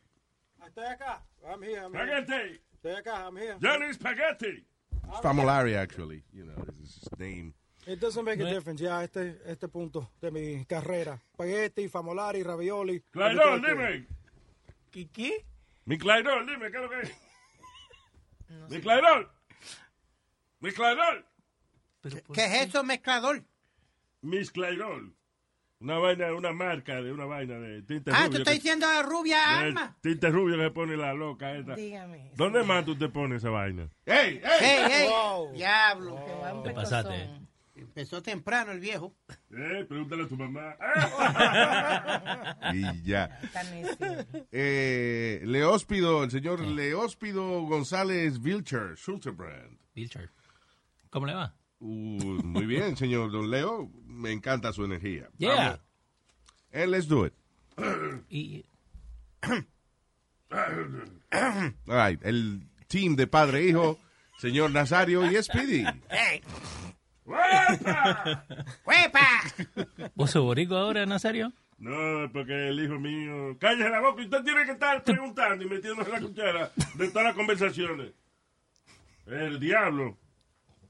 Estoy 0.66 0.86
acá. 0.86 1.24
I'm 1.44 1.62
here. 1.62 1.82
I'm 1.82 1.94
here. 1.94 2.24
Spaghetti. 2.24 2.62
Estoy 2.76 2.96
acá. 2.96 3.28
I'm 3.28 3.38
here. 3.38 3.58
Johnny 3.62 3.94
Spaghetti. 3.94 4.66
It's 5.10 5.20
Famolari, 5.20 5.76
actually. 5.76 6.24
You 6.34 6.46
know, 6.46 6.64
this 6.66 6.76
is 6.80 7.00
his 7.02 7.20
name. 7.20 7.54
It 7.88 8.00
doesn't 8.00 8.24
make 8.24 8.40
a 8.40 8.46
difference 8.46 8.84
ya 8.84 9.04
este, 9.04 9.42
este 9.46 9.68
punto 9.68 10.12
de 10.22 10.32
mi 10.32 10.66
carrera. 10.66 11.20
Spaghetti, 11.34 11.88
famolari, 11.88 12.44
ravioli. 12.44 13.04
Que 13.12 13.20
dime. 13.30 14.08
¿Qué? 14.92 15.46
Mi 15.86 15.98
Clairol, 15.98 16.46
dime, 16.46 16.72
¿qué 16.72 16.78
es 16.78 16.84
lo 16.84 16.90
que 16.90 17.02
es? 17.02 17.12
Mi 18.70 18.80
Clairol. 18.82 19.32
Mi 20.60 20.72
Clairol. 20.72 21.26
¿Qué 22.34 22.46
es 22.46 22.68
eso, 22.68 22.84
mezclador? 22.84 23.44
Miss 24.22 24.52
Clairol. 24.52 25.16
Una 25.80 25.98
vaina, 25.98 26.32
una 26.36 26.52
marca 26.54 27.02
de 27.02 27.12
una 27.12 27.26
vaina 27.26 27.56
de 27.58 27.82
tinte 27.82 28.12
Ah, 28.14 28.26
rubio. 28.26 28.30
tú 28.32 28.38
estás 28.38 28.54
diciendo 28.54 28.86
a 28.88 29.02
rubia 29.02 29.38
de 29.38 29.44
alma. 29.66 29.98
Tinte 30.02 30.30
rubio 30.30 30.56
que 30.58 30.64
se 30.66 30.72
pone 30.72 30.96
la 30.96 31.14
loca 31.16 31.56
esta. 31.58 31.74
Dígame. 31.76 32.32
¿Dónde 32.36 32.62
más 32.64 32.86
tú 32.86 32.96
te 32.96 33.10
pones 33.10 33.38
esa 33.40 33.50
vaina? 33.50 33.90
¡Ey, 34.06 34.40
Hey, 34.44 34.86
hey, 34.88 35.08
Wow. 35.10 35.52
diablo. 35.54 36.62
Te 36.64 36.72
pasaste. 36.72 37.30
Empezó 37.94 38.24
temprano 38.24 38.72
el 38.72 38.80
viejo. 38.80 39.14
Eh, 39.52 39.86
pregúntale 39.86 40.24
a 40.24 40.28
tu 40.30 40.38
mamá. 40.38 40.78
Y 42.74 43.04
ya. 43.04 43.38
Eh, 44.50 45.42
Leóspido, 45.44 46.24
el 46.24 46.32
señor 46.32 46.62
Leóspido 46.62 47.64
González 47.64 48.42
Vilcher, 48.42 48.96
Schulterbrand. 48.96 49.78
Vilcher. 49.94 50.30
¿Cómo 51.10 51.26
le 51.26 51.34
va? 51.34 51.54
Uh, 51.82 52.42
muy 52.44 52.66
bien, 52.66 52.96
señor 52.96 53.30
Don 53.30 53.52
Leo. 53.52 53.92
Me 54.06 54.32
encanta 54.32 54.72
su 54.72 54.86
energía. 54.86 55.28
Yeah. 55.38 55.56
Vamos. 55.56 55.80
Eh, 56.72 56.88
let's 56.88 57.10
do 57.10 57.26
it. 57.26 57.34
Y, 58.30 58.64
All 60.52 61.74
right, 61.88 62.24
el 62.24 62.62
team 62.88 63.18
de 63.18 63.28
padre 63.28 63.60
e 63.64 63.68
hijo, 63.68 64.00
señor 64.38 64.72
Nazario 64.72 65.30
y 65.30 65.44
Speedy. 65.44 65.84
¡Hey! 66.10 66.42
¡Huepa! 67.32 68.46
¡Huepa! 68.86 70.10
¿Vos 70.16 70.32
sos 70.32 70.44
borico 70.44 70.76
ahora, 70.76 71.06
Nazario? 71.06 71.52
No, 71.78 72.32
porque 72.32 72.68
el 72.70 72.84
hijo 72.84 73.00
mío. 73.00 73.58
Cállese 73.60 73.90
la 73.90 74.02
boca. 74.02 74.22
Usted 74.22 74.44
tiene 74.44 74.66
que 74.66 74.72
estar 74.74 75.04
preguntando 75.04 75.64
y 75.66 75.70
metiéndose 75.70 76.12
la 76.12 76.20
cuchara 76.20 76.72
de 76.96 77.08
todas 77.10 77.24
las 77.26 77.36
conversaciones. 77.36 78.12
El 79.26 79.60
diablo. 79.60 80.18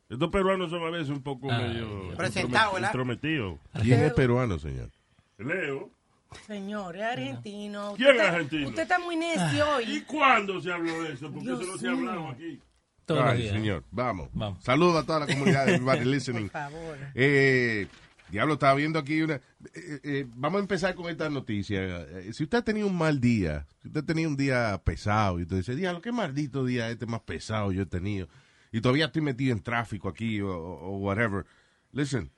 Estos 0.10 0.30
peruanos 0.30 0.70
son 0.70 0.84
a 0.84 0.90
veces 0.90 1.10
un 1.10 1.24
poco 1.24 1.50
Ah, 1.50 1.58
medio. 1.60 2.14
Presentado, 2.18 2.78
intrometidos. 2.78 3.58
¿Quién 3.82 4.02
es 4.04 4.14
peruano, 4.14 4.60
señor? 4.60 4.90
Leo. 5.38 5.90
Señor, 6.48 6.96
es 6.98 7.04
argentino. 7.04 7.94
¿Quién 7.96 8.10
Usted 8.12 8.24
es 8.24 8.30
argentino? 8.30 8.68
Usted 8.70 8.82
está 8.84 9.00
muy 9.00 9.16
necio 9.16 9.82
¿Y 9.82 9.92
hoy. 9.92 10.02
cuándo 10.02 10.62
se 10.62 10.72
habló 10.72 11.04
de 11.04 11.14
eso? 11.14 11.30
Porque 11.32 11.46
Dios 11.46 11.62
eso 11.62 11.72
no 11.72 11.78
se 11.78 11.88
ha 11.88 11.92
hablado 11.92 12.28
aquí. 12.30 12.60
Todos 13.06 13.22
los 13.26 13.30
Ay, 13.34 13.42
días. 13.42 13.54
señor, 13.54 13.84
vamos. 13.92 14.30
Vamos. 14.34 14.64
Saludos 14.64 15.04
a 15.04 15.06
toda 15.06 15.20
la 15.22 15.28
comunidad, 15.28 15.68
everybody 15.70 16.06
listening. 16.06 16.44
Por 16.50 16.52
favor. 16.62 16.98
Eh, 17.16 17.88
diablo, 18.30 18.54
estaba 18.54 18.74
viendo 18.76 19.00
aquí 19.00 19.22
una... 19.22 19.36
eh, 19.36 20.00
eh, 20.04 20.26
vamos 20.36 20.60
a 20.60 20.62
empezar 20.62 20.96
con 20.96 21.10
esta 21.10 21.30
noticia. 21.30 21.80
Eh, 21.82 22.32
si 22.34 22.44
usted 22.44 22.60
ha 22.60 22.64
tenido 22.64 22.88
un 22.88 22.98
mal 22.98 23.20
día, 23.20 23.66
si 23.82 23.88
usted 23.90 24.02
ha 24.02 24.06
tenido 24.06 24.30
un 24.30 24.38
día 24.38 24.82
pesado 24.84 25.40
y 25.40 25.44
usted 25.44 25.58
dice, 25.58 25.76
diablo, 25.76 26.02
qué 26.02 26.12
maldito 26.12 26.64
día 26.66 26.90
este 26.90 27.06
más 27.06 27.22
pesado 27.22 27.72
yo 27.72 27.82
he 27.82 27.86
tenido 27.86 28.28
y 28.72 28.80
todavía 28.80 29.06
estoy 29.08 29.22
metido 29.22 29.52
en 29.52 29.62
tráfico 29.62 30.08
aquí 30.08 30.40
o, 30.40 30.50
o 30.56 30.98
whatever. 31.00 31.46
Listen, 31.92 32.32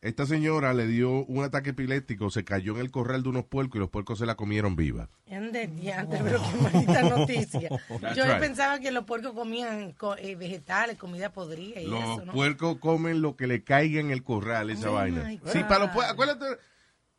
esta 0.00 0.26
señora 0.26 0.72
le 0.74 0.86
dio 0.86 1.24
un 1.26 1.42
ataque 1.42 1.70
epiléptico, 1.70 2.30
se 2.30 2.44
cayó 2.44 2.74
en 2.74 2.80
el 2.80 2.90
corral 2.92 3.22
de 3.24 3.30
unos 3.30 3.44
puercos 3.46 3.76
y 3.76 3.78
los 3.80 3.90
puercos 3.90 4.18
se 4.20 4.26
la 4.26 4.36
comieron 4.36 4.76
viva. 4.76 5.08
Ande, 5.30 5.66
diantre, 5.66 6.20
pero 6.22 6.40
qué 6.40 6.56
maldita 6.62 7.02
noticia. 7.02 7.68
Yo 8.16 8.24
right. 8.24 8.38
pensaba 8.38 8.78
que 8.78 8.92
los 8.92 9.04
puercos 9.04 9.32
comían 9.32 9.92
co- 9.92 10.16
eh, 10.16 10.36
vegetales, 10.36 10.96
comida 10.98 11.32
podrida 11.32 11.80
y 11.80 11.86
Los 11.88 12.00
eso, 12.02 12.24
¿no? 12.26 12.32
puercos 12.32 12.78
comen 12.78 13.20
lo 13.22 13.36
que 13.36 13.46
le 13.48 13.64
caiga 13.64 14.00
en 14.00 14.10
el 14.12 14.22
corral, 14.22 14.70
esa 14.70 14.90
Oh, 14.90 14.94
vaina. 14.94 15.28
Sí, 15.46 15.60
para 15.64 15.80
los 15.80 15.90
puercos, 15.90 16.12
acuérdate, 16.12 16.46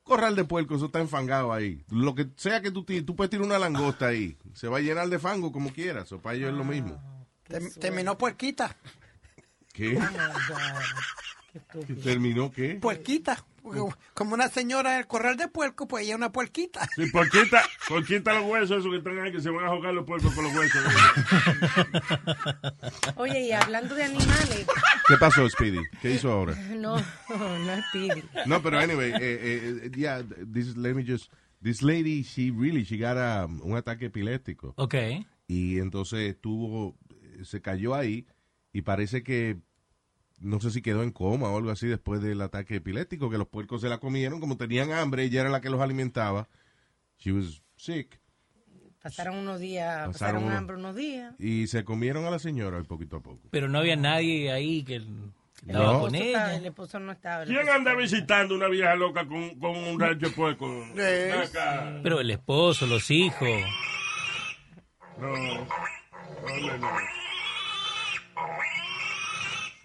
corral 0.03 0.35
de 0.37 0.45
puercos, 0.45 0.77
eso 0.77 0.85
está 0.85 0.99
enfangado 1.01 1.51
ahí. 1.51 1.83
Lo 1.89 2.15
que 2.15 2.27
sea 2.37 2.61
que 2.61 2.71
tú 2.71 2.85
tires, 2.85 3.05
tú 3.05 3.15
puedes 3.15 3.29
tirar 3.29 3.45
una 3.45 3.59
langosta 3.59 4.07
ahí, 4.07 4.37
se 4.53 4.67
va 4.69 4.77
a 4.77 4.81
llenar 4.81 5.09
de 5.09 5.19
fango 5.19 5.51
como 5.51 5.71
quieras, 5.73 6.11
o 6.13 6.19
para 6.21 6.35
ellos 6.37 6.51
es 6.51 6.55
lo 6.57 6.63
mismo. 6.63 6.99
Terminó 7.79 8.17
puerquita. 8.17 8.75
¿Qué? 9.73 9.97
Oh, 9.97 10.01
¿Terminó 12.03 12.51
qué? 12.51 12.75
Puerquita. 12.75 13.45
Como 14.15 14.33
una 14.33 14.47
señora 14.47 14.93
en 14.93 14.99
el 15.01 15.07
corral 15.07 15.37
de 15.37 15.47
puerco, 15.47 15.87
pues 15.87 16.03
ella 16.03 16.13
es 16.13 16.17
una 16.17 16.31
puerquita. 16.31 16.87
Sí, 16.95 17.05
por 17.11 17.29
quita, 17.29 17.61
por 17.87 18.03
quita 18.05 18.33
los 18.33 18.45
huesos 18.49 18.79
esos 18.79 18.89
que 18.91 18.97
están 18.97 19.19
ahí 19.19 19.31
que 19.31 19.41
se 19.41 19.49
van 19.51 19.65
a 19.65 19.69
jugar 19.69 19.93
los 19.93 20.05
puercos 20.05 20.33
con 20.33 20.45
los 20.45 20.55
huesos. 20.55 20.83
Oye, 23.17 23.41
y 23.47 23.51
hablando 23.51 23.95
de 23.95 24.03
animales, 24.03 24.65
¿Qué 25.07 25.17
pasó, 25.19 25.47
Speedy? 25.49 25.79
¿Qué 26.01 26.11
hizo 26.15 26.31
ahora? 26.31 26.55
no, 26.75 26.97
no 27.29 27.83
Pidi. 27.91 28.23
No, 28.45 28.61
pero 28.61 28.79
anyway, 28.79 29.11
eh, 29.11 29.19
eh, 29.21 29.91
yeah, 29.95 30.23
this, 30.53 30.75
let 30.77 30.93
me 30.93 31.03
just, 31.05 31.31
this 31.61 31.81
lady, 31.81 32.23
she 32.23 32.51
really, 32.51 32.83
she 32.83 32.97
got 32.97 33.17
a- 33.17 33.45
un 33.45 33.75
ataque 33.75 34.05
epiléptico. 34.07 34.73
Ok. 34.77 34.95
y 35.47 35.79
entonces 35.79 36.39
tuvo, 36.39 36.95
se 37.43 37.61
cayó 37.61 37.95
ahí 37.95 38.27
y 38.71 38.81
parece 38.83 39.23
que 39.23 39.57
no 40.41 40.59
sé 40.59 40.71
si 40.71 40.81
quedó 40.81 41.03
en 41.03 41.11
coma 41.11 41.49
o 41.49 41.57
algo 41.57 41.71
así 41.71 41.87
después 41.87 42.21
del 42.21 42.41
ataque 42.41 42.75
epiléptico, 42.77 43.29
que 43.29 43.37
los 43.37 43.47
puercos 43.47 43.81
se 43.81 43.89
la 43.89 43.97
comieron, 43.99 44.39
como 44.39 44.57
tenían 44.57 44.91
hambre, 44.91 45.23
ella 45.23 45.41
era 45.41 45.49
la 45.49 45.61
que 45.61 45.69
los 45.69 45.81
alimentaba. 45.81 46.47
She 47.19 47.31
was 47.31 47.61
sick. 47.77 48.19
Pasaron 49.01 49.35
unos 49.37 49.59
días, 49.59 49.87
Pasaron 50.07 50.11
pasaron, 50.13 50.43
unos- 50.43 50.57
hambre 50.57 50.75
unos 50.77 50.95
días. 50.95 51.33
Y 51.39 51.67
se 51.67 51.83
comieron 51.85 52.25
a 52.25 52.29
la 52.31 52.39
señora 52.39 52.81
poquito 52.83 53.17
a 53.17 53.21
poco. 53.21 53.47
Pero 53.51 53.69
no 53.69 53.79
había 53.79 53.95
nadie 53.95 54.51
ahí 54.51 54.83
que 54.83 55.01
estaba 55.65 55.93
No. 55.93 55.99
con 56.01 56.15
El 56.15 56.21
estaba- 56.21 56.49
ella. 56.49 56.57
el 56.57 56.65
esposo 56.65 56.99
no 56.99 57.11
estaba. 57.13 57.43
el 57.43 57.47
¿Quién 57.47 57.59
esposo 57.61 57.77
anda 57.77 57.95
visitando 57.95 58.55
una 58.55 58.67
vieja 58.67 58.95
loca 58.95 59.25
con, 59.25 59.57
con 59.59 59.75
un 59.75 59.99
rancho 59.99 60.27
de 60.27 60.31
puerco? 60.35 60.65
Acá. 61.43 61.99
Pero 62.03 62.19
el 62.19 62.29
esposo, 62.31 62.85
los 62.87 63.09
hijos. 63.11 63.47
No. 65.17 65.27
No, 65.27 65.67
no, 66.67 66.77
no. 66.77 67.18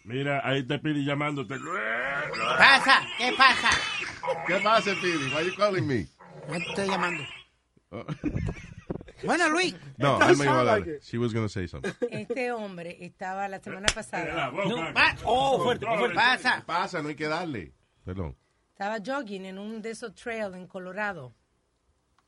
Mira, 0.05 0.47
ahí 0.47 0.63
te 0.63 0.79
pide 0.79 1.03
llamándote. 1.05 1.57
¿Pasa? 2.59 3.01
¿Qué 3.19 3.33
pasa? 3.37 3.71
¿Qué 4.47 4.61
pasa, 4.63 4.95
Speedy? 4.95 5.33
Why 5.35 5.47
you 5.47 5.57
calling 5.57 5.87
me? 5.87 6.07
Me 6.51 6.59
estoy 6.59 6.89
llamando. 6.89 7.25
Oh. 7.91 8.05
Bueno, 9.25 9.49
Luis. 9.49 9.75
No, 9.97 10.19
dar. 10.19 10.65
like. 10.81 11.01
She 11.03 11.17
was 11.17 11.33
going 11.33 11.47
to 11.47 11.53
say 11.53 11.67
something. 11.67 11.93
Este 12.11 12.53
hombre 12.53 12.99
estaba 13.01 13.49
la 13.49 13.59
semana 13.61 13.87
La 13.89 13.95
pasada, 13.95 14.51
boca. 14.51 14.93
Pa- 14.93 15.17
Oh, 15.25 15.63
fuerte, 15.63 15.87
fuerte. 15.87 16.15
Pasa. 16.15 16.57
¿Qué 16.57 16.63
pasa? 16.67 17.01
No 17.03 17.09
hay 17.09 17.15
que 17.15 17.27
darle. 17.29 17.73
Perdón. 18.05 18.37
estaba 18.73 18.99
jogging 19.03 19.47
en 19.47 19.59
un 19.59 19.81
de 19.81 19.91
esos 19.93 20.15
trails 20.15 20.55
en 20.55 20.67
Colorado. 20.67 21.33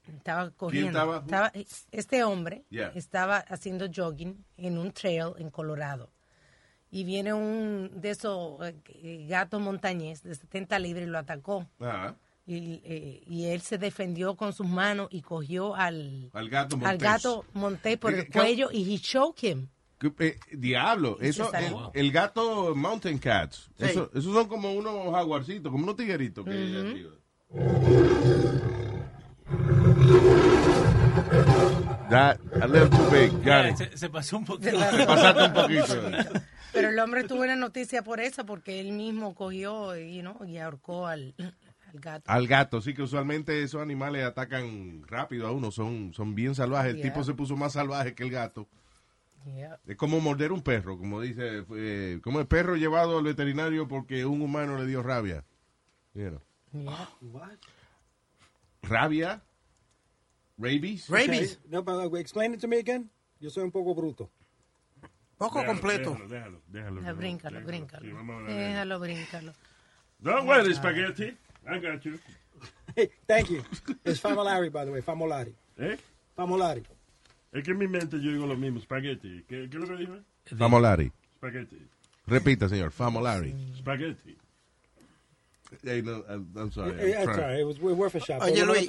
Estaba 0.06 0.50
corriendo. 0.52 1.16
estaba? 1.18 1.52
este 1.90 2.24
hombre 2.24 2.64
Yeah. 2.70 2.92
estaba 2.94 3.38
haciendo 3.38 3.86
jogging 3.94 4.42
en 4.56 4.78
un 4.78 4.92
trail 4.92 5.34
en 5.38 5.50
Colorado. 5.50 6.10
Y 6.90 7.04
viene 7.04 7.32
un 7.34 7.90
de 8.00 8.10
esos 8.10 8.58
eh, 8.64 9.26
gatos 9.28 9.60
montañés 9.60 10.22
de 10.22 10.34
70 10.34 10.78
libras 10.78 11.06
y 11.06 11.10
lo 11.10 11.18
atacó. 11.18 11.66
Y, 12.46 12.80
eh, 12.84 13.22
y 13.26 13.46
él 13.46 13.60
se 13.60 13.76
defendió 13.76 14.36
con 14.36 14.52
sus 14.52 14.68
manos 14.68 15.08
y 15.10 15.20
cogió 15.20 15.74
al, 15.74 16.30
al 16.32 16.48
gato 16.48 16.76
al 16.76 16.82
montés. 16.82 16.98
gato 17.02 17.44
montés 17.54 17.98
por 17.98 18.14
¿Qué- 18.14 18.20
el 18.20 18.30
cuello 18.30 18.68
y 18.72 18.94
he 18.94 18.98
choked 19.00 19.48
him. 19.50 19.68
¿Qué- 19.98 20.12
eh, 20.20 20.38
diablo, 20.52 21.18
eso, 21.20 21.50
el, 21.94 22.12
gato 22.12 22.74
Mountain 22.76 23.18
Cats, 23.18 23.68
Sí. 23.78 23.86
eso, 23.86 24.10
esos 24.14 24.32
son 24.32 24.46
como 24.46 24.72
unos 24.74 25.12
jaguarcitos, 25.12 25.72
como 25.72 25.84
unos 25.84 25.96
tigueritos 25.96 26.44
que. 26.44 27.06
That, 32.10 32.38
a 32.62 32.66
little 32.68 32.88
too 32.88 33.10
big, 33.10 33.30
got 33.44 33.66
it. 33.66 33.76
Se, 33.76 33.96
se 33.98 34.08
pasó 34.08 34.36
un 34.38 34.44
poquito. 34.44 34.70
Se 34.70 34.76
pasó. 34.76 35.06
Pasaste 35.06 35.42
un 35.44 35.52
poquito. 35.52 36.40
Pero 36.76 36.90
el 36.90 36.98
hombre 36.98 37.24
tuvo 37.24 37.42
una 37.42 37.56
noticia 37.56 38.02
por 38.02 38.20
eso, 38.20 38.46
porque 38.46 38.80
él 38.80 38.92
mismo 38.92 39.34
cogió 39.34 39.96
you 39.96 40.20
know, 40.20 40.44
y 40.44 40.58
ahorcó 40.58 41.06
al, 41.06 41.34
al 41.38 42.00
gato. 42.00 42.30
Al 42.30 42.46
gato, 42.46 42.80
sí 42.80 42.94
que 42.94 43.02
usualmente 43.02 43.62
esos 43.62 43.80
animales 43.82 44.24
atacan 44.24 45.02
rápido 45.06 45.46
a 45.46 45.52
uno, 45.52 45.70
son, 45.70 46.12
son 46.14 46.34
bien 46.34 46.54
salvajes. 46.54 46.94
El 46.94 47.02
tipo 47.02 47.24
se 47.24 47.34
puso 47.34 47.56
más 47.56 47.72
salvaje 47.72 48.14
que 48.14 48.22
el 48.22 48.30
gato. 48.30 48.68
Yeah. 49.46 49.78
Es 49.86 49.96
como 49.96 50.20
morder 50.20 50.50
un 50.50 50.60
perro, 50.60 50.98
como 50.98 51.20
dice, 51.20 51.64
eh, 51.76 52.18
como 52.22 52.40
el 52.40 52.48
perro 52.48 52.74
llevado 52.74 53.18
al 53.18 53.24
veterinario 53.24 53.86
porque 53.86 54.24
un 54.24 54.42
humano 54.42 54.76
le 54.76 54.86
dio 54.86 55.04
rabia. 55.04 55.44
You 56.14 56.30
know. 56.30 56.42
Yeah. 56.72 57.58
Rabia, 58.82 59.42
rabies. 60.58 61.08
Okay. 61.08 61.48
No, 61.68 61.82
but 61.82 61.94
uh, 61.94 62.16
explain 62.16 62.54
it 62.54 62.60
to 62.60 62.66
me 62.66 62.78
again. 62.78 63.08
Yo 63.38 63.50
soy 63.50 63.62
un 63.64 63.70
poco 63.70 63.94
bruto. 63.94 64.30
Poco 65.38 65.58
Déjalo, 65.60 65.72
completo. 65.72 66.10
Déjalo, 66.28 66.62
déjalo, 66.68 67.00
déjalo. 67.00 67.16
Bríncalo, 67.16 67.60
Déjalo, 67.60 67.66
bríncalo. 67.66 68.44
ver. 68.44 68.56
Déjalo, 68.56 68.98
bríncalo. 69.00 69.52
Don't 70.20 70.46
worry, 70.46 70.74
spaghetti. 70.74 71.36
I 71.68 71.78
got 71.78 72.02
you. 72.04 72.18
Hey, 72.94 73.10
thank 73.26 73.50
you. 73.50 73.62
It's 74.04 74.20
Famolari, 74.20 74.70
by 74.70 74.84
the 74.86 74.92
way. 74.92 75.02
Famolari. 75.02 75.54
¿Eh? 75.78 75.96
Famolari. 76.34 76.82
Es 77.52 77.62
que 77.64 77.72
en 77.72 77.78
mi 77.78 77.86
mente 77.86 78.16
yo 78.20 78.30
digo 78.32 78.46
lo 78.46 78.56
mismo, 78.56 78.80
spaghetti. 78.80 79.44
¿Qué, 79.46 79.68
qué 79.68 79.76
es 79.76 79.82
lo 79.82 79.86
que 79.86 79.96
dijo? 79.96 80.16
Famolari. 80.56 81.12
Spaghetti. 81.36 81.86
Repita, 82.26 82.68
señor. 82.68 82.92
Famolari. 82.92 83.54
Spaghetti. 83.78 84.36
Hey, 85.82 86.00
no, 86.02 86.24
I'm, 86.28 86.48
I'm 86.56 86.70
sorry. 86.72 86.92
I'm 87.14 87.26
that's 87.26 87.38
right. 87.38 87.58
It 87.60 87.64
was 87.66 87.78
worth 87.78 88.14
a 88.14 88.20
shot. 88.20 88.42
Oye, 88.42 88.64
Luis. 88.64 88.88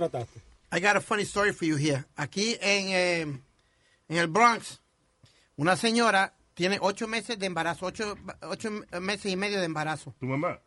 I 0.71 0.79
got 0.79 0.95
a 0.95 1.01
funny 1.01 1.23
story 1.25 1.51
for 1.51 1.65
you 1.65 1.75
here. 1.75 2.05
Aquí 2.17 2.55
en, 2.61 2.89
eh, 2.89 3.21
en 4.09 4.17
el 4.17 4.27
Bronx, 4.27 4.79
una 5.57 5.75
señora 5.75 6.33
tiene 6.57 6.79
ocho 6.81 7.07
meses 7.07 7.37
de 7.37 7.45
embarazo, 7.45 7.85
ocho, 7.85 8.17
ocho 8.41 8.71
meses 8.99 9.31
y 9.31 9.35
medio 9.35 9.59
de 9.59 9.65
embarazo. 9.65 10.15
¿Tu 10.19 10.25
mamá? 10.25 10.59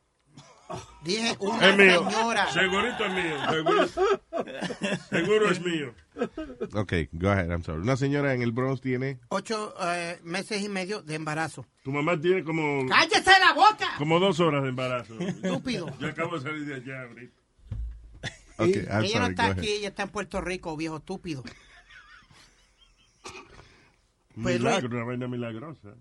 Dije 1.03 1.37
una 1.41 1.69
Es 1.69 1.77
mío. 1.77 2.09
señora. 2.09 2.53
Segurito 2.53 3.05
es 3.07 3.13
mío. 3.13 3.51
Seguro, 3.51 3.89
seguro 5.11 5.51
es 5.51 5.61
mío. 5.61 5.95
Ok, 6.75 6.93
go 7.11 7.31
ahead, 7.31 7.51
I'm 7.51 7.65
sorry. 7.65 7.83
Una 7.83 7.97
señora 7.97 8.35
en 8.35 8.43
el 8.43 8.53
Bronx 8.53 8.81
tiene... 8.81 9.19
Ocho 9.31 9.75
eh, 9.83 10.21
meses 10.23 10.63
y 10.63 10.69
medio 10.69 11.03
de 11.03 11.17
embarazo. 11.17 11.67
Tu 11.83 11.91
mamá 11.91 12.21
tiene 12.21 12.45
como, 12.45 12.87
¡Cállese 12.89 13.33
la 13.41 13.53
boca! 13.55 13.89
como 13.99 14.21
dos 14.21 14.39
horas 14.39 14.63
de 14.63 14.69
embarazo. 14.69 15.19
Estúpido. 15.19 15.93
Yo 15.99 16.07
acabo 16.07 16.39
de 16.39 16.43
salir 16.49 16.67
de 16.67 16.75
allá 16.77 17.03
ahorita. 17.03 17.41
Ok, 18.59 18.77
I'm 18.89 19.05
ella 19.05 19.21
no 19.21 19.27
está 19.27 19.47
aquí, 19.47 19.69
ella 19.71 19.89
está 19.89 20.05
en 20.05 20.11
Puerto 20.11 20.41
Rico, 20.41 20.77
viejo 20.77 20.99
estúpido. 20.99 21.43
Pues, 24.35 24.59
Milagro, 24.59 24.89
una 24.89 25.05
vaina 25.05 25.29
milagrosa. 25.29 25.95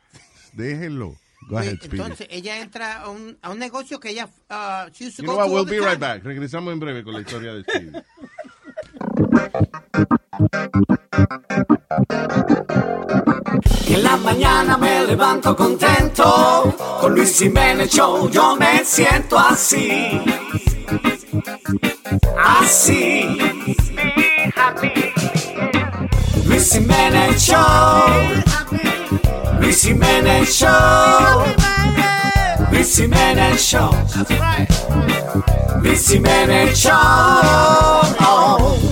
Déjenlo. 0.52 1.16
Go 1.48 1.58
ahead, 1.58 1.76
Speedy. 1.76 2.02
Entonces, 2.02 2.26
ella 2.30 2.58
entra 2.60 3.02
a 3.02 3.10
un, 3.10 3.38
a 3.42 3.50
un 3.50 3.58
negocio 3.58 4.00
que 4.00 4.10
ella... 4.10 4.28
uh, 4.50 4.90
she 4.92 5.04
used 5.06 5.16
to 5.16 5.22
You 5.22 5.28
go 5.28 5.34
know 5.34 5.36
what, 5.36 5.46
to 5.46 5.52
we'll 5.52 5.64
be 5.64 5.78
right 5.78 5.98
back. 6.00 6.24
Regresamos 6.24 6.72
en 6.72 6.80
breve 6.80 7.04
con 7.04 7.14
la 7.14 7.20
historia 7.20 7.54
de 7.54 7.62
Speedy. 7.62 7.92
Y 13.88 13.94
en 13.94 14.02
la 14.02 14.16
mañana 14.16 14.76
me 14.76 15.06
levanto 15.06 15.54
contento. 15.56 16.74
Con 17.00 17.14
Luis 17.14 17.38
Jiménez 17.38 17.90
Show 17.90 18.28
yo 18.30 18.56
me 18.56 18.84
siento 18.84 19.38
así. 19.38 20.20
Así. 22.36 23.38
Luis 26.56 26.72
Jiménez 26.72 27.38
Show. 27.38 27.54
Luis 29.60 29.82
Jiménez 29.82 30.46
Show. 30.46 31.44
Luis 32.72 32.96
Jiménez 32.96 33.58
Show. 33.58 33.90
Luis 35.82 36.08
Jiménez 36.08 36.74
Show. 36.74 36.92
Oh. 38.22 38.85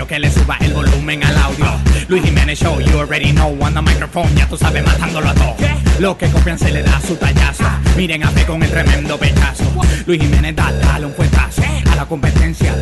Quiero 0.00 0.06
que 0.06 0.18
le 0.18 0.30
suba 0.30 0.56
el 0.60 0.72
volumen 0.72 1.22
al 1.24 1.36
audio. 1.36 1.66
Luis 2.08 2.22
Jiménez 2.22 2.58
Show, 2.58 2.80
you 2.80 2.98
already 2.98 3.32
know. 3.32 3.50
On 3.60 3.74
the 3.74 3.82
microphone, 3.82 4.34
ya 4.34 4.46
tú 4.48 4.56
sabes, 4.56 4.84
matándolo 4.84 5.28
a 5.28 5.34
todo. 5.34 5.56
Los 5.98 6.16
que 6.16 6.28
copian 6.30 6.58
se 6.58 6.70
le 6.70 6.82
da 6.82 7.00
su 7.00 7.16
tallazo. 7.16 7.64
Miren 7.96 8.24
a 8.24 8.28
fe 8.28 8.46
con 8.46 8.62
el 8.62 8.70
tremendo 8.70 9.18
pechazo. 9.18 9.64
Luis 10.06 10.20
Jiménez 10.20 10.56
da, 10.56 10.72
dale 10.72 11.06
un 11.06 11.12
fuetazo 11.12 11.62
a 11.92 11.96
la 11.96 12.06
competencia. 12.06 12.74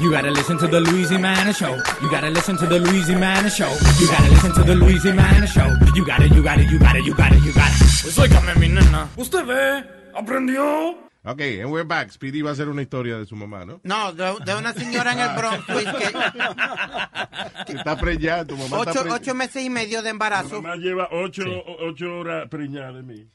You 0.00 0.10
gotta 0.10 0.30
listen 0.30 0.58
to 0.58 0.68
the 0.68 0.80
Luis 0.80 1.08
Jimenez 1.08 1.56
Show. 1.56 1.74
You 2.02 2.10
gotta 2.10 2.28
listen 2.28 2.58
to 2.58 2.66
the 2.66 2.78
Luis 2.78 3.06
Jimenez 3.06 3.54
Show. 3.54 3.70
You 3.98 4.06
gotta 4.08 4.28
listen 4.28 4.52
to 4.52 4.64
the 4.64 4.74
Luis 4.74 5.02
Jimenez 5.02 5.50
Show. 5.50 5.66
You 5.94 6.04
gotta, 6.04 6.28
you 6.28 6.42
gotta, 6.42 6.64
you 6.64 6.78
gotta, 6.78 7.00
you 7.00 7.14
gotta, 7.14 7.36
you 7.36 7.52
gotta. 7.54 7.74
Pues 8.02 8.18
óigame, 8.18 8.54
mi 8.56 8.68
nena. 8.68 9.08
¿Usted 9.16 9.46
ve? 9.46 9.82
¿Aprendió? 10.14 11.05
Ok, 11.28 11.40
and 11.40 11.72
we're 11.72 11.84
back. 11.84 12.12
Speedy 12.12 12.40
va 12.40 12.50
a 12.50 12.52
hacer 12.52 12.68
una 12.68 12.82
historia 12.82 13.18
de 13.18 13.26
su 13.26 13.34
mamá, 13.34 13.64
¿no? 13.64 13.80
No, 13.82 14.12
de, 14.12 14.36
de 14.44 14.54
una 14.54 14.72
señora 14.72 15.12
en 15.12 15.18
el 15.18 15.36
Bronx, 15.36 15.68
Luis, 15.68 15.84
que 15.84 17.64
Que 17.66 17.72
está 17.78 17.96
preñada, 17.96 18.44
tu 18.46 18.56
mamá 18.56 18.78
está 18.78 18.90
ocho, 18.90 18.92
preñada. 19.00 19.14
ocho 19.20 19.34
meses 19.34 19.64
y 19.64 19.70
medio 19.70 20.02
de 20.02 20.10
embarazo. 20.10 20.62
Mamá 20.62 20.76
lleva 20.76 21.08
ocho, 21.10 21.42
ocho 21.80 22.18
horas 22.20 22.48
preñada 22.48 22.92
de 22.92 23.02
mí. 23.02 23.28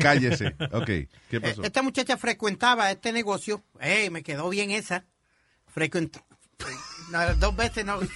Cállese. 0.00 0.56
Ok, 0.72 0.90
¿qué 1.30 1.40
pasó? 1.40 1.62
Esta 1.62 1.82
muchacha 1.82 2.16
frecuentaba 2.16 2.90
este 2.90 3.12
negocio. 3.12 3.62
Ey, 3.80 4.10
me 4.10 4.22
quedó 4.24 4.48
bien 4.48 4.72
esa. 4.72 5.04
Frecuent... 5.68 6.16
No, 7.12 7.34
dos 7.36 7.54
veces 7.54 7.84
no. 7.84 8.00
¿Qué 8.00 8.08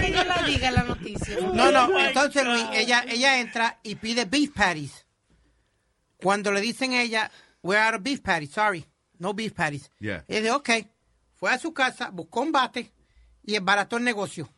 que 0.00 0.12
yo 0.12 0.24
la 0.24 0.42
diga 0.46 0.70
la 0.70 0.84
noticia? 0.84 1.36
No, 1.52 1.72
no, 1.72 1.98
entonces 1.98 2.44
Luis, 2.44 2.64
ella, 2.74 3.04
ella 3.08 3.40
entra 3.40 3.80
y 3.82 3.96
pide 3.96 4.24
beef 4.24 4.50
patties. 4.52 5.01
Cuando 6.22 6.52
le 6.52 6.60
dicen 6.60 6.92
a 6.92 7.02
ella, 7.02 7.30
we're 7.62 7.80
out 7.80 7.94
of 7.94 8.02
beef 8.02 8.20
patties, 8.22 8.50
sorry, 8.50 8.84
no 9.18 9.34
beef 9.34 9.52
patties. 9.54 9.90
Yeah. 9.98 10.24
Ella 10.28 10.40
dice, 10.40 10.50
ok. 10.52 10.70
Fue 11.34 11.50
a 11.52 11.58
su 11.58 11.72
casa, 11.74 12.10
buscó 12.10 12.40
un 12.42 12.52
bate 12.52 12.92
y 13.44 13.56
embarató 13.56 13.96
el 13.96 14.04
negocio. 14.04 14.48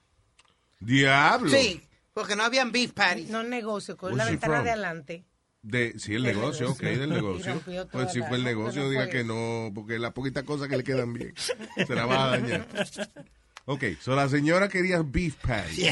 Diablo. 0.80 1.50
Sí, 1.50 1.80
porque 2.12 2.36
no 2.36 2.42
habían 2.44 2.72
beef 2.72 2.92
patties. 2.92 3.30
No 3.30 3.42
negocio, 3.42 3.96
con 3.96 4.12
Where's 4.12 4.24
la 4.24 4.30
ventana 4.30 4.54
from? 4.56 4.64
de 4.64 4.70
adelante. 4.70 5.24
De, 5.62 5.98
sí, 5.98 6.14
el 6.14 6.22
negocio, 6.24 6.72
ok, 6.72 6.80
del 6.80 7.08
negocio. 7.14 7.58
Pues 7.90 8.12
si 8.12 8.20
fue 8.20 8.36
el 8.36 8.44
negocio, 8.44 8.82
no 8.82 8.90
diga 8.90 9.08
que 9.08 9.24
no, 9.24 9.70
porque 9.74 9.98
las 9.98 10.12
poquitas 10.12 10.44
cosas 10.44 10.68
que 10.68 10.76
le 10.76 10.84
quedan 10.84 11.14
bien 11.14 11.32
se 11.36 11.94
la 11.94 12.04
va 12.06 12.24
a 12.24 12.30
dañar. 12.38 12.66
Ok, 13.66 13.82
so 13.98 14.14
la 14.14 14.28
señora 14.28 14.68
quería 14.68 15.00
beef 15.02 15.36
patty. 15.36 15.88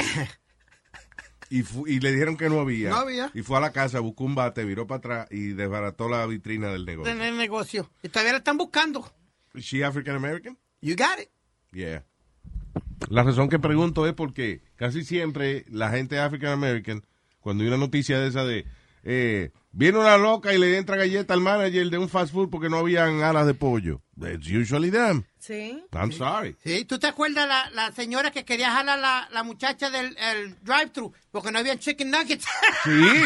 Y, 1.52 1.66
y 1.86 2.00
le 2.00 2.12
dijeron 2.12 2.38
que 2.38 2.48
no 2.48 2.60
había. 2.60 2.88
No 2.88 2.96
había. 2.96 3.30
Y 3.34 3.42
fue 3.42 3.58
a 3.58 3.60
la 3.60 3.72
casa, 3.72 4.00
buscó 4.00 4.24
un 4.24 4.34
bate, 4.34 4.64
viró 4.64 4.86
para 4.86 4.98
atrás 4.98 5.28
y 5.30 5.48
desbarató 5.48 6.08
la 6.08 6.24
vitrina 6.24 6.68
del 6.72 6.86
negocio. 6.86 7.12
En 7.12 7.20
el 7.20 7.36
negocio. 7.36 7.90
Y 8.02 8.08
todavía 8.08 8.32
la 8.32 8.38
están 8.38 8.56
buscando. 8.56 9.12
¿Is 9.52 9.66
she 9.66 9.84
African 9.84 10.16
American? 10.16 10.56
You 10.80 10.96
got 10.96 11.20
it. 11.20 11.28
Yeah. 11.72 12.06
La 13.10 13.22
razón 13.22 13.50
que 13.50 13.58
pregunto 13.58 14.06
es 14.06 14.14
porque 14.14 14.62
casi 14.76 15.04
siempre 15.04 15.66
la 15.68 15.90
gente 15.90 16.18
African 16.18 16.52
American, 16.52 17.04
cuando 17.40 17.64
hay 17.64 17.68
una 17.68 17.76
noticia 17.76 18.18
de 18.18 18.28
esa 18.28 18.44
de 18.44 18.64
eh, 19.02 19.50
viene 19.72 19.98
una 19.98 20.16
loca 20.16 20.54
y 20.54 20.58
le 20.58 20.76
entra 20.76 20.96
galleta 20.96 21.34
al 21.34 21.40
manager 21.40 21.90
de 21.90 21.98
un 21.98 22.08
fast 22.08 22.32
food 22.32 22.50
porque 22.50 22.68
no 22.68 22.78
habían 22.78 23.22
alas 23.22 23.46
de 23.46 23.54
pollo. 23.54 24.02
It's 24.16 24.48
usually 24.48 24.90
them. 24.90 25.24
Sí. 25.38 25.82
I'm 25.92 26.12
sorry. 26.12 26.56
Sí, 26.62 26.84
¿tú 26.84 26.98
te 26.98 27.08
acuerdas 27.08 27.48
la, 27.48 27.70
la 27.70 27.92
señora 27.92 28.30
que 28.30 28.44
quería 28.44 28.70
jalar 28.70 28.98
la, 28.98 29.28
la 29.32 29.42
muchacha 29.42 29.90
del 29.90 30.16
el 30.16 30.54
drive-thru 30.62 31.12
porque 31.30 31.50
no 31.50 31.58
habían 31.58 31.78
chicken 31.78 32.10
nuggets? 32.10 32.46
Sí. 32.84 32.90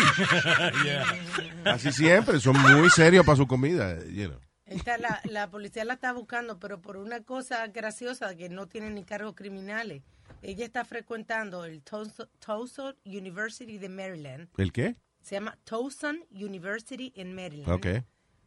Así 1.65 1.93
siempre, 1.93 2.41
son 2.41 2.59
muy 2.59 2.89
serios 2.91 3.27
para 3.27 3.37
su 3.37 3.47
comida. 3.47 3.99
You 4.07 4.29
know. 4.29 4.41
Esta, 4.67 4.99
la, 4.99 5.21
la 5.25 5.49
policía 5.49 5.85
la 5.85 5.95
está 5.95 6.13
buscando, 6.13 6.59
pero 6.59 6.81
por 6.81 6.97
una 6.97 7.23
cosa 7.23 7.67
graciosa 7.69 8.35
que 8.37 8.49
no 8.49 8.67
tiene 8.67 8.91
ni 8.91 9.05
cargos 9.05 9.35
criminales. 9.37 10.03
Ella 10.43 10.65
está 10.65 10.85
frecuentando 10.85 11.65
el 11.65 11.83
Towson 11.83 12.97
University 13.05 13.79
de 13.79 13.89
Maryland. 13.89 14.49
¿El 14.57 14.73
qué? 14.73 14.97
Se 15.27 15.35
llama 15.35 15.59
Towson 15.65 16.21
University 16.31 17.13
en 17.17 17.35
Maryland. 17.35 17.69
Ok. 17.73 17.87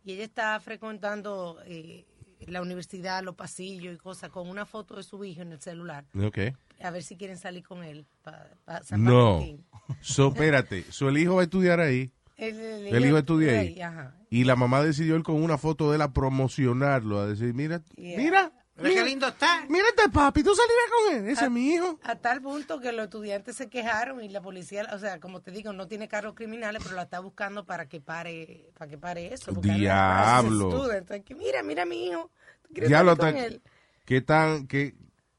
Y 0.06 0.14
ella 0.14 0.24
está 0.24 0.58
frecuentando 0.62 1.58
eh, 1.66 2.06
la 2.48 2.62
universidad, 2.62 3.22
los 3.22 3.36
pasillos 3.36 3.94
y 3.94 3.98
cosas, 3.98 4.30
con 4.30 4.48
una 4.50 4.66
foto 4.66 4.96
de 4.96 5.04
su 5.04 5.22
hijo 5.26 5.42
en 5.42 5.52
el 5.52 5.60
celular. 5.60 6.06
Ok. 6.24 6.38
A 6.82 6.90
ver 6.92 7.04
si 7.04 7.18
quieren 7.18 7.36
salir 7.38 7.64
con 7.68 7.84
él. 7.84 8.06
pa- 8.22 8.48
pa 8.64 8.82
San 8.82 9.04
No. 9.04 9.42
So, 10.02 10.30
espérate. 10.30 10.86
So, 10.90 11.10
el 11.10 11.18
hijo 11.18 11.36
va 11.36 11.42
a 11.42 11.44
estudiar 11.44 11.82
ahí. 11.82 12.14
El, 12.38 12.58
el- 12.58 12.96
El 12.96 13.06
hijo 13.06 13.18
estudia 13.18 13.60
ahí. 13.60 13.82
Ajá. 13.82 14.16
Y 14.30 14.46
la 14.46 14.56
mamá 14.56 14.82
decidió 14.82 15.18
ir 15.18 15.24
con 15.24 15.36
una 15.44 15.58
foto 15.58 15.90
de 15.90 15.98
él 15.98 16.02
a 16.02 16.14
promocionarlo, 16.14 17.20
a 17.20 17.28
decir, 17.28 17.54
mira, 17.54 17.84
Yeah. 17.98 18.18
mira, 18.18 18.54
Pero 18.82 18.94
qué 18.94 19.04
lindo 19.04 19.28
está. 19.28 19.66
Mira 19.70 19.86
este 19.90 20.10
papi, 20.10 20.44
tú 20.44 20.52
salirías 20.56 20.90
con 20.90 21.16
él. 21.16 21.32
Ese 21.32 21.46
es 21.46 21.52
mi 21.52 21.74
hijo. 21.74 22.00
A 22.04 22.16
tal 22.16 22.42
punto 22.42 22.80
que 22.80 22.92
los 22.92 23.06
estudiantes 23.06 23.56
se 23.56 23.70
quejaron 23.70 24.24
y 24.24 24.30
la 24.30 24.42
policía, 24.42 24.88
o 24.94 25.00
sea, 25.00 25.20
como 25.20 25.42
te 25.42 25.52
digo, 25.52 25.74
no 25.74 25.88
tiene 25.88 26.08
cargos 26.08 26.36
criminales, 26.36 26.82
pero 26.84 26.96
la 26.96 27.04
está 27.04 27.20
buscando 27.20 27.66
para 27.66 27.88
que 27.88 28.02
pare, 28.02 28.70
para 28.78 28.90
que 28.90 28.98
pare 28.98 29.34
eso. 29.34 29.52
Diablo. 29.54 30.88
que, 31.26 31.36
mira, 31.36 31.64
mira 31.64 31.84
a 31.84 31.86
mi 31.86 32.08
hijo. 32.08 32.32
¿tú 32.64 32.74
quieres 32.74 32.90
Diablo, 32.90 33.18
con 33.18 33.36
él? 33.36 33.62
¿qué 34.06 34.22
tan, 34.22 34.68
qué, 34.68 34.96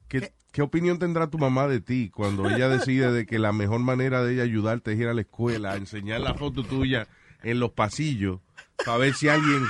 qué, 0.07 0.33
qué 0.51 0.61
opinión 0.61 0.99
tendrá 0.99 1.29
tu 1.29 1.37
mamá 1.37 1.67
de 1.67 1.81
ti 1.81 2.09
cuando 2.09 2.49
ella 2.49 2.69
decide 2.69 3.11
de 3.11 3.25
que 3.25 3.39
la 3.39 3.51
mejor 3.51 3.79
manera 3.79 4.23
de 4.23 4.33
ella 4.33 4.43
ayudarte 4.43 4.93
es 4.93 4.99
ir 4.99 5.07
a 5.07 5.13
la 5.13 5.21
escuela, 5.21 5.73
a 5.73 5.75
enseñar 5.77 6.21
la 6.21 6.33
foto 6.35 6.63
tuya 6.63 7.07
en 7.43 7.59
los 7.59 7.71
pasillos 7.71 8.39
para 8.85 8.97
ver 8.97 9.13
si 9.13 9.27
alguien 9.27 9.63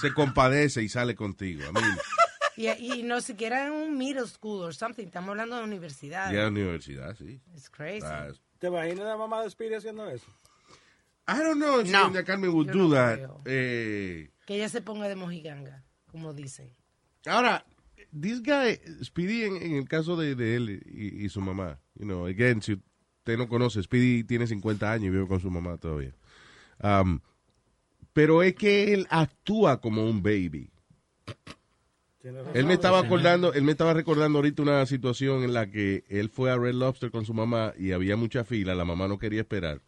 se 0.00 0.12
compadece 0.12 0.82
y 0.82 0.88
sale 0.88 1.14
contigo? 1.14 1.62
A 1.68 1.72
mí, 1.72 1.80
Y, 2.56 2.68
y 2.68 3.02
no 3.02 3.20
siquiera 3.20 3.66
en 3.66 3.72
un 3.72 3.98
middle 3.98 4.26
school 4.26 4.62
or 4.62 4.74
something, 4.74 5.04
estamos 5.06 5.30
hablando 5.30 5.56
de 5.56 5.64
universidad. 5.64 6.32
ya 6.32 6.48
universidad, 6.48 7.16
sí. 7.16 7.40
It's 7.54 7.68
crazy. 7.70 8.00
That's- 8.06 8.40
¿Te 8.58 8.68
imaginas 8.68 9.04
la 9.06 9.16
mamá 9.16 9.42
de 9.42 9.50
Speedy 9.50 9.74
haciendo 9.74 10.08
eso? 10.08 10.26
I 11.26 11.38
don't 11.42 11.56
know 11.56 11.80
if 11.80 11.90
No. 11.90 12.10
Doña 12.10 12.24
Carmen 12.24 12.50
would 12.50 12.68
Yo 12.68 12.72
do 12.72 12.88
no 12.88 12.94
that. 12.94 13.18
Eh, 13.46 14.30
Que 14.46 14.56
ella 14.56 14.68
se 14.68 14.80
ponga 14.82 15.08
de 15.08 15.16
mojiganga, 15.16 15.82
como 16.10 16.32
dicen. 16.32 16.70
Ahora, 17.26 17.64
this 18.18 18.42
guy, 18.42 18.78
Speedy, 19.02 19.44
en, 19.44 19.56
en 19.56 19.74
el 19.76 19.88
caso 19.88 20.16
de, 20.16 20.34
de 20.34 20.56
él 20.56 20.82
y, 20.86 21.24
y 21.24 21.28
su 21.30 21.40
mamá, 21.40 21.80
you 21.94 22.04
know, 22.04 22.26
again, 22.26 22.60
si 22.62 22.74
usted 22.74 23.36
no 23.38 23.48
conoce, 23.48 23.82
Speedy 23.82 24.22
tiene 24.24 24.46
50 24.46 24.90
años 24.92 25.06
y 25.06 25.10
vive 25.10 25.26
con 25.26 25.40
su 25.40 25.50
mamá 25.50 25.76
todavía. 25.78 26.14
Um, 26.82 27.20
pero 28.12 28.42
es 28.42 28.54
que 28.54 28.92
él 28.94 29.06
actúa 29.10 29.80
como 29.80 30.04
un 30.08 30.22
baby. 30.22 30.70
Él 32.54 32.64
me 32.66 32.74
estaba 32.74 32.98
acordando, 33.00 33.52
él 33.52 33.62
me 33.64 33.72
estaba 33.72 33.92
recordando 33.94 34.38
ahorita 34.38 34.62
una 34.62 34.86
situación 34.86 35.42
en 35.44 35.52
la 35.52 35.70
que 35.70 36.04
él 36.08 36.30
fue 36.30 36.50
a 36.50 36.56
Red 36.56 36.74
Lobster 36.74 37.10
con 37.10 37.24
su 37.26 37.34
mamá 37.34 37.72
y 37.78 37.92
había 37.92 38.16
mucha 38.16 38.44
fila, 38.44 38.74
la 38.74 38.84
mamá 38.84 39.08
no 39.08 39.18
quería 39.18 39.40
esperar. 39.42 39.80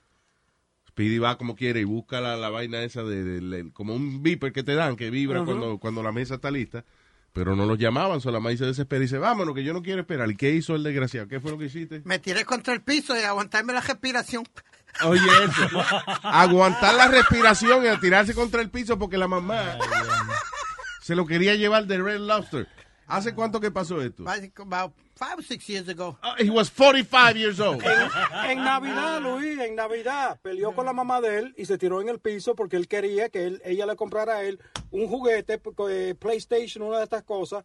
Speedy 0.89 1.19
va 1.19 1.37
como 1.39 1.57
quiere 1.57 1.81
y 1.81 1.85
busca 1.85 2.21
la, 2.21 2.37
la 2.37 2.49
vaina 2.51 2.83
esa 2.83 3.03
de, 3.03 3.23
de- 3.25 3.41
de- 3.41 3.73
como 3.73 3.95
un 3.95 4.23
beeper 4.23 4.53
que 4.53 4.63
te 4.63 4.75
dan, 4.75 4.97
que 4.97 5.11
vibra 5.11 5.41
cuando, 5.45 5.79
cuando 5.79 6.03
la 6.03 6.13
mesa 6.13 6.37
está 6.37 6.51
lista, 6.51 6.85
pero 7.33 7.55
no 7.55 7.67
los 7.67 7.79
llamaban, 7.79 8.21
solo 8.23 8.35
la 8.35 8.41
mamá 8.41 8.57
se 8.57 8.65
desespera 8.65 9.01
y 9.01 9.07
dice, 9.07 9.19
vámonos, 9.19 9.55
que 9.55 9.63
yo 9.63 9.75
no 9.75 9.83
quiero 9.83 10.01
esperar. 10.01 10.31
¿Y 10.31 10.37
qué 10.37 10.53
hizo 10.53 10.75
el 10.75 10.83
desgraciado? 10.83 11.29
¿Qué 11.29 11.39
fue 11.39 11.51
lo 11.51 11.59
que 11.59 11.67
hiciste? 11.67 12.01
Me 12.07 12.19
tiré 12.19 12.45
contra 12.47 12.73
el 12.73 12.81
piso 12.81 13.15
y 13.15 13.23
aguantarme 13.25 13.75
la 13.75 13.83
respiración. 13.83 14.45
Oye, 15.05 15.21
eso. 15.45 15.83
Aguantar 16.23 16.95
la 16.95 17.09
respiración 17.09 17.85
y 17.85 17.89
a 17.89 18.01
tirarse 18.01 18.33
contra 18.35 18.63
el 18.63 18.71
piso 18.71 18.99
porque 18.99 19.19
la 19.19 19.29
mamá 19.29 19.77
se 21.07 21.15
lo 21.15 21.25
quería 21.25 21.55
llevar 21.55 21.87
de 21.87 22.03
Red 22.03 22.19
Lobster. 22.19 22.67
¿Hace 23.07 23.33
cuánto 23.33 23.61
que 23.61 23.71
pasó 23.71 24.03
esto? 24.03 24.25
About 24.29 24.93
five 25.15 25.35
or 25.37 25.45
six 25.45 25.65
years 25.69 25.89
ago. 25.89 26.19
He 26.41 26.51
was 26.51 26.69
45 26.69 27.37
years 27.37 27.61
old. 27.61 27.81
En, 27.85 28.51
en 28.51 28.65
Navidad, 28.65 29.21
Luis, 29.23 29.57
en 29.61 29.77
Navidad, 29.77 30.41
peleó 30.43 30.75
con 30.75 30.85
la 30.85 30.93
mamá 30.93 31.21
de 31.21 31.39
él 31.39 31.55
y 31.57 31.65
se 31.67 31.79
tiró 31.79 32.01
en 32.01 32.09
el 32.09 32.19
piso 32.19 32.57
porque 32.57 32.75
él 32.77 32.89
quería 32.89 33.29
que 33.29 33.45
él, 33.47 33.63
ella 33.65 33.87
le 33.87 33.95
comprara 33.95 34.39
a 34.39 34.43
él 34.43 34.59
un 34.91 35.07
juguete, 35.07 35.61
eh, 35.89 36.17
PlayStation, 36.19 36.83
una 36.83 36.99
de 36.99 37.05
estas 37.05 37.23
cosas. 37.23 37.65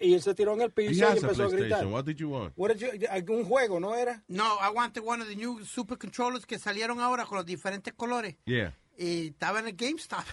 Y 0.00 0.14
él 0.14 0.20
se 0.22 0.34
tiró 0.34 0.54
en 0.54 0.62
el 0.62 0.72
piso 0.72 0.92
y 0.92 1.02
a 1.02 1.12
empezó 1.12 1.44
a 1.44 1.48
gritar. 1.50 1.86
What 1.86 2.02
did 2.04 2.16
you 2.16 2.30
want? 2.30 2.52
What 2.56 2.72
did 2.74 2.80
you- 2.98 3.06
algún 3.08 3.44
juego, 3.44 3.78
¿no 3.78 3.94
era? 3.94 4.24
No, 4.26 4.56
I 4.60 4.74
wanted 4.74 5.04
one 5.06 5.22
of 5.22 5.28
the 5.28 5.36
new 5.36 5.64
super 5.64 5.96
controllers 5.96 6.44
que 6.44 6.58
salieron 6.58 6.98
ahora 6.98 7.26
con 7.26 7.36
los 7.38 7.46
diferentes 7.46 7.94
colores. 7.94 8.34
Yeah. 8.46 8.74
Y 8.98 9.28
estaba 9.28 9.60
en 9.60 9.68
el 9.68 9.76
GameStop. 9.76 10.24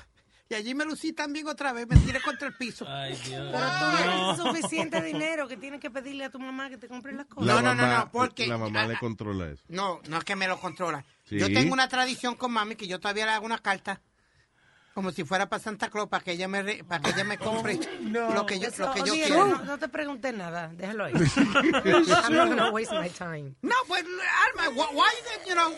Y 0.51 0.55
allí 0.55 0.73
me 0.73 0.83
lucí 0.83 1.13
también 1.13 1.47
otra 1.47 1.73
vez, 1.73 1.87
me 1.87 1.95
tiré 1.97 2.19
contra 2.21 2.47
el 2.47 2.55
piso. 2.55 2.83
Pero 2.85 3.49
tú 3.51 3.85
no 3.85 3.97
tienes 3.97 4.37
suficiente 4.37 4.99
dinero 5.01 5.47
que 5.47 5.57
tienes 5.57 5.79
que 5.79 5.91
pedirle 5.91 6.25
a 6.25 6.31
tu 6.31 6.39
mamá 6.39 6.69
que 6.69 6.77
te 6.77 6.87
compre 6.87 7.13
las 7.13 7.27
cosas. 7.27 7.45
La 7.45 7.53
No, 7.53 7.61
no, 7.61 7.75
no, 7.75 7.97
no, 8.05 8.11
porque- 8.11 8.47
La 8.47 8.57
mamá 8.57 8.87
le 8.87 8.97
controla 8.97 9.47
eso. 9.51 9.63
No, 9.67 10.01
no 10.07 10.17
es 10.17 10.23
que 10.23 10.35
me 10.35 10.47
lo 10.47 10.59
controla. 10.59 11.05
Sí. 11.25 11.37
Yo 11.37 11.47
tengo 11.53 11.71
una 11.71 11.87
tradición 11.87 12.33
con 12.35 12.51
mami 12.51 12.75
que 12.75 12.87
yo 12.87 12.99
todavía 12.99 13.25
le 13.27 13.31
hago 13.33 13.45
una 13.45 13.59
carta 13.59 14.01
como 14.99 15.11
si 15.13 15.23
fuera 15.23 15.47
para 15.47 15.63
Santa 15.63 15.89
Claus 15.89 16.09
para 16.09 16.21
que 16.23 16.33
ella 16.33 16.49
me 16.49 16.61
re- 16.61 16.83
para 16.83 17.01
que 17.01 17.11
ella 17.11 17.23
me 17.23 17.37
compre 17.37 17.79
lo 18.01 18.45
que 18.45 18.59
yo 18.59 18.67
Eso, 18.67 18.85
lo 18.85 18.93
que 18.93 18.99
yo 19.05 19.13
quiero. 19.13 19.45
no, 19.47 19.63
no 19.63 19.77
te 19.79 19.87
pregunté 19.87 20.33
nada, 20.33 20.69
déjalo 20.75 21.05
ahí. 21.05 21.13
I'm 21.13 22.33
not 22.35 22.49
gonna 22.49 22.71
waste 22.71 22.93
my 22.93 23.09
time. 23.09 23.55
No, 23.61 23.75
pues 23.87 24.03
Alma, 24.03 24.69
why, 24.75 24.87
why 24.93 25.07
is 25.21 25.25
it, 25.41 25.47
you 25.47 25.53
know, 25.55 25.71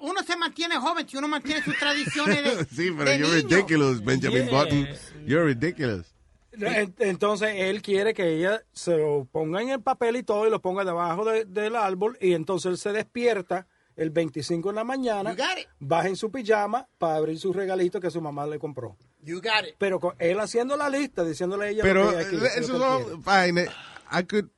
uno 0.00 0.22
se 0.24 0.36
mantiene 0.36 0.74
joven 0.76 1.08
si 1.08 1.16
uno 1.16 1.28
mantiene 1.28 1.62
sus 1.62 1.78
tradiciones 1.78 2.42
de 2.42 2.64
sí, 2.74 2.90
pero 2.96 3.10
de 3.10 3.18
you're 3.18 3.36
niño. 3.36 3.48
ridiculous, 3.48 4.04
Benjamin 4.04 4.48
Yeah. 4.48 4.50
Button. 4.58 4.88
You're 5.24 5.44
ridiculous. 5.46 6.12
En- 6.52 6.94
Entonces 6.98 7.50
él 7.56 7.80
quiere 7.80 8.12
que 8.12 8.26
ella 8.36 8.62
se 8.72 8.96
lo 8.96 9.24
ponga 9.30 9.62
en 9.62 9.68
el 9.70 9.80
papel 9.82 10.16
y 10.16 10.22
todo 10.24 10.46
y 10.46 10.50
lo 10.50 10.60
ponga 10.60 10.84
debajo 10.84 11.24
de- 11.24 11.44
del 11.44 11.76
árbol 11.76 12.18
y 12.20 12.32
entonces 12.34 12.70
él 12.72 12.78
se 12.78 12.92
despierta 12.92 13.66
el 13.96 14.10
25 14.10 14.70
en 14.70 14.76
la 14.76 14.84
mañana, 14.84 15.36
baja 15.78 16.08
en 16.08 16.16
su 16.16 16.30
pijama 16.30 16.88
para 16.98 17.16
abrir 17.16 17.38
su 17.38 17.52
regalito 17.52 18.00
que 18.00 18.10
su 18.10 18.20
mamá 18.20 18.46
le 18.46 18.58
compró. 18.58 18.96
You 19.22 19.36
got 19.36 19.66
it. 19.68 19.74
Pero 19.78 19.98
con 20.00 20.14
él 20.18 20.38
haciendo 20.40 20.76
la 20.76 20.90
lista, 20.90 21.24
diciéndole 21.24 21.66
a 21.66 21.68
ella 21.70 21.82
Pero 21.82 22.04
lo 22.04 22.10
que 22.10 22.16
aquí, 22.24 22.36
eh, 22.36 22.38
lo 22.38 22.46
eso 22.46 22.72
que 23.00 23.04
quiere. 23.22 23.22
fine. 23.46 23.60
eh, 23.62 23.68
I 24.12 24.22
could, 24.24 24.48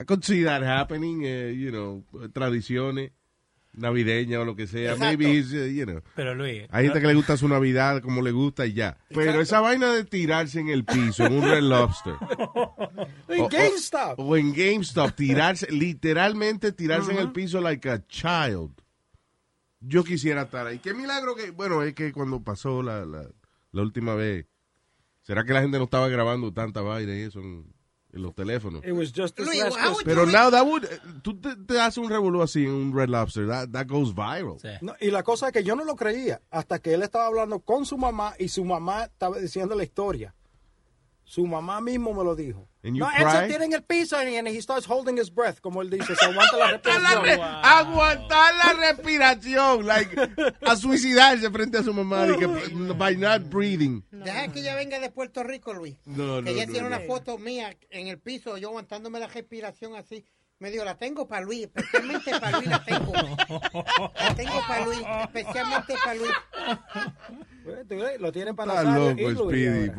I 0.00 0.04
could 0.04 0.22
see 0.24 0.44
that 0.44 0.62
happening, 0.62 1.22
eh, 1.24 1.52
you 1.54 1.70
know, 1.70 2.04
tradiciones 2.32 3.12
navideñas 3.76 4.40
o 4.40 4.44
lo 4.44 4.56
que 4.56 4.66
sea. 4.66 4.92
Exacto. 4.92 5.04
Maybe 5.18 5.38
he's, 5.38 5.50
you 5.50 5.84
know. 5.84 6.00
Pero 6.14 6.34
Luis, 6.34 6.64
Hay 6.70 6.84
gente 6.86 7.00
que 7.00 7.06
le 7.06 7.14
gusta 7.14 7.36
su 7.36 7.46
Navidad 7.48 8.02
como 8.02 8.22
le 8.22 8.32
gusta 8.32 8.66
y 8.66 8.72
ya. 8.72 8.98
Pero 9.10 9.40
esa 9.40 9.60
vaina 9.60 9.92
de 9.92 10.04
tirarse 10.04 10.58
en 10.60 10.68
el 10.68 10.84
piso 10.84 11.24
en 11.26 11.34
un 11.34 11.42
Red 11.42 11.62
Lobster. 11.62 12.14
En 13.28 13.40
o- 13.42 13.44
o- 13.46 13.48
GameStop. 13.48 14.18
O, 14.18 14.36
en 14.36 14.52
GameStop, 14.54 15.14
tirarse, 15.14 15.70
literalmente 15.70 16.72
tirarse 16.72 17.12
en 17.12 17.18
el 17.18 17.32
piso 17.32 17.60
like 17.60 17.88
a 17.90 18.04
child. 18.06 18.72
Yo 19.80 20.02
quisiera 20.04 20.42
estar 20.42 20.66
ahí. 20.66 20.78
Qué 20.78 20.94
milagro 20.94 21.34
que, 21.36 21.50
bueno, 21.50 21.82
es 21.82 21.94
que 21.94 22.12
cuando 22.12 22.42
pasó 22.42 22.82
la, 22.82 23.04
la, 23.04 23.28
la 23.72 23.82
última 23.82 24.14
vez, 24.14 24.46
¿será 25.22 25.44
que 25.44 25.52
la 25.52 25.60
gente 25.60 25.78
no 25.78 25.84
estaba 25.84 26.08
grabando 26.08 26.52
tanta 26.52 26.80
vaina 26.80 27.14
y 27.14 27.20
eso 27.22 27.40
en, 27.40 27.72
en 28.16 28.22
los 28.22 28.34
teléfonos? 28.34 28.84
It 28.84 28.92
was 28.92 29.12
just 29.12 29.36
this 29.36 29.46
Luis, 29.46 29.62
Pero 30.04 30.26
now 30.26 30.50
that 30.50 30.64
would, 30.64 30.84
eh, 30.84 30.98
tú 31.22 31.40
te, 31.40 31.54
te 31.56 31.80
haces 31.80 31.98
un 31.98 32.08
revolú 32.10 32.42
así 32.42 32.64
en 32.64 32.70
un 32.72 32.94
Red 32.94 33.08
Lobster, 33.08 33.46
that, 33.46 33.68
that 33.70 33.86
goes 33.86 34.14
viral. 34.14 34.58
No, 34.80 34.94
y 35.00 35.10
la 35.10 35.22
cosa 35.22 35.48
es 35.48 35.52
que 35.52 35.62
yo 35.62 35.76
no 35.76 35.84
lo 35.84 35.96
creía 35.96 36.40
hasta 36.50 36.78
que 36.78 36.94
él 36.94 37.02
estaba 37.02 37.26
hablando 37.26 37.60
con 37.60 37.86
su 37.86 37.96
mamá 37.96 38.34
y 38.38 38.48
su 38.48 38.64
mamá 38.64 39.04
estaba 39.04 39.38
diciendo 39.38 39.74
la 39.74 39.84
historia. 39.84 40.34
Su 41.26 41.44
mamá 41.44 41.80
mismo 41.80 42.14
me 42.14 42.22
lo 42.22 42.36
dijo. 42.36 42.68
No, 42.84 43.10
él 43.10 43.30
se 43.32 43.46
tira 43.48 43.64
en 43.64 43.72
el 43.72 43.82
piso 43.82 44.16
y 44.22 44.36
and 44.36 44.46
he 44.46 44.62
starts 44.62 44.86
holding 44.88 45.18
his 45.18 45.28
breath, 45.28 45.58
como 45.60 45.82
él 45.82 45.90
dice, 45.90 46.14
se 46.14 46.24
aguanta 46.24 46.56
la 46.56 46.70
respiración. 46.70 47.40
Aguantar 47.64 48.54
la 48.54 48.72
respiración, 48.74 49.84
like, 49.84 50.16
a 50.64 50.76
suicidarse 50.76 51.50
frente 51.50 51.78
a 51.78 51.82
su 51.82 51.92
mamá 51.92 52.28
que, 52.38 52.46
by 52.46 53.16
not 53.16 53.42
breathing. 53.50 54.04
Deja 54.12 54.52
que 54.52 54.60
ella 54.60 54.76
venga 54.76 55.00
de 55.00 55.10
Puerto 55.10 55.42
Rico, 55.42 55.74
Luis. 55.74 55.96
No, 56.04 56.40
no, 56.40 56.44
que 56.44 56.52
ella 56.52 56.66
no, 56.66 56.72
tiene 56.72 56.88
no. 56.88 56.96
una 56.96 57.06
foto 57.06 57.38
mía 57.38 57.76
en 57.90 58.06
el 58.06 58.20
piso, 58.20 58.56
yo 58.56 58.68
aguantándome 58.68 59.18
la 59.18 59.26
respiración 59.26 59.96
así. 59.96 60.24
Me 60.58 60.70
dijo, 60.70 60.84
la 60.86 60.96
tengo 60.96 61.28
para 61.28 61.42
Luis, 61.44 61.64
especialmente 61.64 62.30
para 62.40 62.56
Luis 62.56 62.66
la 62.70 62.82
tengo. 62.82 63.12
La 63.12 64.34
tengo 64.34 64.60
para 64.66 64.84
Luis, 64.86 65.00
especialmente 65.24 65.94
para 66.02 66.14
Luis. 66.14 66.30
Lo 68.20 68.32
tienen 68.32 68.56
para 68.56 68.72
Está 68.72 68.84
Nazario 68.84 69.30
loco, 69.32 69.50
Speedy, 69.50 69.90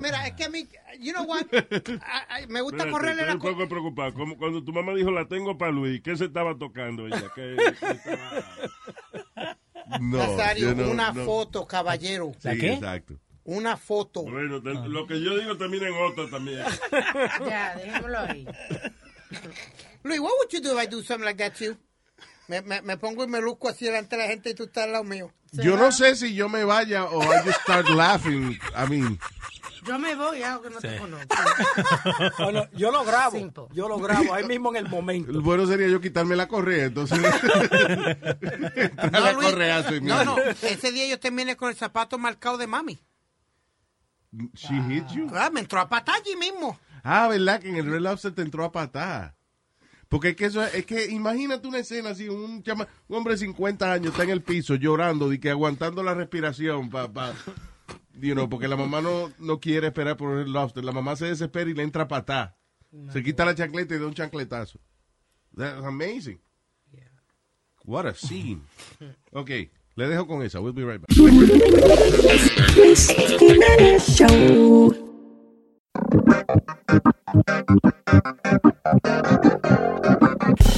mira, 0.00 0.26
es 0.26 0.32
que 0.34 0.44
a 0.44 0.48
mí, 0.48 0.66
you 1.00 1.12
know 1.12 1.24
what, 1.26 1.42
I- 1.52 2.44
I- 2.44 2.46
me 2.48 2.62
gusta 2.62 2.84
Espérate, 2.84 2.90
correrle 2.92 3.22
estoy 3.22 3.26
la 3.26 3.34
un 3.34 3.40
co- 3.40 3.50
poco 3.52 3.68
preocupado. 3.68 4.14
Como 4.14 4.38
cuando 4.38 4.64
tu 4.64 4.72
mamá 4.72 4.94
dijo, 4.94 5.10
la 5.10 5.28
tengo 5.28 5.58
para 5.58 5.70
Luis, 5.72 6.00
¿qué 6.02 6.16
se 6.16 6.24
estaba 6.26 6.56
tocando 6.56 7.06
ella? 7.06 7.30
¿Qué- 7.34 7.56
qué 7.78 7.90
estaba- 7.90 9.58
No, 10.00 10.16
Nazario, 10.16 10.74
no- 10.74 10.90
una 10.90 11.12
no. 11.12 11.24
foto, 11.26 11.66
caballero. 11.66 12.32
Sí, 12.38 12.48
exacto. 12.48 13.14
Una 13.44 13.76
foto. 13.76 14.22
Bueno, 14.22 14.62
te- 14.62 14.72
lo 14.88 15.06
que 15.06 15.20
yo 15.20 15.36
digo 15.36 15.58
termina 15.58 15.88
en 15.88 15.94
otra 15.94 16.26
también. 16.30 16.60
Ya, 17.50 17.76
dejémoslo 17.76 18.18
ahí. 18.18 18.46
Luis, 20.04 20.20
what 20.20 20.32
would 20.38 20.52
you 20.52 20.60
do 20.60 20.72
if 20.72 20.78
I 20.78 20.86
do 20.86 21.02
something 21.02 21.24
like 21.26 21.36
that 21.38 21.54
to 21.56 21.64
you? 21.64 21.76
Me, 22.48 22.60
me, 22.62 22.80
me 22.80 22.96
pongo 22.96 23.22
y 23.24 23.28
me 23.28 23.40
luzco 23.40 23.68
así 23.68 23.84
delante 23.84 24.16
de 24.16 24.22
la 24.22 24.28
gente 24.28 24.50
y 24.50 24.54
tú 24.54 24.64
estás 24.64 24.84
al 24.84 24.92
lado 24.92 25.04
mío. 25.04 25.30
Yo 25.52 25.76
no 25.76 25.90
sé 25.92 26.16
si 26.16 26.34
yo 26.34 26.48
me 26.48 26.64
vaya 26.64 27.04
o 27.04 27.22
I 27.22 27.42
just 27.44 27.60
start 27.62 27.88
laughing. 27.90 28.58
I 28.74 28.88
mean, 28.88 29.18
Yo 29.86 29.98
me 29.98 30.14
voy, 30.14 30.42
hago 30.42 30.62
que 30.62 30.70
no 30.70 30.78
te 30.80 30.90
Sí. 30.92 30.98
conozco. 30.98 31.26
Bueno, 32.38 32.68
yo 32.72 32.90
lo 32.90 33.04
grabo, 33.04 33.36
Simple. 33.38 33.64
yo 33.72 33.88
lo 33.88 33.98
grabo 33.98 34.34
ahí 34.34 34.44
mismo 34.44 34.70
en 34.70 34.76
el 34.76 34.88
momento. 34.88 35.32
lo 35.32 35.40
bueno 35.42 35.66
sería 35.66 35.88
yo 35.88 36.00
quitarme 36.00 36.36
la 36.36 36.48
correa, 36.48 36.84
entonces. 36.86 37.18
Entrar 38.38 39.14
a 39.26 39.32
Luis, 39.32 39.48
correazo 39.48 39.94
y 39.96 40.00
no, 40.00 40.24
no, 40.24 40.38
ese 40.38 40.92
día 40.92 41.06
yo 41.08 41.18
terminé 41.20 41.56
con 41.56 41.70
el 41.70 41.76
zapato 41.76 42.18
marcado 42.18 42.58
de 42.58 42.66
mami. 42.66 43.00
She 44.54 44.74
hit 44.88 45.06
you. 45.08 45.28
Ah, 45.34 45.50
me 45.50 45.60
entró 45.60 45.80
a 45.80 45.88
patar 45.88 46.16
allí 46.16 46.36
mismo. 46.36 46.78
Ah, 47.02 47.28
¿verdad? 47.28 47.60
Que 47.60 47.68
en 47.70 47.76
el 47.76 47.86
Red 47.90 48.00
Lobster 48.00 48.32
te 48.34 48.42
entró 48.42 48.64
a 48.64 48.70
patar. 48.72 49.34
Porque 50.10 50.30
es 50.30 50.36
que 50.36 50.44
eso 50.46 50.62
es, 50.62 50.74
es 50.74 50.84
que 50.86 51.06
imagínate 51.06 51.66
una 51.68 51.78
escena 51.78 52.10
así, 52.10 52.28
un, 52.28 52.62
chama- 52.64 52.88
un 53.08 53.16
hombre 53.16 53.34
de 53.34 53.38
50 53.38 53.92
años 53.92 54.10
está 54.12 54.24
en 54.24 54.30
el 54.30 54.42
piso 54.42 54.74
llorando 54.74 55.32
y 55.32 55.38
que 55.38 55.50
aguantando 55.50 56.02
la 56.02 56.12
respiración 56.14 56.90
para 56.90 57.12
pa, 57.12 57.32
you 58.20 58.34
know, 58.34 58.48
porque 58.48 58.66
la 58.66 58.76
mamá 58.76 59.00
no, 59.00 59.32
no 59.38 59.60
quiere 59.60 59.86
esperar 59.86 60.16
por 60.16 60.36
el 60.38 60.52
lobster. 60.52 60.84
La 60.84 60.90
mamá 60.92 61.14
se 61.14 61.26
desespera 61.26 61.70
y 61.70 61.74
le 61.74 61.84
entra 61.84 62.08
patá. 62.08 62.56
Se 63.12 63.22
quita 63.22 63.44
la 63.44 63.54
chancleta 63.54 63.94
y 63.94 63.98
da 64.00 64.06
un 64.08 64.14
chancletazo. 64.14 64.80
That's 65.56 65.84
amazing. 65.84 66.40
What 67.84 68.06
a 68.06 68.14
scene. 68.14 68.62
Ok, 69.32 69.48
le 69.94 70.08
dejo 70.08 70.26
con 70.26 70.42
esa. 70.42 70.60
We'll 70.60 70.74
be 70.74 70.84
right 70.84 71.00
back. 71.00 71.16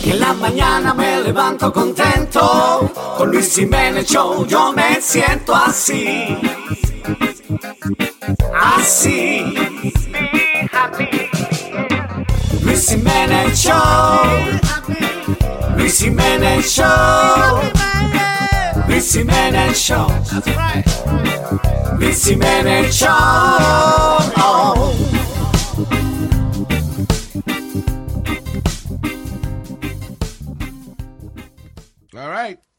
En 0.05 0.18
la 0.18 0.32
mañana 0.32 0.94
me 0.94 1.22
levanto 1.22 1.72
contento, 1.72 2.90
con 3.16 3.30
Luis 3.30 3.55
Jiménez 3.55 4.07
Show 4.07 4.44
yo 4.46 4.72
me 4.72 5.00
siento 5.00 5.55
así, 5.55 6.36
así. 8.53 9.55
Luis 12.62 12.88
Jiménez 12.88 13.59
Show, 13.59 13.76
Luis 15.76 15.98
Jiménez 15.98 16.66
Show, 16.66 17.61
Luis 18.88 19.12
Jiménez 19.12 19.78
Show, 19.78 20.09
Luis 21.98 22.24
Jiménez 22.24 22.92
Show. 22.92 23.09
Oh. 24.36 25.01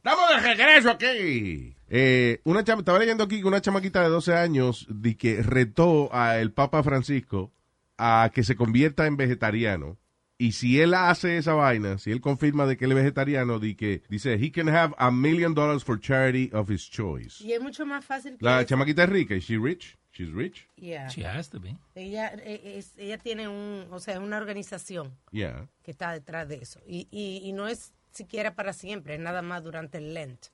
Estamos 0.03 0.29
de 0.29 0.39
regreso 0.55 0.89
aquí. 0.91 1.75
Eh, 1.87 2.41
una 2.43 2.63
chama- 2.63 2.81
estaba 2.81 2.99
leyendo 2.99 3.23
aquí 3.23 3.39
que 3.39 3.45
una 3.47 3.61
chamaquita 3.61 4.01
de 4.03 4.09
12 4.09 4.33
años 4.35 4.85
di 4.89 5.15
que 5.15 5.41
retó 5.41 6.13
al 6.13 6.51
Papa 6.51 6.83
Francisco 6.83 7.51
a 7.97 8.29
que 8.33 8.43
se 8.43 8.55
convierta 8.55 9.05
en 9.07 9.15
vegetariano. 9.15 9.97
Y 10.37 10.53
si 10.53 10.81
él 10.81 10.93
hace 10.93 11.37
esa 11.37 11.53
vaina, 11.53 11.99
si 11.99 12.11
él 12.11 12.19
confirma 12.19 12.65
de 12.65 12.75
que 12.75 12.83
él 12.83 12.91
es 12.91 12.97
vegetariano, 12.97 13.59
di 13.59 13.75
que 13.75 14.01
dice, 14.09 14.33
he 14.33 14.51
can 14.51 14.67
have 14.67 14.93
a 14.97 15.09
million 15.09 15.53
dollars 15.53 15.85
for 15.85 15.97
charity 15.97 16.49
of 16.51 16.69
his 16.69 16.89
choice. 16.89 17.41
Y 17.41 17.53
es 17.53 17.61
mucho 17.61 17.85
más 17.85 18.03
fácil 18.03 18.37
que 18.37 18.43
La 18.43 18.59
eso. 18.59 18.69
chamaquita 18.69 19.03
es 19.03 19.09
rica. 19.09 19.35
¿Is 19.35 19.45
she 19.45 19.57
rich? 19.57 19.97
She's 20.11 20.33
rich? 20.33 20.67
Yeah. 20.75 21.07
She 21.07 21.25
has 21.25 21.49
to 21.51 21.61
be. 21.61 21.77
Ella, 21.95 22.33
eh, 22.43 22.75
es- 22.77 22.97
ella 22.97 23.17
tiene 23.19 23.47
un, 23.47 23.87
o 23.89 23.99
sea, 23.99 24.19
una 24.19 24.35
organización 24.37 25.15
Yeah. 25.31 25.67
que 25.81 25.91
está 25.91 26.11
detrás 26.11 26.49
de 26.49 26.55
eso. 26.57 26.81
Y, 26.85 27.07
y, 27.09 27.41
y 27.47 27.53
no 27.53 27.67
es 27.69 27.93
siquiera 28.13 28.55
para 28.55 28.73
siempre, 28.73 29.17
nada 29.17 29.41
más 29.41 29.63
durante 29.63 29.97
el 29.97 30.13
Lent. 30.13 30.47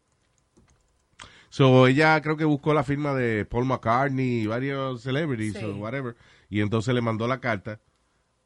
So 1.49 1.87
ella 1.87 2.21
creo 2.21 2.37
que 2.37 2.45
buscó 2.45 2.73
la 2.73 2.83
firma 2.83 3.13
de 3.15 3.43
Paul 3.45 3.65
McCartney 3.65 4.41
y 4.43 4.47
varios 4.47 5.01
celebrities 5.01 5.53
Sí. 5.57 5.65
o 5.65 5.75
whatever. 5.77 6.15
Y 6.49 6.61
entonces 6.61 6.93
le 6.93 7.01
mandó 7.01 7.27
la 7.27 7.39
carta 7.39 7.79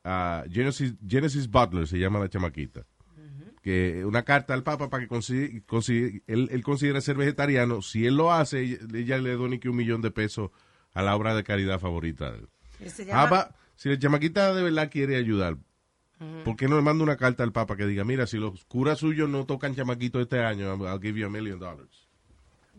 a 0.05 0.43
Genesis, 0.49 0.93
Genesis 1.07 1.49
Butler, 1.49 1.87
se 1.87 1.99
llama 1.99 2.19
la 2.19 2.29
chamaquita. 2.29 2.85
Que 3.61 4.03
una 4.03 4.23
carta 4.23 4.53
al 4.53 4.63
Papa 4.63 4.89
para 4.89 5.03
que 5.03 5.09
consi- 5.09 5.65
consi- 5.65 6.21
él, 6.27 6.49
él 6.51 6.63
considere 6.63 6.99
ser 6.99 7.15
vegetariano. 7.15 7.81
Si 7.81 8.05
él 8.05 8.17
lo 8.17 8.33
hace, 8.33 8.59
ella, 8.61 8.77
ella 8.93 9.17
le 9.19 9.31
dona 9.35 9.57
que 9.57 9.69
un 9.69 9.77
millón 9.77 10.01
de 10.01 10.11
pesos 10.11 10.51
a 10.93 11.01
la 11.01 11.15
obra 11.15 11.33
de 11.33 11.43
caridad 11.45 11.79
favorita 11.79 12.31
de 12.31 12.39
él. 12.39 12.49
Y 12.85 12.89
se 12.89 13.05
llama- 13.05 13.23
Papa, 13.29 13.55
si 13.77 13.87
la 13.87 13.97
chamaquita 13.97 14.53
de 14.53 14.63
verdad 14.63 14.89
quiere 14.91 15.15
ayudar, 15.15 15.57
Ujú. 16.23 16.43
¿por 16.43 16.55
qué 16.55 16.67
no 16.67 16.75
le 16.75 16.81
manda 16.81 17.03
una 17.03 17.17
carta 17.17 17.43
al 17.43 17.51
Papa 17.51 17.75
que 17.75 17.85
diga, 17.85 18.03
mira, 18.03 18.25
si 18.27 18.37
los 18.37 18.63
curas 18.65 18.99
suyos 18.99 19.29
no 19.29 19.45
tocan 19.45 19.75
chamaquito 19.75 20.19
este 20.21 20.39
año, 20.43 20.73
I'll 20.75 20.99
give 21.01 21.19
you 21.19 21.25
a 21.25 21.29
million 21.29 21.59
dollars. 21.59 22.07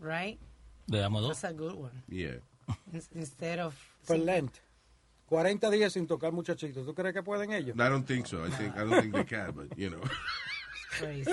Right? 0.01 0.39
Le 0.87 0.99
damos 0.99 1.21
dos. 1.21 1.39
That's 1.41 1.53
a 1.53 1.57
good 1.57 1.73
one. 1.73 1.91
Yeah. 2.07 2.39
In- 2.93 3.01
Instead 3.15 3.59
of... 3.59 3.73
For 4.03 4.17
Lent. 4.17 4.51
40 5.27 5.69
días 5.71 5.93
sin 5.93 6.05
tocar 6.05 6.31
muchachitos. 6.31 6.85
¿Tú 6.85 6.93
crees 6.93 7.13
que 7.13 7.23
pueden 7.23 7.51
ellos? 7.51 7.75
I 7.75 7.89
don't 7.89 8.05
think 8.05 8.27
so. 8.27 8.45
I 8.45 8.51
think 8.51 8.75
I 8.75 8.81
don't 8.81 9.01
think 9.01 9.13
they 9.15 9.25
can, 9.25 9.51
but 9.55 9.75
you 9.75 9.89
know. 9.89 9.99
Crazy. 10.99 11.31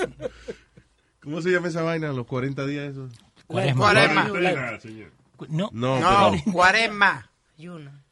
¿Cómo 1.21 1.43
se 1.43 1.51
llama 1.51 1.69
esa 1.69 1.83
vaina? 1.83 2.11
Los 2.13 2.27
40 2.27 2.65
días 2.67 2.93
esos. 2.93 3.13
Cuaresma. 3.47 3.93
Cuarentena, 3.93 4.81
señor. 4.81 5.11
No, 5.51 5.69
No, 5.73 6.01
No, 6.01 6.31
pero- 6.33 6.53
cuaresma. 6.53 7.31
Yuna. 7.59 8.03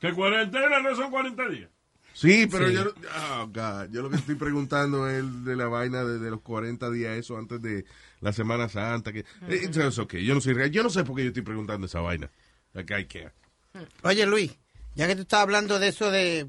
Que 0.00 0.14
cuarentena 0.14 0.80
no 0.80 0.96
son 0.96 1.10
40 1.10 1.48
días. 1.48 1.70
Sí, 2.18 2.48
pero 2.50 2.66
Sí. 2.66 2.74
yo 2.74 2.82
oh, 3.16 3.46
God, 3.46 3.90
yo 3.92 4.02
lo 4.02 4.10
que 4.10 4.16
estoy 4.16 4.34
preguntando 4.34 5.08
es 5.08 5.44
de 5.44 5.54
la 5.54 5.68
vaina 5.68 6.02
de, 6.02 6.18
de 6.18 6.30
los 6.32 6.40
40 6.40 6.90
días 6.90 7.16
eso 7.16 7.38
antes 7.38 7.62
de 7.62 7.84
la 8.20 8.32
Semana 8.32 8.68
Santa 8.68 9.12
que 9.12 9.20
eh, 9.20 9.60
it's 9.62 9.98
okay. 9.98 10.24
Yo 10.24 10.34
no 10.34 10.40
sé, 10.40 10.52
yo 10.72 10.82
no 10.82 10.90
sé 10.90 11.04
por 11.04 11.14
qué 11.14 11.22
yo 11.22 11.28
estoy 11.28 11.44
preguntando 11.44 11.86
esa 11.86 12.00
vaina. 12.00 12.28
Like 12.74 12.92
I 12.98 13.04
care. 13.04 13.30
Oye, 14.02 14.26
Luis, 14.26 14.50
ya 14.96 15.06
que 15.06 15.14
tú 15.14 15.22
estás 15.22 15.42
hablando 15.42 15.78
de 15.78 15.86
eso 15.86 16.10
de 16.10 16.48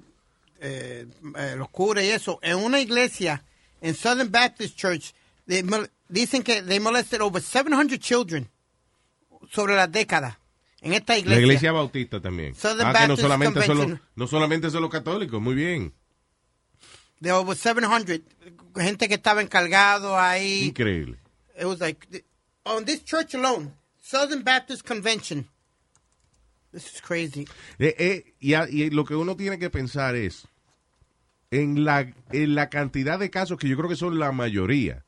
eh, 0.60 1.06
eh, 1.36 1.56
los 1.56 1.70
curas 1.70 2.04
y 2.04 2.10
eso, 2.10 2.40
en 2.42 2.58
una 2.58 2.80
iglesia, 2.80 3.44
en 3.80 3.94
Southern 3.94 4.32
Baptist 4.32 4.76
Church, 4.76 5.14
dicen 6.08 6.42
que 6.42 6.64
they 6.64 6.80
molested 6.80 7.22
over 7.22 7.44
700 7.44 8.00
children 8.00 8.50
sobre 9.52 9.76
la 9.76 9.86
década. 9.86 10.40
En 10.82 10.94
esta 10.94 11.18
iglesia. 11.18 11.40
La 11.40 11.46
iglesia 11.46 11.72
bautista 11.72 12.22
también. 12.22 12.56
Southern 12.56 12.88
ah, 12.88 12.94
que 12.94 13.00
no 13.00 13.08
Baptist 13.08 13.22
solamente 13.22 13.66
son 13.66 13.78
los, 13.78 14.00
no 14.16 14.28
solamente 14.28 14.70
son 14.70 14.82
los 14.82 14.92
católicos, 14.92 15.42
muy 15.42 15.56
bien. 15.56 15.94
De 17.20 17.32
over 17.32 17.56
700. 17.58 18.22
Gente 18.76 19.08
que 19.10 19.16
estaba 19.16 19.42
encargado 19.42 20.18
ahí. 20.18 20.64
Increíble. 20.66 21.18
It 21.60 21.66
was 21.66 21.80
like, 21.82 22.24
on 22.64 22.86
this 22.86 23.04
church 23.04 23.36
alone, 23.36 23.74
Southern 24.02 24.44
Baptist 24.44 24.88
Convention. 24.88 25.46
This 26.72 26.94
is 26.94 27.02
crazy. 27.02 27.46
Eh, 27.80 27.96
eh, 27.98 28.34
y, 28.40 28.54
a- 28.54 28.70
y 28.70 28.90
lo 28.92 29.04
que 29.04 29.16
uno 29.16 29.36
tiene 29.36 29.60
que 29.60 29.70
pensar 29.70 30.16
es 30.16 30.48
en 31.52 31.84
la, 31.84 32.14
en 32.32 32.56
la 32.56 32.70
cantidad 32.70 33.20
de 33.20 33.30
casos 33.30 33.58
que 33.58 33.68
yo 33.68 33.76
creo 33.76 33.90
que 33.90 33.96
son 33.96 34.20
la 34.20 34.32
mayoría 34.32 35.04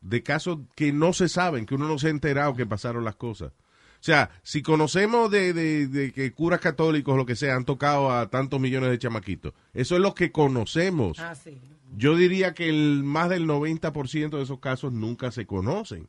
de 0.00 0.22
casos 0.22 0.58
que 0.74 0.92
no 0.92 1.12
se 1.12 1.28
saben, 1.28 1.64
que 1.64 1.74
uno 1.76 1.86
no 1.86 1.98
se 1.98 2.08
ha 2.08 2.10
enterado 2.10 2.54
que 2.54 2.66
pasaron 2.66 3.04
las 3.04 3.16
cosas. 3.16 3.52
O 4.00 4.02
sea, 4.02 4.30
si 4.42 4.62
conocemos 4.62 5.30
de, 5.30 5.52
de- 5.52 5.86
de 5.86 6.12
que 6.12 6.32
curas 6.32 6.60
católicos 6.60 7.16
lo 7.16 7.26
que 7.26 7.36
sea 7.36 7.54
han 7.54 7.66
tocado 7.66 8.10
a 8.10 8.30
tantos 8.30 8.58
millones 8.58 8.90
de 8.90 8.98
chamaquitos, 8.98 9.52
eso 9.74 9.94
es 9.94 10.00
lo 10.00 10.14
que 10.14 10.32
conocemos. 10.32 11.18
Ah, 11.18 11.34
sí. 11.34 11.60
Yo 11.96 12.16
diría 12.16 12.54
que 12.54 12.68
el 12.70 13.02
más 13.04 13.28
del 13.28 13.46
90% 13.46 14.30
de 14.38 14.42
esos 14.42 14.58
casos 14.60 14.92
nunca 14.92 15.30
se 15.32 15.44
conocen. 15.44 16.08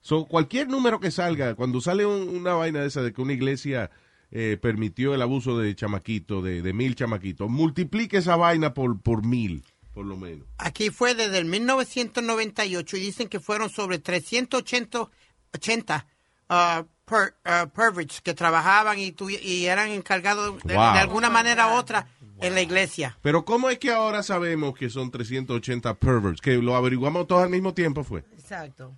So, 0.00 0.26
cualquier 0.26 0.68
número 0.68 1.00
que 1.00 1.10
salga, 1.10 1.54
cuando 1.54 1.80
sale 1.80 2.04
un- 2.06 2.28
una 2.28 2.54
vaina 2.54 2.80
de 2.80 2.86
esa 2.88 3.02
de 3.02 3.12
que 3.12 3.20
una 3.22 3.32
iglesia 3.32 3.90
eh, 4.30 4.56
permitió 4.60 5.14
el 5.14 5.22
abuso 5.22 5.58
de 5.58 5.74
chamaquitos, 5.74 6.42
de, 6.42 6.62
de 6.62 6.72
mil 6.72 6.94
chamaquitos, 6.94 7.50
multiplique 7.50 8.16
esa 8.18 8.34
vaina 8.36 8.72
por, 8.74 9.00
por 9.00 9.26
mil, 9.26 9.62
por 9.92 10.06
lo 10.06 10.16
menos. 10.16 10.46
Aquí 10.58 10.88
fue 10.90 11.14
desde 11.14 11.38
el 11.38 11.44
1998 11.46 12.96
y 12.96 13.00
dicen 13.00 13.28
que 13.28 13.40
fueron 13.40 13.68
sobre 13.70 13.98
380 13.98 15.10
80, 15.54 16.06
uh, 16.48 16.84
per- 17.04 17.34
uh, 17.44 17.68
perverts 17.70 18.20
que 18.20 18.34
trabajaban 18.34 18.98
y, 18.98 19.12
tuvi- 19.12 19.40
y 19.42 19.66
eran 19.66 19.90
encargados 19.90 20.62
de, 20.64 20.74
Wow. 20.74 20.92
de 20.94 20.98
alguna 21.00 21.30
manera 21.30 21.68
u 21.68 21.78
otra 21.78 22.06
en 22.40 22.54
la 22.54 22.60
iglesia. 22.62 23.16
Pero 23.22 23.44
¿cómo 23.44 23.70
es 23.70 23.78
que 23.78 23.90
ahora 23.92 24.22
sabemos 24.22 24.74
que 24.76 24.90
son 24.90 25.10
380 25.10 25.94
perverts? 25.94 26.40
Que 26.40 26.56
lo 26.56 26.74
averiguamos 26.76 27.26
todos 27.26 27.42
al 27.44 27.50
mismo 27.50 27.72
tiempo 27.74 28.02
fue. 28.04 28.20
Exacto. 28.32 28.96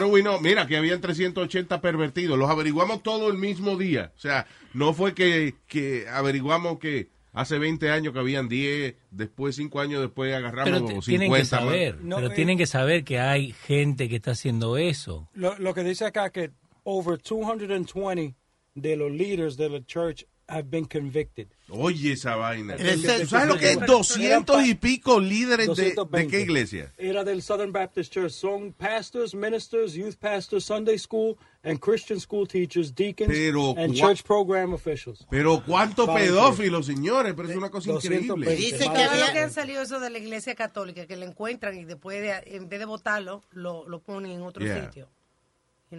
Do 0.00 0.06
we 0.08 0.20
know? 0.20 0.38
Mira, 0.40 0.66
que 0.66 0.76
habían 0.76 1.00
380 1.00 1.80
pervertidos. 1.80 2.38
Los 2.38 2.48
averiguamos 2.50 3.02
todo 3.02 3.28
el 3.30 3.36
mismo 3.38 3.76
día. 3.76 4.12
O 4.14 4.18
sea, 4.20 4.46
no 4.74 4.92
fue 4.92 5.12
que, 5.14 5.54
que 5.66 6.06
averiguamos 6.08 6.78
que 6.78 7.08
hace 7.32 7.58
20 7.58 7.90
años 7.90 8.12
que 8.12 8.18
habían 8.20 8.48
10, 8.48 8.94
después 9.10 9.56
5 9.56 9.80
años 9.80 10.02
después 10.02 10.32
agarramos 10.34 10.64
Pero 10.70 10.84
como 10.84 11.00
t- 11.00 11.06
tienen 11.06 11.26
50 11.28 11.38
que 11.40 11.44
saber, 11.46 11.98
No, 12.02 12.16
pero 12.16 12.28
eh, 12.28 12.34
tienen 12.34 12.58
que 12.58 12.66
saber 12.66 13.02
que 13.02 13.18
hay 13.18 13.52
gente 13.52 14.08
que 14.08 14.16
está 14.16 14.32
haciendo 14.32 14.76
eso. 14.76 15.28
Lo, 15.34 15.58
lo 15.58 15.74
que 15.74 15.82
dice 15.82 16.04
acá 16.04 16.30
que 16.30 16.52
over 16.84 17.18
220 17.20 18.34
de 18.74 18.96
los 18.96 19.10
leaders 19.10 19.56
de 19.56 19.68
la 19.68 19.80
church 19.84 20.24
have 20.48 20.64
been 20.68 20.84
convicted. 20.84 21.46
Oye, 21.68 22.10
esa 22.12 22.34
vaina. 22.34 22.74
Ese- 22.74 23.20
¿Tú 23.20 23.26
sabes 23.28 23.46
lo 23.48 23.56
que 23.56 23.70
es 23.70 23.78
200 23.86 24.66
y 24.66 24.74
pico 24.74 25.20
líderes 25.20 25.68
de, 25.76 25.92
220. 25.94 26.18
de 26.18 26.26
qué 26.26 26.40
iglesia? 26.40 26.92
Era 26.98 27.22
del 27.22 27.40
Southern 27.40 27.70
Baptist 27.70 28.12
Church. 28.12 28.32
Son 28.32 28.72
pastors, 28.72 29.32
ministers, 29.32 29.94
youth 29.94 30.16
pastors, 30.16 30.64
Sunday 30.64 30.98
school, 30.98 31.36
and 31.62 31.78
Christian 31.78 32.18
school 32.18 32.48
teachers, 32.48 32.92
deacons, 32.92 33.28
Pero 33.30 33.76
and 33.76 33.94
church 33.94 34.24
program 34.24 34.72
officials. 34.72 35.24
Pero 35.30 35.62
cuántos 35.64 36.08
pedófilos, 36.08 36.86
señores, 36.86 37.34
pero 37.36 37.48
es 37.48 37.56
una 37.56 37.70
cosa 37.70 37.92
220. 37.92 38.26
increíble. 38.26 38.56
Dice 38.56 38.78
que 38.78 38.84
lo 38.88 38.92
que 38.92 39.02
había, 39.04 39.44
han 39.44 39.52
salido 39.52 39.82
eso 39.82 40.00
de 40.00 40.10
la 40.10 40.18
iglesia 40.18 40.56
católica, 40.56 41.06
que 41.06 41.16
lo 41.16 41.26
encuentran 41.26 41.78
y 41.78 41.84
después, 41.84 42.20
de, 42.20 42.56
en 42.56 42.68
vez 42.68 42.80
de 42.80 42.86
votarlo, 42.86 43.44
lo, 43.52 43.88
lo 43.88 44.00
ponen 44.02 44.32
en 44.32 44.42
otro 44.42 44.64
Yeah. 44.64 44.86
sitio. 44.86 45.08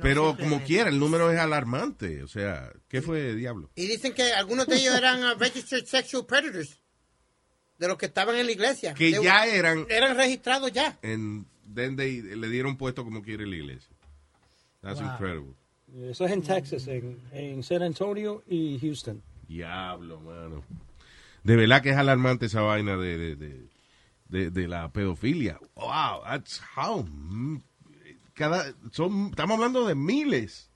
Pero 0.01 0.37
como 0.37 0.63
quiera, 0.63 0.89
el 0.89 0.99
número 0.99 1.31
es 1.31 1.39
alarmante. 1.39 2.23
O 2.23 2.27
sea, 2.27 2.71
¿qué 2.87 3.01
fue, 3.01 3.35
diablo? 3.35 3.69
y 3.75 3.87
dicen 3.87 4.13
que 4.13 4.31
algunos 4.33 4.65
de 4.67 4.77
ellos 4.77 4.95
eran 4.95 5.21
uh, 5.23 5.35
registered 5.37 5.85
sexual 5.85 6.25
predators 6.25 6.79
de 7.77 7.87
los 7.87 7.97
que 7.97 8.05
estaban 8.05 8.35
en 8.37 8.45
la 8.45 8.51
iglesia. 8.53 8.93
Que 8.93 9.11
They- 9.11 9.23
ya 9.23 9.45
eran, 9.45 9.85
eran 9.89 10.15
registrados 10.15 10.71
ya. 10.71 10.97
en, 11.01 11.45
they- 11.75 12.21
le 12.21 12.47
dieron 12.49 12.77
puesto 12.77 13.03
como 13.03 13.21
quiere 13.21 13.45
la 13.45 13.55
iglesia. 13.55 13.95
That's 14.81 15.01
Wow. 15.01 15.11
incredible. 15.11 15.53
Eso 16.09 16.25
es 16.25 16.31
en 16.31 16.41
Texas, 16.41 16.87
en, 16.87 17.19
en 17.33 17.61
San 17.63 17.83
Antonio 17.83 18.43
y 18.47 18.79
Houston. 18.79 19.21
Diablo, 19.47 20.21
mano. 20.21 20.63
De 21.43 21.55
verdad 21.57 21.81
que 21.81 21.89
es 21.89 21.97
alarmante 21.97 22.45
esa 22.45 22.61
vaina 22.61 22.95
de, 22.95 23.17
de, 23.17 23.35
de, 23.35 23.67
de- 24.29 24.51
de 24.51 24.67
la 24.69 24.89
pedofilia. 24.93 25.59
Wow, 25.75 26.23
that's 26.23 26.61
how. 26.77 27.05
Cada, 28.33 28.73
son, 28.91 29.27
estamos 29.31 29.55
hablando 29.55 29.85
de 29.85 29.95
miles, 29.95 30.69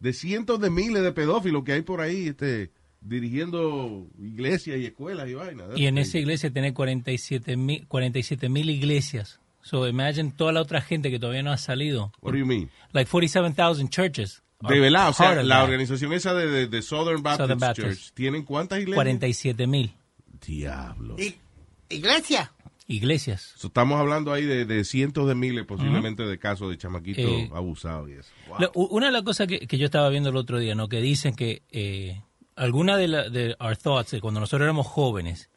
de 0.00 0.12
cientos 0.12 0.60
de 0.60 0.70
miles 0.70 1.02
de 1.02 1.12
pedófilos 1.12 1.64
que 1.64 1.72
hay 1.72 1.82
por 1.82 2.00
ahí 2.00 2.28
este, 2.28 2.70
dirigiendo 3.00 4.06
iglesias 4.18 4.78
y 4.78 4.86
escuelas 4.86 5.28
y 5.28 5.34
vainas. 5.34 5.66
Y 5.76 5.86
en 5.86 5.98
esa 5.98 6.18
iglesia 6.18 6.50
tiene 6.52 6.72
47 6.74 7.56
mil 7.56 7.86
47 7.88 8.48
mil 8.48 8.70
iglesias. 8.70 9.40
So 9.62 9.86
imagine 9.86 10.32
toda 10.36 10.52
la 10.52 10.62
otra 10.62 10.80
gente 10.80 11.10
que 11.10 11.18
todavía 11.18 11.42
no 11.42 11.50
ha 11.52 11.58
salido. 11.58 12.12
What 12.22 12.32
do 12.32 12.38
you 12.38 12.46
mean? 12.46 12.70
Like 12.92 13.10
47,000 13.10 13.88
churches. 13.90 14.42
De 14.60 14.80
verdad, 14.80 15.10
o 15.10 15.12
sea, 15.12 15.34
la 15.42 15.56
that. 15.56 15.64
organización 15.64 16.12
esa 16.12 16.34
de, 16.34 16.46
de- 16.48 16.66
de 16.66 16.82
Southern 16.82 17.22
Baptist, 17.22 17.40
Southern 17.42 17.60
Baptist. 17.60 17.86
Church, 17.88 18.12
¿tienen 18.14 18.44
cuántas 18.44 18.78
iglesias? 18.80 18.96
47 18.96 19.66
mil 19.66 19.92
Diablo. 20.44 21.16
Iglesia. 21.90 22.52
Iglesias. 22.88 23.52
So, 23.56 23.68
estamos 23.68 24.00
hablando 24.00 24.32
ahí 24.32 24.44
de, 24.44 24.64
de 24.64 24.82
cientos 24.84 25.28
de 25.28 25.34
miles 25.34 25.64
posiblemente 25.66 26.24
de 26.24 26.38
casos 26.38 26.70
de 26.70 26.78
chamaquitos 26.78 27.24
Eh, 27.24 27.50
abusados 27.54 28.08
y 28.08 28.12
eso. 28.14 28.30
Wow. 28.48 28.56
La- 28.60 28.70
u- 28.74 28.88
una 28.90 29.06
de 29.06 29.12
las 29.12 29.22
cosas 29.22 29.46
que, 29.46 29.60
que 29.60 29.78
yo 29.78 29.84
estaba 29.84 30.08
viendo 30.08 30.30
el 30.30 30.36
otro 30.36 30.58
día, 30.58 30.74
¿no? 30.74 30.88
Que 30.88 31.00
dicen 31.00 31.34
que 31.34 31.62
eh, 31.70 32.22
alguna 32.56 32.96
de, 32.96 33.08
la, 33.08 33.28
de 33.28 33.54
our 33.60 33.76
thoughts 33.76 34.16
cuando 34.20 34.40
nosotros 34.40 34.64
éramos 34.64 34.86
jóvenes 34.86 35.50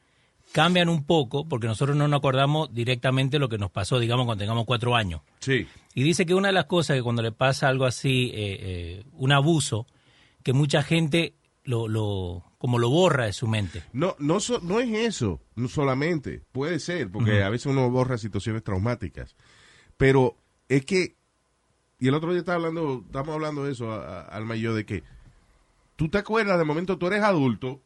cambian 0.52 0.90
un 0.90 1.06
poco 1.06 1.48
porque 1.48 1.68
nosotros 1.68 1.96
no 1.96 2.10
nos 2.10 2.18
acordamos 2.18 2.74
directamente 2.74 3.40
lo 3.40 3.48
que 3.48 3.58
nos 3.58 3.72
pasó, 3.72 3.98
digamos, 4.00 4.26
cuando 4.26 4.42
tengamos 4.44 4.66
cuatro 4.66 4.96
años. 4.98 5.22
Sí. 5.40 5.66
Y 5.96 6.04
dice 6.04 6.26
que 6.26 6.36
una 6.36 6.50
de 6.50 6.54
las 6.54 6.66
cosas 6.66 6.98
que 6.98 7.04
cuando 7.04 7.22
le 7.22 7.32
pasa 7.32 7.70
algo 7.70 7.86
así, 7.86 8.32
eh, 8.34 8.58
eh, 8.60 9.04
un 9.14 9.32
abuso, 9.32 9.88
que 10.44 10.52
mucha 10.52 10.84
gente 10.84 11.34
lo, 11.72 11.88
lo, 11.88 12.44
como 12.60 12.78
lo 12.78 12.90
borra 12.90 13.26
de 13.26 13.34
su 13.34 13.48
mente. 13.48 13.82
No, 13.94 14.16
no, 14.20 14.40
so- 14.40 14.60
no 14.62 14.80
es 14.80 14.90
eso, 14.92 15.40
no 15.56 15.68
solamente. 15.68 16.44
Puede 16.52 16.80
ser, 16.80 17.10
porque 17.10 17.42
a 17.44 17.50
veces 17.50 17.66
uno 17.68 17.90
borra 17.90 18.18
situaciones 18.18 18.64
traumáticas. 18.64 19.36
Pero 19.98 20.36
es 20.70 20.86
que, 20.86 21.16
y 22.00 22.08
el 22.08 22.14
otro 22.14 22.32
día 22.32 22.40
estaba 22.40 22.58
hablando, 22.58 23.04
estamos 23.06 23.34
hablando 23.34 23.64
de 23.64 23.72
eso, 23.72 23.92
a- 23.92 24.22
a- 24.22 24.26
Alma 24.26 24.56
y 24.56 24.62
yo, 24.62 24.76
de 24.76 24.86
que 24.86 25.04
tú 25.96 26.10
te 26.10 26.18
acuerdas 26.18 26.60
de 26.60 26.66
momento, 26.66 26.98
tú 26.98 27.08
eres 27.08 27.24
adulto, 27.24 27.82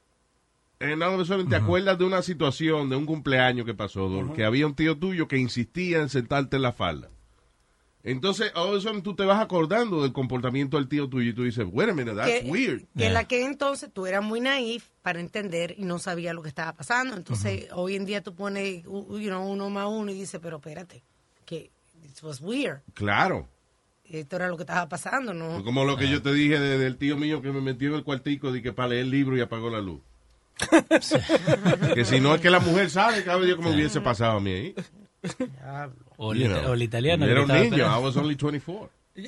en 0.79 0.91
una 0.93 1.07
te 1.49 1.55
acuerdas 1.55 1.97
de 1.97 2.03
una 2.05 2.21
situación, 2.21 2.89
de 2.89 2.95
un 2.97 3.05
cumpleaños 3.05 3.65
que 3.65 3.73
pasó, 3.73 4.09
que 4.33 4.43
había 4.43 4.67
un 4.67 4.75
tío 4.75 4.97
tuyo 4.97 5.27
que 5.27 5.38
insistía 5.38 5.99
en 6.01 6.09
sentarte 6.09 6.57
en 6.57 6.61
la 6.63 6.73
falda. 6.73 7.09
Entonces, 8.08 8.51
all 8.53 8.70
of 8.70 8.78
a 8.78 8.82
sudden, 8.82 9.01
tú 9.01 9.16
te 9.16 9.26
vas 9.26 9.41
acordando 9.41 10.03
del 10.03 10.14
comportamiento 10.14 10.78
del 10.78 10.88
tío 10.88 11.10
tuyo 11.10 11.32
y 11.32 11.34
tú 11.34 11.43
dices, 11.43 11.66
wait 11.72 11.89
a 11.89 11.93
minute, 11.93 12.16
that's 12.16 12.43
que, 12.43 12.49
weird. 12.49 12.84
que 12.95 13.08
en 13.08 13.14
la 13.14 13.24
que 13.28 13.43
entonces 13.43 13.89
tú 13.91 14.06
eras 14.06 14.24
muy 14.24 14.39
naif 14.39 14.86
para 15.01 15.20
entender 15.20 15.74
y 15.76 15.86
no 15.86 15.97
sabía 15.97 16.32
lo 16.34 16.43
que 16.43 16.49
estaba 16.49 16.74
pasando. 16.74 17.18
Entonces, 17.18 17.68
hoy 17.74 17.95
en 17.95 18.06
día 18.06 18.22
tú 18.22 18.36
pones 18.36 18.84
you 18.84 19.08
know, 19.30 19.43
uno 19.51 19.72
más 19.72 19.88
uno 19.89 20.12
y 20.12 20.14
dices, 20.14 20.39
pero 20.41 20.58
espérate, 20.58 21.01
que 21.45 21.72
it 22.03 22.24
was 22.24 22.39
weird. 22.41 22.82
Claro. 22.93 23.47
Esto 24.08 24.36
era 24.36 24.49
lo 24.49 24.56
que 24.56 24.64
estaba 24.64 24.88
pasando, 24.88 25.34
¿no? 25.34 25.64
Como 25.64 25.84
lo 25.84 25.97
que 25.97 26.08
yo 26.08 26.22
te 26.22 26.32
dije 26.32 26.60
de- 26.60 26.78
del 26.78 26.97
tío 26.97 27.18
mío 27.18 27.41
que 27.41 27.51
me 27.51 27.60
metió 27.60 27.89
en 27.89 27.95
el 27.95 28.03
cuartico 28.03 28.51
de 28.51 28.62
que 28.62 28.72
para 28.72 28.89
leer 28.89 29.01
el 29.06 29.10
libro 29.10 29.36
y 29.36 29.41
apagó 29.41 29.72
la 29.72 29.82
luz. 29.82 29.99
que 31.95 32.06
si 32.06 32.20
no 32.20 32.36
es 32.36 32.41
que 32.41 32.49
la 32.51 32.60
mujer 32.60 32.89
sabe, 32.91 33.24
cada 33.24 33.41
día 33.41 33.56
como 33.56 33.72
hubiese 33.72 33.99
pasado 34.01 34.38
a 34.38 34.39
mí 34.39 34.51
ahí. 34.51 34.76
O, 36.17 36.34
You 36.34 36.45
el, 36.45 36.51
know. 36.51 36.71
o 36.71 36.73
el 36.73 36.82
italiano. 36.84 37.26
Era 37.26 37.41
un 37.43 37.47
niño. 37.49 37.86
I 37.86 38.03
was 38.03 38.15
only 38.17 38.36
24. 38.36 38.89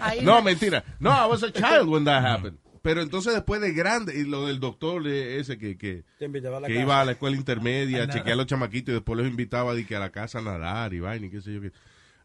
Ahí 0.00 0.20
No, 0.22 0.42
mentira. 0.42 0.84
No, 0.98 1.10
I 1.10 1.26
was 1.26 1.42
a 1.42 1.50
child 1.52 1.88
when 1.88 2.04
that 2.04 2.24
happened. 2.24 2.58
Pero 2.82 3.00
entonces 3.00 3.32
después 3.32 3.60
de 3.60 3.72
grande, 3.72 4.18
y 4.18 4.24
lo 4.24 4.46
del 4.46 4.58
doctor 4.58 5.06
ese 5.06 5.56
que, 5.56 5.78
que, 5.78 6.02
a 6.20 6.66
que 6.66 6.80
iba 6.80 7.00
a 7.00 7.04
la 7.04 7.12
escuela 7.12 7.36
intermedia, 7.36 8.02
A 8.02 8.08
chequear 8.08 8.32
a 8.32 8.36
los 8.36 8.46
chamaquitos 8.46 8.90
y 8.90 8.94
después 8.94 9.16
los 9.16 9.26
invitaba 9.28 9.72
de 9.72 9.86
que 9.86 9.94
a 9.94 10.00
la 10.00 10.10
casa 10.10 10.40
a 10.40 10.42
nadar 10.42 10.92
y 10.92 10.98
vaina 10.98 11.26
y 11.26 11.30
qué 11.30 11.40
sé 11.40 11.54
yo. 11.54 11.60
qué. 11.60 11.70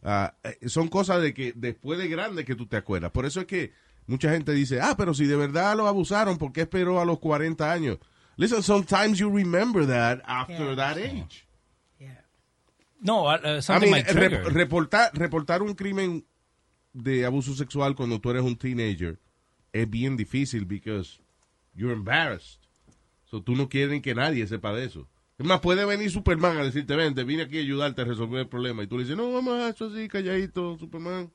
Ah, 0.01 0.34
eh, 0.43 0.67
son 0.67 0.88
cosas 0.88 1.21
de 1.21 1.34
que 1.34 1.53
después 1.55 1.99
de 1.99 2.07
grande 2.07 2.43
que 2.43 2.55
tú 2.55 2.65
te 2.65 2.75
acuerdas. 2.78 3.11
Por 3.11 3.25
eso 3.25 3.41
es 3.41 3.45
que 3.45 3.71
mucha 4.07 4.32
gente 4.32 4.51
dice, 4.51 4.80
ah, 4.82 4.95
pero 4.97 5.13
si 5.13 5.25
de 5.25 5.36
verdad 5.36 5.75
lo 5.78 5.88
abusaron, 5.88 6.38
¿por 6.39 6.51
qué 6.51 6.61
esperó 6.61 6.99
a 6.99 7.05
los 7.05 7.19
40 7.19 7.71
años? 7.71 7.99
Listen, 8.38 8.63
sometimes 8.63 9.19
you 9.19 9.30
remember 9.30 9.86
that 9.86 10.21
after 10.25 10.75
that 10.75 10.97
age. 10.97 11.46
No, 12.99 13.27
uh, 13.27 13.39
I 13.57 13.61
something 13.61 13.91
mean, 13.91 14.03
might 14.05 14.07
rep- 14.07 14.45
reportar, 14.45 15.11
reportar 15.13 15.61
un 15.61 15.75
crimen 15.75 16.25
de 16.93 17.25
abuso 17.25 17.53
sexual 17.53 17.95
cuando 17.95 18.19
tú 18.19 18.31
eres 18.31 18.43
un 18.43 18.55
teenager 18.55 19.19
es 19.71 19.89
bien 19.89 20.17
difícil 20.17 20.65
because 20.65 21.19
you're 21.75 21.93
embarrassed. 21.93 22.59
So, 23.25 23.41
tú 23.41 23.55
no 23.55 23.67
quieres 23.69 24.01
que 24.01 24.15
nadie 24.15 24.47
sepa 24.47 24.73
de 24.73 24.85
eso. 24.85 25.07
Es 25.37 25.45
más, 25.45 25.59
puede 25.59 25.85
venir 25.85 26.09
Superman 26.09 26.57
a 26.57 26.63
decirte, 26.63 26.95
vente, 26.95 27.23
vine 27.23 27.43
aquí 27.43 27.57
a 27.57 27.61
ayudarte 27.61 28.01
a 28.01 28.05
resolver 28.05 28.39
el 28.39 28.47
problema. 28.47 28.83
Y 28.83 28.87
tú 28.87 28.97
le 28.97 29.03
dices, 29.03 29.17
no, 29.17 29.29
mamá, 29.29 29.69
eso 29.69 29.85
así, 29.85 30.07
calladito, 30.07 30.77
Superman. 30.79 31.31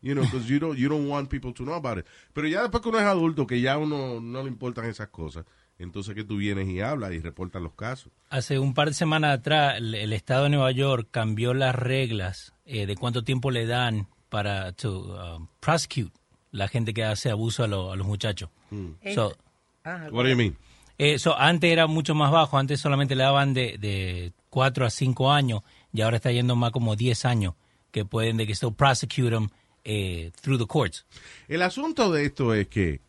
You 0.00 0.14
know, 0.14 0.24
because 0.24 0.46
you 0.48 0.60
don't, 0.60 0.78
you 0.78 0.88
don't 0.88 1.08
want 1.08 1.28
people 1.28 1.52
to 1.52 1.64
know 1.64 1.74
about 1.74 1.98
it. 1.98 2.06
Pero 2.32 2.46
ya 2.46 2.62
después 2.62 2.82
que 2.82 2.88
uno 2.90 2.98
es 2.98 3.04
adulto, 3.04 3.46
que 3.46 3.60
ya 3.60 3.78
uno 3.78 4.20
no 4.20 4.42
le 4.42 4.48
importan 4.48 4.84
esas 4.84 5.08
cosas, 5.08 5.44
entonces 5.78 6.14
que 6.14 6.24
tú 6.24 6.36
vienes 6.36 6.68
y 6.68 6.80
hablas 6.80 7.12
y 7.12 7.20
reportas 7.20 7.62
los 7.62 7.72
casos. 7.74 8.12
Hace 8.30 8.58
un 8.58 8.74
par 8.74 8.88
de 8.88 8.94
semanas 8.94 9.38
atrás, 9.38 9.76
el, 9.78 9.94
el 9.94 10.12
estado 10.12 10.44
de 10.44 10.50
Nueva 10.50 10.72
York 10.72 11.08
cambió 11.10 11.54
las 11.54 11.74
reglas 11.74 12.52
eh, 12.66 12.86
de 12.86 12.96
cuánto 12.96 13.22
tiempo 13.24 13.50
le 13.50 13.66
dan 13.66 14.08
para 14.28 14.72
to, 14.72 15.36
um, 15.36 15.46
prosecute 15.60 16.12
la 16.50 16.68
gente 16.68 16.92
que 16.92 17.04
hace 17.04 17.30
abuso 17.30 17.64
a, 17.64 17.68
lo- 17.68 17.92
a 17.92 17.96
los 17.96 18.06
muchachos. 18.06 18.50
So, 19.14 19.34
Ah, 19.84 20.08
What 20.10 20.24
do 20.24 20.30
you 20.30 20.36
mean? 20.36 20.56
eh, 20.98 21.18
so, 21.18 21.34
antes 21.38 21.70
era 21.70 21.86
mucho 21.86 22.14
más 22.14 22.30
bajo, 22.30 22.58
antes 22.58 22.80
solamente 22.80 23.14
le 23.14 23.22
daban 23.22 23.54
de, 23.54 23.78
de 23.78 24.32
4 24.50 24.84
a 24.84 24.90
5 24.90 25.30
años 25.32 25.62
y 25.92 26.00
ahora 26.02 26.16
está 26.16 26.30
yendo 26.32 26.56
más 26.56 26.72
como 26.72 26.94
10 26.96 27.24
años 27.24 27.54
que 27.90 28.04
pueden 28.04 28.36
de 28.36 28.46
que 28.46 28.54
still 28.54 28.74
prosecute 28.74 29.30
them 29.30 29.48
eh, 29.84 30.30
through 30.42 30.58
the 30.58 30.66
courts. 30.66 31.06
El 31.46 31.62
asunto 31.62 32.10
de 32.12 32.26
esto 32.26 32.52
es 32.52 32.68
que 32.68 33.00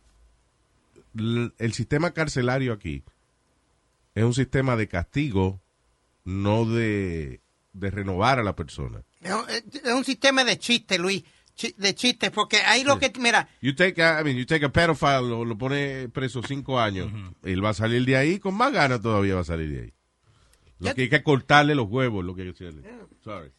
el 1.14 1.72
sistema 1.72 2.12
carcelario 2.12 2.72
aquí 2.72 3.02
es 4.14 4.24
un 4.24 4.34
sistema 4.34 4.76
de 4.76 4.88
castigo, 4.88 5.60
no 6.24 6.64
de, 6.64 7.40
de 7.72 7.90
renovar 7.90 8.38
a 8.38 8.42
la 8.42 8.56
persona. 8.56 9.02
Es 9.20 9.92
un, 9.92 10.04
sistema 10.04 10.44
de 10.44 10.58
chistes, 10.58 10.98
Luis. 10.98 11.24
De 11.76 11.94
chistes, 11.94 12.30
porque 12.30 12.58
ahí 12.58 12.84
lo 12.84 12.98
que. 12.98 13.12
Mira, 13.18 13.46
You 13.60 13.74
take 13.74 14.02
a, 14.02 14.20
I 14.20 14.24
mean, 14.24 14.36
you 14.38 14.46
take 14.46 14.64
a 14.64 14.72
pedophile, 14.72 15.28
lo, 15.28 15.44
lo 15.44 15.58
pone 15.58 16.08
preso 16.08 16.42
cinco 16.42 16.80
años, 16.80 17.12
él 17.42 17.62
va 17.62 17.70
a 17.70 17.74
salir 17.74 18.04
de 18.06 18.16
ahí 18.16 18.38
con 18.38 18.54
más 18.54 18.72
ganas 18.72 19.02
todavía 19.02 19.34
va 19.34 19.42
a 19.42 19.44
salir 19.44 19.70
de 19.70 19.82
ahí. 19.82 19.92
Lo 20.78 20.94
que 20.94 21.02
hay 21.02 21.08
que 21.10 21.22
cortarle 21.22 21.74
los 21.74 21.86
huevos, 21.86 22.24
lo 22.24 22.34
que 22.34 22.42
hay 22.42 22.52
que. 22.54 22.72
Sorry. 23.22 23.52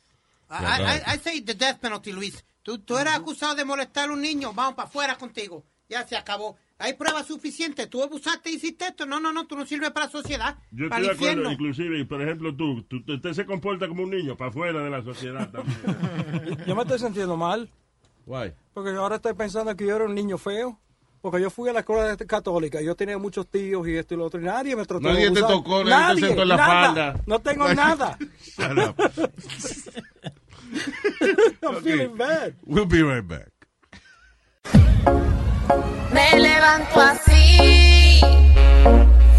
I, 0.49 0.61
Yeah, 0.61 0.77
go 0.77 0.83
ahead. 0.83 1.03
I- 1.05 1.15
I 1.15 1.19
say 1.19 1.41
the 1.41 1.53
death 1.53 1.79
penalty, 1.79 2.11
Luis. 2.11 2.43
Tú, 2.63 2.79
tú 2.79 2.97
eres 2.97 3.13
acusado 3.13 3.53
de 3.53 3.65
molestar 3.65 4.09
a 4.09 4.13
un 4.13 4.21
niño, 4.21 4.51
vamos 4.53 4.73
para 4.73 4.87
afuera 4.87 5.15
contigo. 5.15 5.63
Ya 5.87 6.07
se 6.07 6.17
acabó. 6.17 6.57
Hay 6.81 6.93
pruebas 6.93 7.27
suficientes. 7.27 7.89
Tú 7.89 8.03
abusaste 8.03 8.49
y 8.51 8.55
hiciste 8.55 8.85
esto. 8.87 9.05
No, 9.05 9.19
no, 9.19 9.31
no, 9.31 9.45
tú 9.47 9.55
no 9.55 9.65
sirves 9.65 9.91
para 9.91 10.07
la 10.07 10.11
sociedad. 10.11 10.57
Yo 10.71 10.89
para 10.89 11.01
estoy 11.01 11.01
de 11.01 11.07
el 11.07 11.15
acuerdo, 11.15 11.31
infierno. 11.41 11.51
inclusive, 11.51 12.05
por 12.05 12.21
ejemplo, 12.21 12.55
tú, 12.55 12.83
tú- 12.83 13.03
usted 13.07 13.33
se 13.33 13.45
comporta 13.45 13.87
como 13.87 14.03
un 14.03 14.09
niño 14.11 14.35
para 14.35 14.49
afuera 14.49 14.83
de 14.83 14.89
la 14.89 15.01
sociedad 15.03 15.49
también. 15.51 16.57
Yo 16.67 16.75
me 16.75 16.81
estoy 16.81 16.99
sintiendo 16.99 17.37
mal. 17.37 17.69
Why? 18.25 18.53
Porque 18.73 18.89
ahora 18.91 19.15
estoy 19.17 19.33
pensando 19.33 19.75
que 19.75 19.85
yo 19.85 19.95
era 19.95 20.05
un 20.05 20.15
niño 20.15 20.37
feo. 20.37 20.79
Porque 21.21 21.39
yo 21.39 21.51
fui 21.51 21.69
a 21.69 21.73
la 21.73 21.81
escuela 21.81 22.17
católica, 22.17 22.81
yo 22.81 22.95
tenía 22.95 23.15
muchos 23.19 23.47
tíos 23.47 23.87
y 23.87 23.95
esto 23.95 24.15
y 24.15 24.17
lo 24.17 24.25
otro, 24.25 24.41
y 24.41 24.43
nadie 24.43 24.75
me 24.75 24.85
trató 24.87 25.07
Nadie 25.07 25.29
de 25.29 25.35
te 25.35 25.41
tocó, 25.41 25.83
nadie 25.83 26.19
te 26.21 26.27
sentó 26.29 26.41
en 26.41 26.47
la 26.47 26.57
nada. 26.57 26.85
falda. 26.87 27.21
No 27.27 27.37
tengo 27.39 27.71
nada. 27.75 28.17
Shut 28.43 28.77
up. 28.79 28.95
I'm 31.61 31.83
feeling 31.83 32.17
bad. 32.17 32.55
We'll 32.65 32.87
be 32.87 33.03
right 33.03 33.21
back. 33.27 33.51
Me 36.11 36.39
levanto 36.39 37.01
así, 37.01 38.21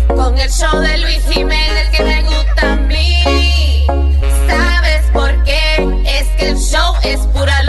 con 0.08 0.38
el 0.38 0.50
show 0.50 0.78
de 0.80 0.98
Luis 0.98 1.24
Jiménez 1.28 1.90
que 1.90 2.02
me 2.04 2.22
gusta 2.22 2.72
a 2.72 2.76
mí. 2.76 3.86
¿Sabes 4.48 5.04
por 5.12 5.44
qué? 5.44 6.02
Es 6.06 6.28
que 6.38 6.50
el 6.50 6.58
show 6.58 6.94
es 7.02 7.20
pura 7.28 7.61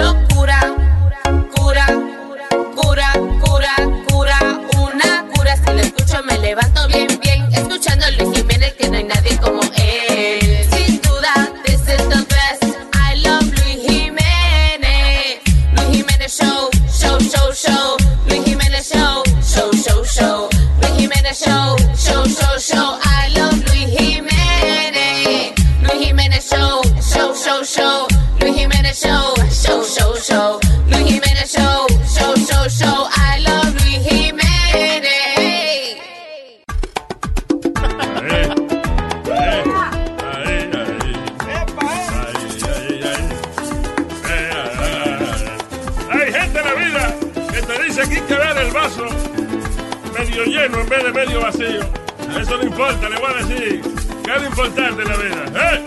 importa, 52.94 53.10
le 53.10 53.18
voy 53.18 53.30
a 53.30 53.34
decir. 53.44 53.82
¿Qué 54.24 54.32
es 54.32 54.41
lo 54.41 54.48
importante 54.48 55.02
en 55.02 55.08
la 55.08 55.18
vida? 55.18 55.44
¿eh? 55.56 55.84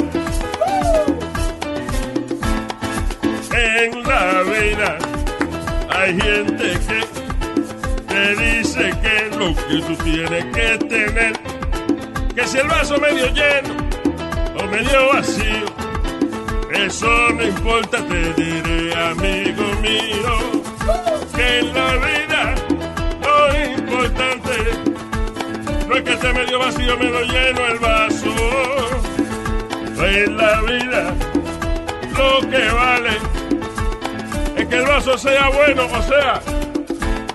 En 3.59 4.03
la 4.03 4.43
vida 4.43 4.99
hay 5.89 6.21
gente 6.21 6.79
que 6.87 7.01
te 8.07 8.37
dice 8.37 8.93
que 9.03 9.37
lo 9.37 9.55
que 9.55 9.83
tú 9.87 9.97
tienes 10.05 10.45
que 10.55 10.79
tener, 10.87 11.33
que 12.35 12.47
si 12.47 12.59
el 12.59 12.69
vaso 12.69 12.99
medio 12.99 13.27
lleno 13.29 13.75
o 14.59 14.67
medio 14.67 15.13
vacío, 15.13 15.67
eso 16.73 17.31
no 17.33 17.43
importa, 17.43 17.99
te 18.07 18.35
diré, 18.35 18.95
amigo 18.95 19.65
mío, 19.81 20.63
que 21.35 21.59
en 21.61 21.75
la 21.75 21.97
vida 21.97 22.55
lo 23.23 23.37
importante 23.65 24.46
que 26.07 26.13
esté 26.13 26.33
medio 26.33 26.61
vacío, 26.61 26.97
medio 26.97 27.21
lleno 27.23 27.67
el 27.67 27.79
vaso. 27.81 28.33
En 29.99 30.37
la 30.37 30.61
vida 30.63 31.15
lo 32.17 32.49
que 32.49 32.69
vale 32.69 33.19
es 34.57 34.67
que 34.69 34.77
el 34.77 34.87
vaso 34.87 35.19
sea 35.19 35.49
bueno, 35.49 35.87
o 35.87 36.03
sea, 36.03 36.41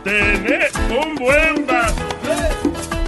tener 0.06 0.70
un 0.90 1.16
buen 1.16 1.68
vaso. 1.68 1.96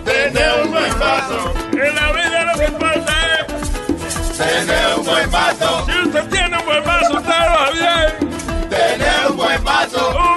Tener 0.03 0.51
un 0.65 0.71
buen 0.71 0.99
vaso. 0.99 1.53
En 1.71 1.95
la 1.95 2.11
vida 2.11 2.45
lo 2.51 2.59
que 2.59 2.65
importa 2.65 3.13
es 3.39 4.37
Tener 4.37 4.97
un 4.97 5.05
buen 5.05 5.31
vaso. 5.31 5.85
Si 5.85 6.07
usted 6.07 6.29
tiene 6.29 6.57
un 6.57 6.65
buen 6.65 6.83
vaso, 6.83 7.13
usted 7.13 7.29
va 7.29 7.71
bien. 7.71 8.69
Tener 8.69 9.27
un 9.29 9.37
buen 9.37 9.63
vaso. 9.63 10.32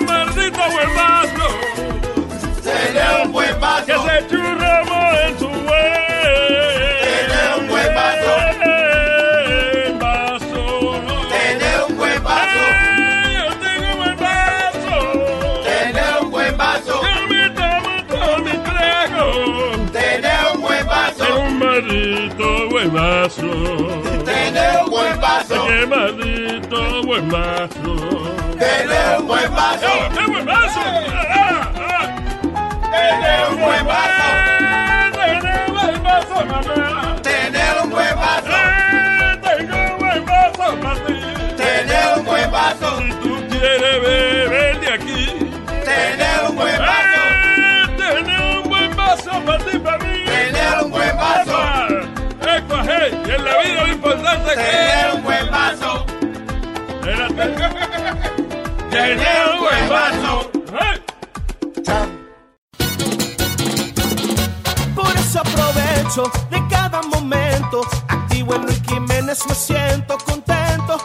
Buen 25.66 27.28
vaso. 27.28 27.96
Tener 28.58 29.20
un 29.20 29.26
buen 29.26 30.44
vaso. 30.46 30.80
¡Eh. 30.80 31.10
¡Ah, 31.30 31.72
ah! 31.76 32.16
Tener 32.92 33.50
un 33.50 33.60
buen 33.60 33.86
vaso. 33.86 34.28
Tener 35.12 35.68
un 35.68 35.74
buen 35.74 36.02
vaso, 36.02 36.46
mamá. 36.46 37.16
Tener 37.22 37.74
un 37.82 37.90
buen. 37.90 38.06
Eh, 38.06 39.38
Tengo 39.42 39.76
un 39.92 39.98
buen 39.98 40.24
vaso 40.24 40.76
para 40.80 40.94
ti. 41.06 41.14
Tener 41.56 42.18
un 42.18 42.24
buen 42.24 42.50
vaso. 42.50 42.98
Si 42.98 43.10
tú 43.22 43.36
quieres 43.48 44.00
beber 44.02 44.80
de 44.80 44.88
aquí. 44.88 45.50
Tener 45.84 46.48
un 46.48 46.56
buen 46.56 46.78
vaso. 46.78 47.20
Eh, 47.58 47.86
Tener 47.96 48.58
un 48.58 48.68
buen 48.68 48.96
vaso 48.96 49.30
para 49.44 49.58
ti, 49.64 49.78
para 49.78 49.98
mí. 49.98 50.24
Tener 50.26 50.84
un 50.84 50.90
buen 50.90 51.16
la 53.47 53.59
vida 53.62 53.84
lo 53.84 53.92
importante 53.92 54.51
es 54.51 54.57
Tener 54.57 55.14
un 55.14 55.22
buen 55.22 55.51
vaso. 55.51 56.07
Tener 58.90 59.49
un 59.53 59.61
buen 59.61 59.88
vaso. 59.88 60.51
Por 64.94 65.16
eso 65.16 65.40
aprovecho 65.40 66.30
de 66.51 66.68
cada 66.68 67.03
momento. 67.03 67.82
Activo 68.09 68.55
en 68.57 68.62
Luis 68.62 68.82
Jiménez, 68.88 69.47
me 69.49 69.55
siento 69.55 70.18
contento. 70.18 70.99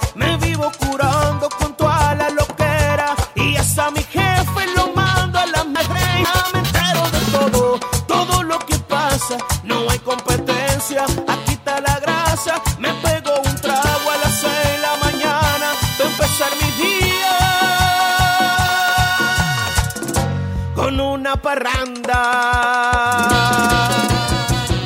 Parranda. 21.42 22.22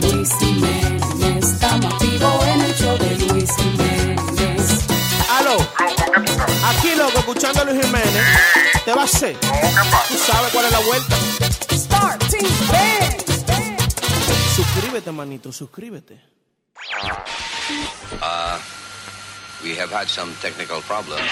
Luis 0.01 0.29
Jiménez, 0.39 1.43
estamos 1.43 1.93
activos 1.93 2.47
en 2.47 2.61
el 2.61 2.75
show 2.75 2.97
de 2.97 3.17
Luis 3.17 3.49
Jiménez. 3.55 4.85
Aló, 5.29 5.57
aquí 6.69 6.95
loco, 6.95 7.19
escuchando 7.19 7.61
a 7.61 7.65
Luis 7.65 7.85
Jiménez. 7.85 8.25
¿Te 8.85 8.93
va 8.93 9.01
a 9.01 9.05
hacer? 9.05 9.35
¿Tú 9.37 10.17
sabes 10.17 10.51
cuál 10.51 10.65
es 10.65 10.71
la 10.71 10.79
vuelta? 10.79 11.15
Start 11.71 12.23
Team 12.29 12.67
Band. 12.71 13.23
Suscríbete, 14.55 15.11
manito, 15.11 15.51
suscríbete. 15.51 16.21
Uh, 18.21 18.57
we 19.63 19.75
have 19.75 19.91
had 19.91 20.07
some 20.07 20.33
technical 20.41 20.81
problems. 20.81 21.29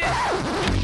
Damas 0.00 0.77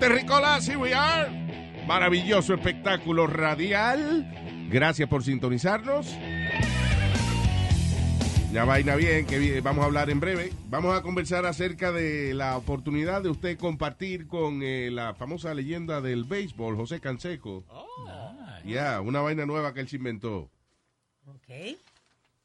Terricolas, 0.00 0.66
here 0.66 0.78
we 0.78 0.94
are. 0.94 1.28
Maravilloso 1.86 2.54
espectáculo 2.54 3.26
radial. 3.26 4.68
Gracias 4.70 5.06
por 5.10 5.22
sintonizarnos. 5.22 6.16
Ya 8.50 8.64
vaina 8.64 8.96
bien, 8.96 9.26
que 9.26 9.60
vamos 9.60 9.82
a 9.82 9.86
hablar 9.86 10.08
en 10.08 10.18
breve. 10.18 10.52
Vamos 10.70 10.98
a 10.98 11.02
conversar 11.02 11.44
acerca 11.44 11.92
de 11.92 12.32
la 12.32 12.56
oportunidad 12.56 13.22
de 13.22 13.28
usted 13.28 13.58
compartir 13.58 14.26
con 14.26 14.62
eh, 14.62 14.90
la 14.90 15.14
famosa 15.14 15.52
leyenda 15.52 16.00
del 16.00 16.24
béisbol, 16.24 16.76
José 16.76 16.98
Canseco. 17.00 17.66
Ya, 18.64 19.02
una 19.02 19.20
vaina 19.20 19.44
nueva 19.44 19.74
que 19.74 19.80
él 19.80 19.88
se 19.88 19.96
inventó. 19.96 20.50
Ok. 21.26 21.76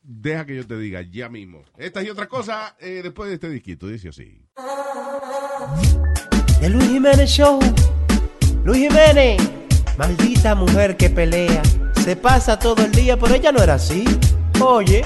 Deja 0.01 0.45
que 0.45 0.58
yo 0.58 0.68
te 0.68 0.78
diga 0.78 1.01
ya 1.03 1.30
mismo. 1.30 1.64
Esta 1.78 2.03
y 2.03 2.10
otra 2.10 2.28
cosa 2.28 2.76
eh, 2.80 2.99
después 3.01 3.30
de 3.30 3.36
este 3.36 3.49
disquito, 3.49 3.88
dice 3.88 4.10
así. 4.10 4.45
El 6.66 6.74
Luis 6.74 6.89
Jiménez 6.89 7.30
Show. 7.30 7.59
Luis 8.63 8.89
Jiménez. 8.89 9.38
Maldita 9.99 10.55
mujer 10.55 10.97
que 10.97 11.11
pelea. 11.11 11.61
Se 12.03 12.16
pasa 12.16 12.57
todo 12.57 12.84
el 12.84 12.91
día, 12.91 13.16
pero 13.18 13.36
ella 13.36 13.51
no 13.51 13.61
era 13.61 13.76
así. 13.76 14.03
Oye. 14.59 15.05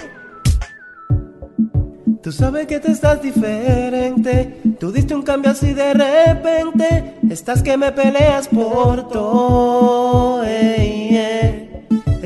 Tú 2.24 2.32
sabes 2.32 2.66
que 2.66 2.80
tú 2.80 2.89
estás 2.89 3.22
diferente. 3.22 4.62
Tú 4.80 4.89
diste 4.93 5.14
un 5.14 5.22
cambio 5.22 5.51
así 5.51 5.74
de 5.74 5.93
repente. 5.93 7.16
Estás 7.30 7.62
que 7.62 7.76
me 7.76 7.91
peleas 7.91 8.47
por 8.47 9.10
todo. 9.10 10.45
ey. 10.45 11.68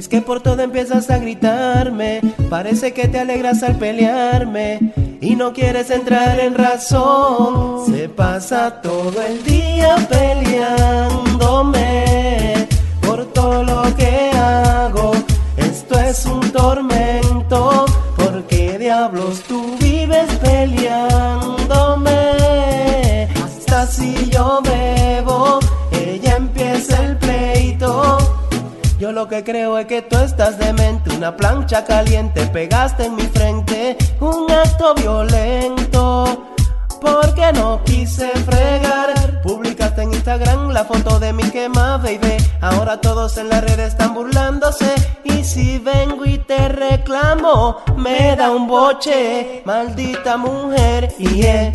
Es 0.03 0.09
que 0.09 0.21
por 0.21 0.41
todo 0.41 0.61
empiezas 0.61 1.09
a 1.09 1.17
gritarme. 1.17 2.19
Parece 2.49 2.91
que 2.93 3.07
te 3.07 3.19
alegras 3.19 3.63
al 3.63 3.77
pelearme. 3.77 4.91
Y 5.21 5.37
no 5.37 5.53
quieres 5.53 5.89
entrar 5.91 6.41
en 6.41 6.55
razón. 6.55 7.85
Se 7.85 8.09
pasa 8.09 8.81
todo 8.81 9.21
el 9.21 9.41
día 9.45 9.95
peleándome. 10.09 11.77
Por 12.99 13.27
todo 13.27 13.63
lo 13.63 13.95
que 13.95 14.29
hago. 14.35 15.13
Esto 15.55 15.97
es 15.97 16.25
un 16.25 16.51
tormento. 16.51 17.85
¿Por 18.17 18.43
qué 18.47 18.77
diablos 18.77 19.39
tú 19.47 19.77
vives 19.79 20.27
peleándome? 20.41 21.52
Lo 29.23 29.29
que 29.29 29.43
creo 29.45 29.77
es 29.77 29.85
que 29.85 30.01
tú 30.01 30.17
estás 30.17 30.57
demente, 30.57 31.15
una 31.15 31.37
plancha 31.37 31.85
caliente 31.85 32.45
pegaste 32.47 33.05
en 33.05 33.15
mi 33.15 33.23
frente, 33.23 33.97
un 34.19 34.51
acto 34.51 34.93
violento. 34.95 36.45
Porque 36.99 37.53
no 37.53 37.81
quise 37.85 38.27
fregar, 38.31 39.41
publicaste 39.41 40.01
en 40.01 40.13
Instagram 40.13 40.71
la 40.71 40.83
foto 40.83 41.19
de 41.19 41.31
mi 41.31 41.43
quema, 41.43 41.95
baby. 41.99 42.35
Ahora 42.59 42.99
todos 42.99 43.37
en 43.37 43.47
la 43.47 43.61
red 43.61 43.79
están 43.79 44.13
burlándose. 44.13 44.93
Y 45.23 45.45
si 45.45 45.79
vengo 45.79 46.25
y 46.25 46.39
te 46.39 46.67
reclamo, 46.67 47.77
me 47.95 48.35
da 48.35 48.51
un 48.51 48.67
boche. 48.67 49.61
Maldita 49.63 50.35
mujer, 50.35 51.13
y 51.17 51.29
yeah. 51.29 51.71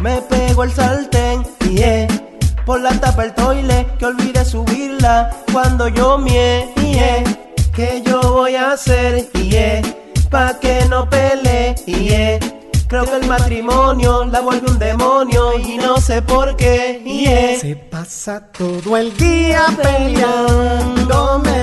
Me 0.00 0.20
pego 0.20 0.64
el 0.64 0.72
sartén, 0.72 1.46
y 1.66 1.76
yeah. 1.76 2.08
Por 2.66 2.82
la 2.82 2.92
tapa 3.00 3.24
el 3.24 3.34
toile, 3.34 3.86
que 3.98 4.04
olvide 4.04 4.44
subirla 4.44 5.30
cuando 5.50 5.88
yo 5.88 6.18
mie, 6.18 6.72
¿Qué 7.74 8.02
yo 8.04 8.20
voy 8.20 8.56
a 8.56 8.72
hacer, 8.72 9.30
yeah. 9.32 9.82
Pa' 10.30 10.58
que 10.60 10.84
no 10.88 11.08
pelee, 11.08 11.74
yeah. 11.86 12.38
Creo 12.88 13.04
que 13.04 13.16
el 13.16 13.26
matrimonio 13.26 14.24
la 14.24 14.40
vuelve 14.40 14.70
un 14.70 14.78
demonio 14.78 15.58
y 15.58 15.78
no 15.78 16.00
sé 16.00 16.22
por 16.22 16.56
qué. 16.56 17.00
yeah. 17.04 17.58
Se 17.58 17.76
pasa 17.76 18.40
todo 18.52 18.96
el 18.96 19.16
día 19.16 19.64
peleándome 19.80 21.60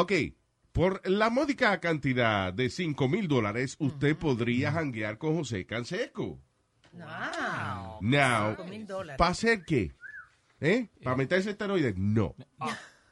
ok, 0.00 0.12
por 0.72 1.08
la 1.08 1.30
módica 1.30 1.80
cantidad 1.80 2.52
de 2.52 2.70
5 2.70 3.08
mil 3.08 3.26
dólares, 3.28 3.76
usted 3.78 4.16
podría 4.16 4.72
janguear 4.72 5.18
con 5.18 5.36
José 5.36 5.66
Canseco. 5.66 6.38
Wow. 6.92 7.98
Now, 8.00 8.50
Cinco 8.56 8.64
mil 8.68 8.86
dólares. 8.86 9.18
¿para 9.18 9.30
hacer 9.30 9.64
qué? 9.66 9.92
¿Eh? 10.60 10.88
¿Para 11.02 11.16
meterse 11.16 11.50
esteroides? 11.50 11.96
No. 11.96 12.34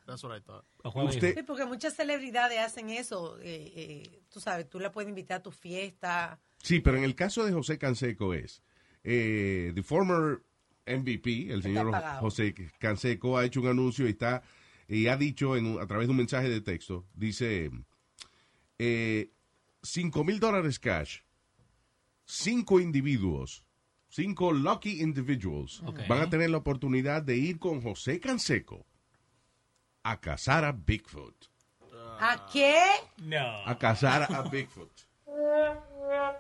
That's 0.07 0.22
what 0.24 0.37
I 0.37 0.41
thought. 0.41 0.64
Usted- 1.09 1.34
Sí, 1.37 1.43
porque 1.43 1.64
muchas 1.64 1.95
celebridades 1.95 2.59
hacen 2.61 2.91
eso. 2.91 3.39
eh, 3.41 3.72
eh, 3.76 4.20
tú 4.32 4.41
sabes, 4.41 4.68
tú 4.68 4.78
la 4.80 4.93
puedes 4.93 5.09
invitar 5.09 5.39
a 5.39 5.43
tu 5.43 5.51
fiesta. 5.51 6.39
Sí, 6.62 6.80
pero 6.80 6.97
en 6.97 7.05
el 7.05 7.14
caso 7.14 7.45
de 7.45 7.53
José 7.53 7.78
Canseco 7.78 8.32
es, 8.34 8.62
eh, 9.05 9.72
the 9.74 9.82
former 9.82 10.43
MVP, 10.87 11.53
el 11.53 11.62
señor. 11.62 11.93
José 12.20 12.55
Canseco 12.78 13.37
ha 13.37 13.45
hecho 13.45 13.61
un 13.61 13.66
anuncio 13.68 14.07
y 14.07 14.11
está 14.11 14.43
y 14.89 15.07
ha 15.09 15.16
dicho 15.16 15.57
en 15.57 15.78
a 15.80 15.87
través 15.87 16.07
de 16.07 16.11
un 16.12 16.16
mensaje 16.18 16.49
de 16.49 16.61
texto, 16.61 17.07
dice, 17.14 17.70
eh, 18.78 19.30
5 19.82 20.24
mil 20.24 20.39
dólares 20.41 20.78
cash, 20.78 21.20
cinco 22.24 22.80
individuos, 22.80 23.64
cinco 24.09 24.53
lucky 24.53 25.01
individuals 25.03 25.82
Ok. 25.87 26.01
van 26.09 26.22
a 26.22 26.30
tener 26.30 26.51
la 26.51 26.59
oportunidad 26.59 27.22
de 27.22 27.37
ir 27.37 27.59
con 27.59 27.80
José 27.80 28.18
Canseco 28.20 28.87
a 30.03 30.20
cazar 30.20 30.64
a 30.64 30.72
Bigfoot. 30.72 31.34
¿A 32.20 32.47
qué? 32.53 32.80
No. 33.18 33.66
A 33.66 33.76
cazar 33.78 34.32
a 34.32 34.43
Bigfoot. 34.43 34.91
Ah, 35.28 36.34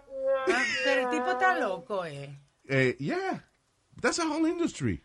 Pero 0.84 1.10
el 1.10 1.10
tipo 1.10 1.30
está 1.30 1.58
loco, 1.58 2.04
eh. 2.04 2.38
Eh, 2.68 2.96
yeah, 2.98 3.44
that's 4.00 4.18
a 4.18 4.24
whole 4.24 4.46
industry. 4.48 5.02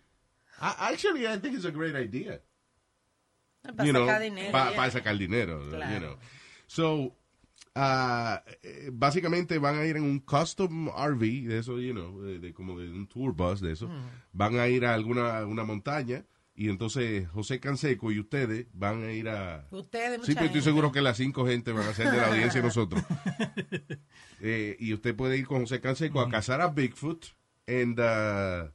I, 0.60 0.92
actually, 0.94 1.28
I 1.28 1.38
think 1.40 1.56
it's 1.56 1.66
a 1.66 1.72
great 1.72 1.96
idea. 1.96 2.42
Para 3.62 3.86
you 3.86 3.92
know, 3.92 4.06
sacar 4.06 4.22
dinero. 4.22 4.52
Para 4.52 4.92
sacar 4.92 5.18
dinero, 5.18 5.70
Claro. 5.70 5.94
you 5.94 6.00
know. 6.00 6.18
So, 6.68 7.16
ah, 7.76 8.44
eh, 8.64 8.90
básicamente 8.92 9.58
van 9.60 9.78
a 9.78 9.86
ir 9.86 9.98
en 9.98 10.04
un 10.04 10.20
custom 10.20 10.90
RV, 10.90 11.48
de 11.48 11.60
eso, 11.60 11.80
you 11.80 11.94
know, 11.94 12.22
de, 12.22 12.40
de 12.40 12.54
como 12.54 12.80
de 12.80 12.90
un 12.92 13.08
tour 13.08 13.34
bus, 13.34 13.62
de 13.62 13.74
eso. 13.74 13.88
Mm. 13.88 14.02
Van 14.34 14.60
a 14.60 14.68
ir 14.68 14.86
a 14.86 14.94
alguna 14.94 15.46
una 15.46 15.64
montaña 15.64 16.26
y 16.56 16.70
entonces 16.70 17.28
José 17.30 17.60
Canseco 17.60 18.12
y 18.12 18.20
ustedes 18.20 18.68
van 18.74 19.04
a 19.04 19.12
ir 19.12 19.30
a... 19.30 19.68
Ustedes, 19.72 20.26
Sí, 20.26 20.34
pero 20.34 20.48
estoy 20.48 20.62
seguro 20.62 20.92
que 20.92 21.02
las 21.02 21.18
cinco 21.18 21.46
gente 21.46 21.72
van 21.72 21.88
a 21.88 21.94
ser 21.94 22.12
de 22.12 22.18
la 22.18 22.28
audiencia 22.28 22.62
de 22.62 22.68
nosotros. 22.68 23.04
Eh, 24.44 24.76
y 24.80 24.92
usted 24.96 25.16
puede 25.16 25.38
ir 25.38 25.46
con 25.46 25.60
José 25.62 25.80
Canseco 25.82 26.20
a 26.20 26.28
cazar 26.28 26.62
a 26.62 26.68
Bigfoot 26.70 27.28
and, 27.68 28.00
uh, 28.00 28.72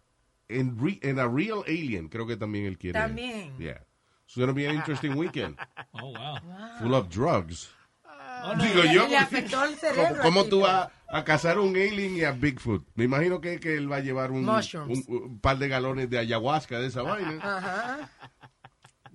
and, 0.49 0.81
and 1.03 1.19
a 1.19 1.27
real 1.27 1.65
alien. 1.67 2.09
Creo 2.09 2.25
que 2.25 2.37
también 2.37 2.67
él 2.67 2.79
quiere. 2.79 3.01
También. 3.01 3.59
Yeah. 3.59 3.85
It's 4.27 4.37
going 4.37 4.49
to 4.49 4.55
be 4.55 4.67
an 4.67 4.75
interesting 4.77 5.17
weekend. 5.17 5.57
Oh, 5.99 6.11
wow. 6.13 6.37
Full 6.81 6.95
of 6.95 7.09
drugs. 7.09 7.69
no. 8.05 8.55
Digo 8.63 8.83
Le- 8.83 8.93
yo, 8.95 9.07
le 9.09 9.17
afectó 9.17 9.65
el 9.65 9.75
cerebro 9.81 10.23
¿cómo, 10.23 10.23
cómo 10.23 10.45
tú 10.45 10.61
vas 10.61 10.91
a 11.09 11.25
cazar 11.25 11.59
un 11.59 11.75
alien 11.75 12.17
y 12.17 12.25
a 12.25 12.33
Bigfoot? 12.33 12.85
Me 12.97 13.05
imagino 13.05 13.41
que, 13.41 13.59
que 13.59 13.77
él 13.77 13.91
va 13.91 13.97
a 13.97 14.01
llevar 14.01 14.31
un, 14.31 14.45
Mushrooms. 14.45 15.07
un- 15.09 15.15
un 15.23 15.41
par 15.41 15.57
de 15.59 15.69
galones 15.69 16.11
de 16.11 16.19
ayahuasca 16.19 16.79
de 16.79 16.89
esa 16.89 17.03
vaina. 17.03 17.39
Ajá. 17.43 18.11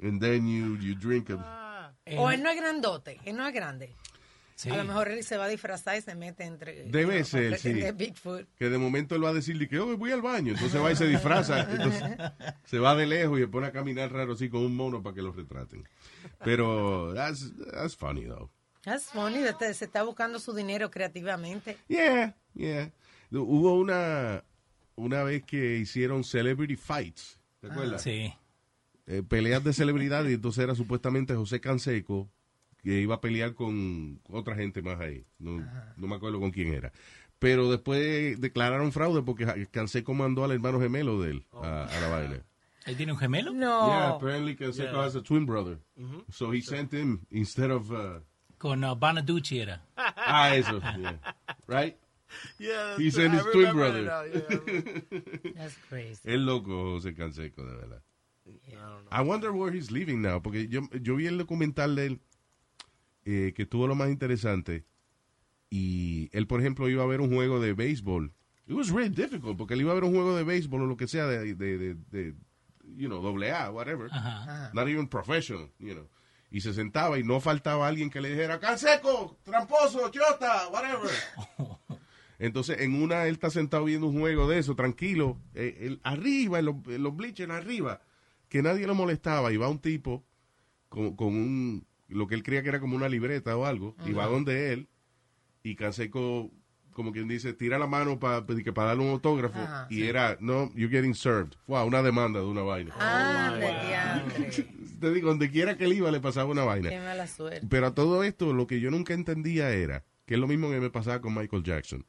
And 0.01 0.19
then 0.19 0.47
you, 0.47 0.75
you 0.77 0.95
drink 0.95 1.27
them. 1.27 1.43
O 2.17 2.31
él 2.31 2.41
no 2.41 2.49
es 2.49 2.57
grandote, 2.59 3.19
él 3.25 3.35
no 3.37 3.45
es 3.47 3.53
grande. 3.53 3.95
Sí. 4.61 4.69
A 4.69 4.77
lo 4.77 4.83
mejor 4.83 5.09
él 5.09 5.23
se 5.23 5.37
va 5.37 5.45
a 5.45 5.47
disfrazar 5.47 5.97
y 5.97 6.01
se 6.01 6.13
mete 6.13 6.43
entre. 6.43 6.83
Debe 6.83 7.01
you 7.01 7.09
know, 7.09 7.23
ser, 7.23 7.57
sí. 7.57 7.73
Bigfoot. 7.95 8.47
Que 8.59 8.69
de 8.69 8.77
momento 8.77 9.15
él 9.15 9.23
va 9.23 9.29
a 9.29 9.33
decirle 9.33 9.67
que 9.67 9.79
oh, 9.79 9.97
voy 9.97 10.11
al 10.11 10.21
baño. 10.21 10.53
Entonces 10.53 10.79
va 10.79 10.91
y 10.91 10.95
se 10.95 11.07
disfraza. 11.07 11.61
Entonces 11.61 12.03
se 12.65 12.77
va 12.77 12.95
de 12.95 13.07
lejos 13.07 13.39
y 13.39 13.41
se 13.41 13.47
pone 13.47 13.65
a 13.65 13.71
caminar 13.71 14.13
raro 14.13 14.33
así 14.33 14.49
con 14.49 14.61
un 14.61 14.75
mono 14.75 15.01
para 15.01 15.15
que 15.15 15.23
lo 15.23 15.31
retraten. 15.31 15.83
Pero 16.45 17.11
that's, 17.15 17.51
that's 17.71 17.95
funny 17.95 18.25
though. 18.25 18.51
That's 18.83 19.05
funny, 19.05 19.39
se 19.73 19.85
está 19.85 20.03
buscando 20.03 20.37
su 20.37 20.53
dinero 20.53 20.91
creativamente. 20.91 21.77
Yeah, 21.87 22.35
yeah. 22.53 22.91
Hubo 23.31 23.79
una, 23.79 24.43
una 24.93 25.23
vez 25.23 25.43
que 25.43 25.77
hicieron 25.77 26.23
celebrity 26.23 26.75
fights. 26.75 27.39
¿Te 27.61 27.67
acuerdas? 27.67 28.03
Sí. 28.03 28.31
Eh, 29.07 29.23
peleas 29.27 29.63
de 29.63 29.73
celebridades 29.73 30.29
y 30.29 30.35
entonces 30.35 30.63
era 30.63 30.75
supuestamente 30.75 31.33
José 31.33 31.59
Canseco 31.59 32.29
que 32.83 32.99
iba 33.01 33.15
a 33.15 33.21
pelear 33.21 33.53
con 33.55 34.19
otra 34.29 34.55
gente 34.55 34.81
más 34.81 34.99
ahí. 34.99 35.25
No, 35.39 35.65
no 35.97 36.07
me 36.07 36.15
acuerdo 36.15 36.39
con 36.39 36.51
quién 36.51 36.73
era. 36.73 36.91
Pero 37.39 37.71
después 37.71 38.39
declararon 38.39 38.91
fraude 38.91 39.21
porque 39.23 39.67
Canseco 39.71 40.13
mandó 40.13 40.43
al 40.43 40.51
hermano 40.51 40.79
gemelo 40.79 41.21
de 41.21 41.31
él 41.31 41.45
a, 41.53 41.85
a 41.85 41.99
la 41.99 42.07
vaina. 42.09 42.43
¿Él 42.85 42.97
tiene 42.97 43.11
un 43.11 43.17
gemelo? 43.17 43.51
No. 43.53 43.87
Yeah, 43.87 44.09
apparently 44.15 44.55
Canseco 44.55 44.91
Yeah. 44.93 45.03
has 45.05 45.15
a 45.15 45.21
twin 45.21 45.45
brother. 45.45 45.79
So 46.31 46.51
he 46.51 46.61
sent 46.61 46.91
him 46.93 47.25
instead 47.31 47.71
of... 47.71 47.91
uh, 47.91 48.19
Con 48.57 48.83
uh, 48.83 48.93
Bonaducci 48.95 49.59
era. 49.59 49.81
ah, 49.97 50.55
eso. 50.55 50.79
yeah. 50.99 51.17
Right? 51.67 51.97
Yeah, 52.59 52.95
He 52.97 53.09
sent 53.11 53.33
I 53.33 53.37
his 53.37 53.45
twin 53.51 53.73
brother. 53.73 54.03
now, 54.03 54.21
yeah. 54.23 55.51
That's 55.55 55.75
crazy. 55.89 56.21
Es 56.23 56.39
loco 56.39 56.93
José 56.95 57.13
Canseco, 57.13 57.63
de 57.65 57.75
verdad. 57.75 58.01
I 59.11 59.21
wonder 59.21 59.51
where 59.51 59.71
he's 59.71 59.91
living 59.91 60.21
now, 60.21 60.39
porque 60.41 60.67
yo, 60.67 60.81
yo 61.01 61.15
vi 61.15 61.27
el 61.27 61.37
documental 61.37 61.95
de 61.95 62.05
él, 62.07 62.19
eh, 63.25 63.53
que 63.55 63.65
tuvo 63.65 63.87
lo 63.87 63.95
más 63.95 64.09
interesante, 64.09 64.85
y 65.69 66.29
él, 66.33 66.47
por 66.47 66.59
ejemplo, 66.59 66.89
iba 66.89 67.03
a 67.03 67.07
ver 67.07 67.21
un 67.21 67.33
juego 67.33 67.59
de 67.59 67.73
béisbol. 67.73 68.33
It 68.67 68.75
was 68.75 68.89
really 68.89 69.09
difficult, 69.09 69.57
porque 69.57 69.73
él 69.73 69.81
iba 69.81 69.91
a 69.91 69.95
ver 69.95 70.03
un 70.03 70.13
juego 70.13 70.35
de 70.35 70.43
béisbol 70.43 70.81
o 70.81 70.85
lo 70.85 70.97
que 70.97 71.07
sea, 71.07 71.25
de, 71.27 71.55
de, 71.55 71.77
de, 71.77 71.95
de, 72.11 72.35
you 72.95 73.07
know, 73.07 73.21
doble 73.21 73.51
A, 73.51 73.71
whatever. 73.71 74.09
Ajá. 74.11 74.71
Not 74.73 74.87
even 74.87 75.07
professional, 75.07 75.71
you 75.79 75.93
know. 75.93 76.09
Y 76.51 76.59
se 76.59 76.73
sentaba 76.73 77.17
y 77.17 77.23
no 77.23 77.39
faltaba 77.39 77.87
alguien 77.87 78.09
que 78.09 78.19
le 78.19 78.29
dijera, 78.29 78.59
Canseco, 78.59 79.39
tramposo, 79.43 80.09
chota, 80.09 80.67
whatever. 80.69 81.09
Entonces, 82.39 82.81
en 82.81 83.01
una, 83.01 83.27
él 83.27 83.33
está 83.35 83.49
sentado 83.49 83.85
viendo 83.85 84.07
un 84.07 84.19
juego 84.19 84.49
de 84.49 84.59
eso, 84.59 84.75
tranquilo, 84.75 85.37
eh, 85.53 85.77
él 85.81 86.01
arriba, 86.03 86.59
en 86.59 86.65
los, 86.65 86.75
en 86.87 87.03
los 87.03 87.15
bleachers 87.15 87.51
arriba, 87.51 88.01
que 88.49 88.61
nadie 88.61 88.87
lo 88.87 88.95
molestaba, 88.95 89.53
y 89.53 89.57
va 89.57 89.69
un 89.69 89.79
tipo 89.79 90.25
con, 90.89 91.15
con 91.15 91.27
un, 91.27 91.87
lo 92.11 92.27
que 92.27 92.35
él 92.35 92.43
creía 92.43 92.63
que 92.63 92.69
era 92.69 92.79
como 92.79 92.95
una 92.95 93.09
libreta 93.09 93.55
o 93.57 93.65
algo, 93.65 93.95
y 94.05 94.13
va 94.13 94.25
donde 94.25 94.73
él, 94.73 94.89
y 95.63 95.75
Canseco, 95.75 96.51
como 96.91 97.11
quien 97.11 97.27
dice, 97.27 97.53
tira 97.53 97.79
la 97.79 97.87
mano 97.87 98.19
para 98.19 98.45
para 98.45 98.87
darle 98.87 99.03
un 99.03 99.11
autógrafo, 99.11 99.59
y 99.89 99.95
sí. 99.95 100.07
era, 100.07 100.37
no, 100.39 100.71
you're 100.75 100.89
getting 100.89 101.13
served. 101.13 101.53
Wow, 101.67 101.85
una 101.85 102.01
demanda 102.01 102.39
de 102.39 102.45
una 102.45 102.61
vaina. 102.61 102.93
Ah, 102.99 103.55
diantre. 103.57 104.67
Te 104.99 105.11
digo, 105.11 105.29
donde 105.29 105.49
quiera 105.49 105.77
que 105.77 105.85
él 105.85 105.93
iba 105.93 106.11
le 106.11 106.19
pasaba 106.19 106.51
una 106.51 106.63
vaina. 106.63 106.89
Qué 106.89 106.99
mala 106.99 107.25
suerte. 107.25 107.65
Pero 107.67 107.87
a 107.87 107.95
todo 107.95 108.23
esto, 108.23 108.53
lo 108.53 108.67
que 108.67 108.79
yo 108.79 108.91
nunca 108.91 109.15
entendía 109.15 109.71
era, 109.71 110.05
que 110.25 110.35
es 110.35 110.39
lo 110.39 110.47
mismo 110.47 110.69
que 110.69 110.79
me 110.79 110.91
pasaba 110.91 111.21
con 111.21 111.33
Michael 111.33 111.63
Jackson, 111.63 112.05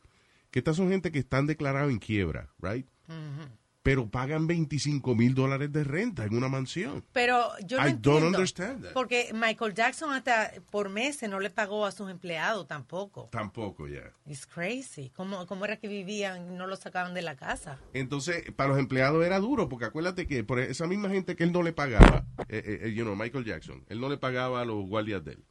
que 0.51 0.59
estas 0.59 0.77
son 0.77 0.91
gente 0.91 1.11
que 1.11 1.19
están 1.19 1.47
declarados 1.47 1.91
en 1.91 1.99
quiebra, 1.99 2.51
right? 2.61 2.87
Pero 3.83 4.09
pagan 4.09 4.47
25 4.47 5.15
mil 5.17 5.35
dólares 5.35 5.73
de 5.73 5.83
renta 5.83 6.25
en 6.25 6.37
una 6.37 6.49
mansión. 6.49 7.05
Pero 7.13 7.49
yo 7.67 7.79
no 7.81 7.89
I 7.89 7.93
don't 7.95 8.07
entiendo. 8.07 8.27
understand 8.39 8.83
that. 8.85 8.93
Porque 8.93 9.31
Michael 9.35 9.75
Jackson 9.75 10.13
hasta 10.13 10.53
por 10.71 10.89
meses 10.89 11.29
no 11.29 11.41
le 11.41 11.51
pagó 11.51 11.85
a 11.85 11.91
sus 11.91 12.09
empleados 12.09 12.69
tampoco. 12.69 13.29
Tampoco, 13.33 13.89
ya. 13.89 14.13
It's 14.25 14.47
crazy. 14.47 15.11
¿Cómo, 15.17 15.47
¿Cómo 15.49 15.65
era 15.65 15.79
que 15.79 15.89
vivían 15.89 16.57
no 16.57 16.69
lo 16.69 16.77
sacaban 16.77 17.13
de 17.13 17.23
la 17.23 17.35
casa? 17.35 17.79
Entonces, 17.93 18.45
para 18.55 18.71
los 18.71 18.79
empleados 18.79 19.25
era 19.27 19.41
duro, 19.41 19.69
porque 19.69 19.87
acuérdate 19.87 20.29
que 20.29 20.45
por 20.45 20.61
esa 20.61 20.87
misma 20.87 21.09
gente 21.09 21.35
que 21.35 21.43
él 21.43 21.51
no 21.53 21.65
le 21.65 21.73
pagaba, 21.73 22.25
eh, 22.49 22.63
eh, 22.65 22.81
eh, 22.85 22.93
you 22.95 23.03
know, 23.03 23.17
Michael 23.17 23.45
Jackson, 23.45 23.85
él 23.89 24.01
no 24.01 24.09
le 24.09 24.17
pagaba 24.17 24.61
a 24.61 24.65
los 24.65 24.87
guardias 24.87 25.25
de 25.25 25.33
él. 25.33 25.45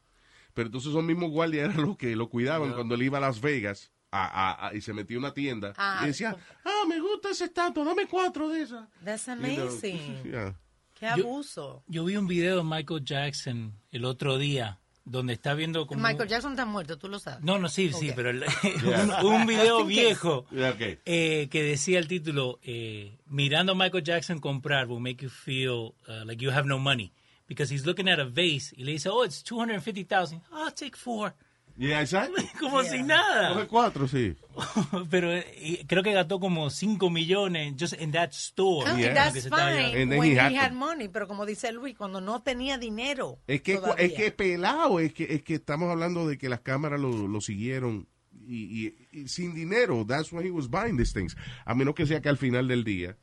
Pero 0.53 0.67
entonces 0.67 0.89
esos 0.91 1.03
mismos 1.03 1.31
guardias 1.31 1.65
eran 1.75 1.81
los 1.85 1.97
que 1.97 2.15
lo 2.15 2.29
cuidaban 2.29 2.71
cuando 2.71 2.95
él 2.95 3.03
iba 3.03 3.17
a 3.17 3.21
Las 3.21 3.41
Vegas 3.41 3.91
a- 4.13 4.25
a- 4.25 4.67
a- 4.69 4.73
y 4.75 4.81
se 4.81 4.91
metía 4.93 5.15
a 5.17 5.19
una 5.19 5.33
tienda 5.33 5.73
Ah, 5.77 6.01
y 6.03 6.07
decía, 6.07 6.35
ah, 6.65 6.70
me 6.87 6.99
gusta 6.99 7.29
esa 7.29 7.45
estatua, 7.45 7.83
dame 7.85 8.07
cuatro 8.07 8.49
de 8.49 8.61
esas. 8.63 8.87
That's 9.03 9.27
You 9.27 9.35
know, 9.35 9.45
amazing. 9.67 10.23
yeah. 10.25 10.55
Qué 10.93 11.07
abuso. 11.07 11.83
Yo 11.87 12.05
vi 12.05 12.15
un 12.17 12.27
video 12.27 12.57
de 12.57 12.63
Michael 12.63 13.03
Jackson 13.03 13.73
el 13.91 14.05
otro 14.05 14.37
día 14.37 14.79
donde 15.03 15.33
está 15.33 15.55
viendo 15.55 15.87
como... 15.87 16.01
Michael 16.07 16.29
Jackson 16.29 16.51
está 16.51 16.65
muerto, 16.65 16.97
tú 16.99 17.07
lo 17.09 17.17
sabes. 17.17 17.43
No, 17.43 17.57
no, 17.57 17.69
sí, 17.69 17.91
sí, 17.91 18.11
pero 18.15 18.29
el- 18.29 18.43
Yeah. 18.85 19.23
un, 19.23 19.33
un 19.41 19.47
video 19.47 19.83
viejo 19.83 20.45
Yeah, 20.51 20.69
okay. 20.71 20.99
eh, 21.05 21.47
que 21.49 21.63
decía 21.63 21.97
el 21.97 22.07
título, 22.07 22.59
eh, 22.61 23.17
mirando 23.25 23.71
a 23.71 23.75
Michael 23.75 24.03
Jackson 24.03 24.39
comprar 24.39 24.87
will 24.87 24.99
make 25.01 25.23
you 25.23 25.29
feel 25.29 25.95
uh, 26.07 26.23
like 26.25 26.39
you 26.43 26.51
have 26.51 26.67
no 26.67 26.77
money. 26.77 27.11
Because 27.47 27.73
he's 27.73 27.85
looking 27.85 28.07
at 28.07 28.19
a 28.19 28.23
vase 28.25 28.73
y 28.77 28.83
le 28.85 28.93
dice, 28.93 29.09
oh, 29.09 29.25
it's 29.25 29.43
250,000. 29.43 30.41
I'll 30.53 30.71
take 30.71 30.95
four. 30.95 31.33
Yeah, 31.77 32.01
exacto. 32.01 32.41
Como 32.59 32.83
si 32.83 33.01
nada. 33.03 33.53
Coge 33.53 33.67
cuatro, 33.67 34.07
sí. 34.07 34.35
Pero 35.09 35.31
eh, 35.31 35.45
y 35.61 35.85
creo 35.85 36.03
que 36.03 36.11
gastó 36.13 36.39
como 36.39 36.69
5 36.69 37.09
millones 37.09 37.75
just 37.79 37.99
in 38.01 38.11
that 38.11 38.31
store. 38.31 38.91
No, 38.91 38.97
Yeah. 38.99 39.13
That's 39.13 39.47
fine 39.49 40.09
when 40.17 40.23
he 40.31 40.33
he 40.35 40.39
had 40.39 40.53
had, 40.53 40.71
money, 40.73 41.07
pero 41.07 41.27
como 41.27 41.45
dice 41.45 41.71
Luis, 41.71 41.95
cuando 41.97 42.19
no 42.21 42.41
tenía 42.43 42.77
dinero. 42.77 43.39
Es 43.47 43.61
que, 43.61 43.75
todavía. 43.75 44.05
es 44.05 44.13
que 44.13 44.31
pelado, 44.31 44.99
es 44.99 45.13
que, 45.13 45.23
es 45.33 45.41
que 45.43 45.55
estamos 45.55 45.89
hablando 45.89 46.27
de 46.27 46.37
que 46.37 46.49
las 46.49 46.59
cámaras 46.61 46.99
lo, 46.99 47.27
lo 47.27 47.41
siguieron 47.41 48.07
y, 48.45 48.87
y- 48.87 49.07
y 49.11 49.27
sin 49.27 49.53
dinero. 49.55 50.05
That's 50.07 50.31
why 50.31 50.45
he 50.45 50.51
was 50.51 50.67
buying 50.69 50.97
these 50.97 51.13
things. 51.13 51.35
A 51.65 51.73
menos 51.73 51.95
que 51.95 52.05
sea 52.05 52.21
que 52.21 52.29
al 52.29 52.37
final 52.37 52.67
del 52.67 52.83
día, 52.83 53.17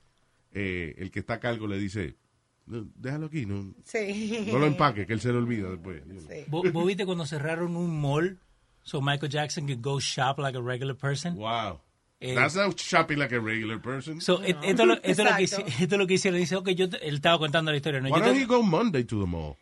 eh, 0.53 0.95
el 0.99 1.11
que 1.11 1.21
está 1.21 1.35
a 1.35 1.41
cargo 1.41 1.67
le 1.67 1.79
dice, 1.79 2.17
"No, 2.17 2.28
déjalo 2.97 3.27
aquí, 3.27 3.47
no, 3.47 3.75
Sí. 3.85 4.47
no 4.53 4.59
lo 4.59 4.67
empaque, 4.67 5.07
que 5.07 5.13
él 5.13 5.21
se 5.21 5.33
lo 5.33 5.39
olvida 5.39 5.71
después. 5.71 6.03
know. 6.05 6.21
¿Vos, 6.49 6.73
vos 6.73 6.87
viste 6.87 7.05
cuando 7.07 7.25
cerraron 7.27 7.77
un 7.77 8.01
mall? 8.01 8.39
So 8.83 9.01
Michael 9.01 9.31
Jackson 9.31 9.67
could 9.67 9.81
go 9.83 9.99
shop 10.01 10.39
like 10.39 10.57
a 10.57 10.61
regular 10.63 10.97
person. 10.97 11.37
Wow. 11.37 11.81
Eh, 12.21 12.35
That's 12.35 12.57
not 12.57 12.77
shopping 12.81 13.19
like 13.19 13.33
a 13.35 13.39
regular 13.41 13.81
person. 13.81 14.21
So, 14.21 14.43
et- 14.43 14.57
esto, 14.63 14.83
es 14.83 14.89
lo- 14.89 14.95
esto, 14.95 15.09
es 15.11 15.19
lo 15.19 15.37
que, 15.37 15.45
esto 15.45 15.95
es 15.95 15.99
lo 15.99 16.07
que 16.07 16.15
hicieron. 16.15 16.41
Dice, 16.41 16.57
ok, 16.57 16.71
yo 16.71 16.89
te- 16.89 17.07
él 17.07 17.15
estaba 17.17 17.39
contando 17.39 17.71
la 17.71 17.77
historia. 17.77 18.01
¿no? 18.01 18.09
Why 18.09 18.19
Yo 18.19 18.25
don't 18.27 18.37
te- 18.37 18.43
he 18.43 18.47
go 18.47 18.63
Monday 18.63 19.05
to 19.05 19.21
the 19.21 19.27
mall? 19.27 19.57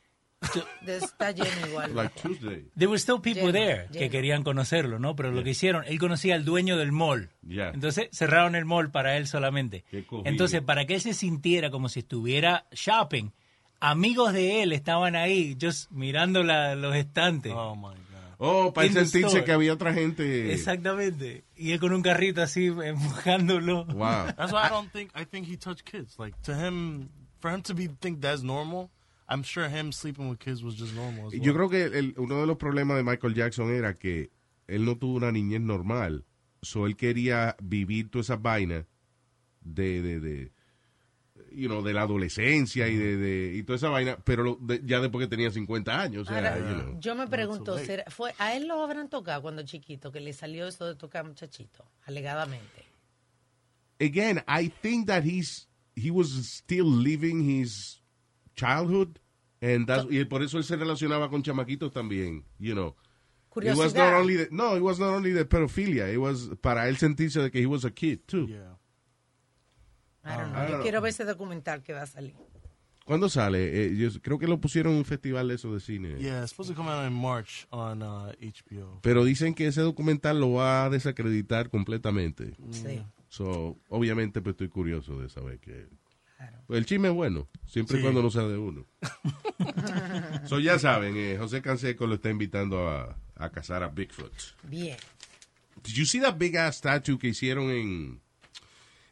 Está 0.86 1.32
lleno 1.32 1.66
igual. 1.68 1.94
Like 1.94 2.20
Tuesday. 2.20 2.66
There 2.76 2.88
were 2.88 2.98
still 2.98 3.20
people 3.20 3.42
Lleno, 3.50 3.52
there 3.52 3.86
que 3.92 3.98
lleno. 4.00 4.10
querían 4.10 4.42
conocerlo, 4.44 4.98
¿no? 4.98 5.16
Pero 5.16 5.30
lo 5.32 5.42
que 5.42 5.50
hicieron, 5.50 5.84
él 5.86 5.98
conocía 5.98 6.34
al 6.34 6.44
dueño 6.44 6.76
del 6.76 6.92
mall. 6.92 7.30
Yeah. 7.46 7.70
Entonces 7.70 8.08
cerraron 8.12 8.54
el 8.54 8.64
mall 8.64 8.90
para 8.90 9.16
él 9.16 9.26
solamente. 9.26 9.84
Entonces, 10.24 10.60
para 10.62 10.84
que 10.86 10.94
él 10.94 11.00
se 11.00 11.14
sintiera 11.14 11.70
como 11.70 11.88
si 11.88 12.00
estuviera 12.00 12.66
shopping, 12.72 13.30
amigos 13.80 14.32
de 14.32 14.62
él 14.62 14.72
estaban 14.72 15.16
ahí, 15.16 15.56
just 15.60 15.90
mirando 15.90 16.42
la- 16.42 16.74
los 16.76 16.94
estantes. 16.94 17.52
Oh 17.54 17.74
my 17.74 17.82
god. 17.94 17.96
Oh, 18.38 18.72
para 18.74 18.88
sentirse 18.92 19.44
que 19.44 19.52
había 19.52 19.72
otra 19.72 19.94
gente. 19.94 20.52
Exactamente. 20.52 21.44
Y 21.56 21.72
él 21.72 21.80
con 21.80 21.92
un 21.94 22.02
carrito 22.02 22.42
así 22.42 22.66
empujándolo. 22.84 23.86
Wow. 23.86 24.26
That's 24.36 24.52
why 24.52 24.66
I 24.66 24.68
don't 24.68 24.92
think 24.92 25.10
I 25.18 25.24
think 25.24 25.48
he 25.48 25.56
touched 25.56 25.84
kids. 25.90 26.18
Like 26.18 26.36
to 26.42 26.52
him, 26.54 27.08
for 27.40 27.50
him 27.50 27.62
to 27.62 27.74
be 27.74 27.88
think 27.88 28.20
that's 28.20 28.42
normal. 28.42 28.90
I'm 29.28 29.42
sure 29.42 29.68
him 29.68 29.90
sleeping 29.92 30.28
with 30.28 30.38
kids 30.38 30.62
was 30.62 30.76
just 30.76 30.94
normal. 30.94 31.26
As 31.28 31.32
well. 31.34 31.42
Yo 31.42 31.52
creo 31.54 31.68
que 31.68 31.84
el- 31.98 32.14
uno 32.16 32.40
de 32.40 32.46
los 32.46 32.56
problemas 32.56 32.96
de 32.96 33.02
Michael 33.02 33.34
Jackson 33.34 33.70
era 33.70 33.94
que 33.94 34.30
él 34.68 34.84
no 34.84 34.96
tuvo 34.96 35.16
una 35.16 35.32
niñez 35.32 35.60
normal. 35.60 36.24
So 36.62 36.86
él 36.86 36.96
quería 36.96 37.56
vivir 37.62 38.10
todas 38.10 38.26
esas 38.26 38.40
vainas 38.42 38.84
de, 39.60 40.00
de, 40.02 40.20
de, 40.20 40.52
you 41.52 41.68
know, 41.68 41.82
de 41.82 41.92
la 41.92 42.02
adolescencia 42.02 42.88
y 42.88 42.96
de, 42.96 43.16
de 43.16 43.56
y 43.56 43.62
toda 43.62 43.76
esa 43.76 43.88
vaina, 43.88 44.16
pero 44.24 44.42
lo- 44.44 44.58
de- 44.60 44.80
ya 44.84 45.00
después 45.00 45.24
que 45.26 45.30
tenía 45.30 45.50
50 45.50 46.00
años. 46.00 46.22
O 46.22 46.24
sea, 46.30 46.38
Ahora, 46.38 46.58
you 46.58 46.80
know. 46.82 47.00
Yo 47.00 47.14
me 47.14 47.26
pregunto, 47.26 47.76
¿será- 47.78 48.04
fue, 48.10 48.32
¿a 48.38 48.56
él 48.56 48.66
lo 48.68 48.82
habrán 48.82 49.08
tocado 49.08 49.42
cuando 49.42 49.62
chiquito, 49.64 50.10
que 50.12 50.20
le 50.20 50.32
salió 50.32 50.66
eso 50.68 50.86
de 50.86 50.94
tocar 50.94 51.24
muchachito, 51.24 51.84
alegadamente? 52.04 52.84
Again, 54.00 54.42
I 54.48 54.68
think 54.82 55.06
that 55.08 55.24
he's 55.24 55.68
he 55.96 56.10
was 56.10 56.28
still 56.32 56.86
living 56.86 57.40
his 57.42 58.02
childhood 58.56 59.18
and 59.60 59.86
that's, 59.86 60.06
y 60.10 60.24
por 60.24 60.42
eso 60.42 60.58
él 60.58 60.64
se 60.64 60.76
relacionaba 60.76 61.30
con 61.30 61.42
chamaquitos 61.42 61.92
también, 61.92 62.44
you 62.58 62.74
know. 62.74 62.94
It 63.58 63.74
was 63.74 63.94
not 63.94 64.10
Curiosidad. 64.12 64.20
only 64.20 64.36
the, 64.36 64.48
no, 64.50 64.76
it 64.76 64.82
was 64.82 64.98
not 64.98 65.14
only 65.14 65.32
the 65.32 65.46
pedophilia, 65.46 66.12
it 66.12 66.18
was 66.18 66.50
para 66.60 66.88
él 66.88 66.96
sentirse 66.98 67.40
de 67.40 67.50
que 67.50 67.60
he 67.62 67.66
was 67.66 67.84
a 67.86 67.90
kid 67.90 68.20
too. 68.26 68.46
Yeah. 68.48 68.76
I 70.24 70.36
don't 70.36 70.52
know. 70.52 70.58
I 70.58 70.60
don't 70.62 70.68
Yo 70.68 70.74
know. 70.76 70.82
quiero 70.82 71.00
ver 71.00 71.10
ese 71.10 71.24
documental 71.24 71.82
que 71.82 71.92
va 71.94 72.02
a 72.02 72.06
salir. 72.06 72.34
¿Cuándo 73.06 73.28
sale? 73.28 73.86
Eh, 73.86 73.96
yo 73.96 74.08
creo 74.20 74.38
que 74.38 74.48
lo 74.48 74.60
pusieron 74.60 74.92
en 74.92 74.98
un 74.98 75.04
festival 75.04 75.46
de 75.48 75.54
eso 75.54 75.72
de 75.72 75.78
cine. 75.80 76.18
Yeah, 76.18 76.42
it's 76.42 76.50
supposed 76.50 76.74
to 76.74 76.76
come 76.76 76.90
out 76.90 77.06
in 77.06 77.14
March 77.14 77.66
on 77.70 78.02
uh, 78.02 78.32
HBO. 78.40 78.98
Pero 79.00 79.24
dicen 79.24 79.54
que 79.54 79.68
ese 79.68 79.80
documental 79.80 80.40
lo 80.40 80.54
va 80.54 80.84
a 80.84 80.90
desacreditar 80.90 81.70
completamente. 81.70 82.56
Sí. 82.72 83.00
So, 83.28 83.78
obviamente, 83.88 84.40
pues 84.42 84.54
estoy 84.54 84.68
curioso 84.68 85.20
de 85.20 85.28
saber 85.28 85.60
que. 85.60 85.86
Pues, 86.66 86.78
el 86.78 86.86
chisme 86.86 87.08
es 87.08 87.14
bueno, 87.14 87.48
siempre 87.66 87.96
y 87.96 88.00
Sí. 88.00 88.02
cuando 88.02 88.22
no 88.22 88.30
sea 88.30 88.42
de 88.42 88.58
uno. 88.58 88.84
so, 90.46 90.58
ya 90.58 90.78
saben, 90.78 91.14
eh, 91.16 91.36
José 91.38 91.62
Canseco 91.62 92.06
lo 92.06 92.16
está 92.16 92.30
invitando 92.30 92.88
a, 92.88 93.16
a 93.36 93.50
cazar 93.50 93.82
a 93.82 93.88
Bigfoot. 93.88 94.32
Bien. 94.64 94.96
Did 95.82 95.94
you 95.94 96.04
see 96.06 96.20
that 96.20 96.36
big 96.36 96.56
ass 96.56 96.76
statue 96.76 97.18
que 97.18 97.28
hicieron 97.28 97.70
en, 97.70 98.20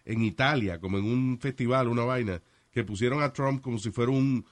en 0.04 0.22
Italia, 0.22 0.78
como 0.80 0.98
en 0.98 1.04
un 1.04 1.38
festival, 1.38 1.88
una 1.88 2.04
vaina, 2.04 2.40
que 2.72 2.82
pusieron 2.84 3.22
a 3.22 3.32
Trump 3.32 3.62
como 3.62 3.78
si 3.78 3.90
fuera 3.90 4.10
un 4.10 4.44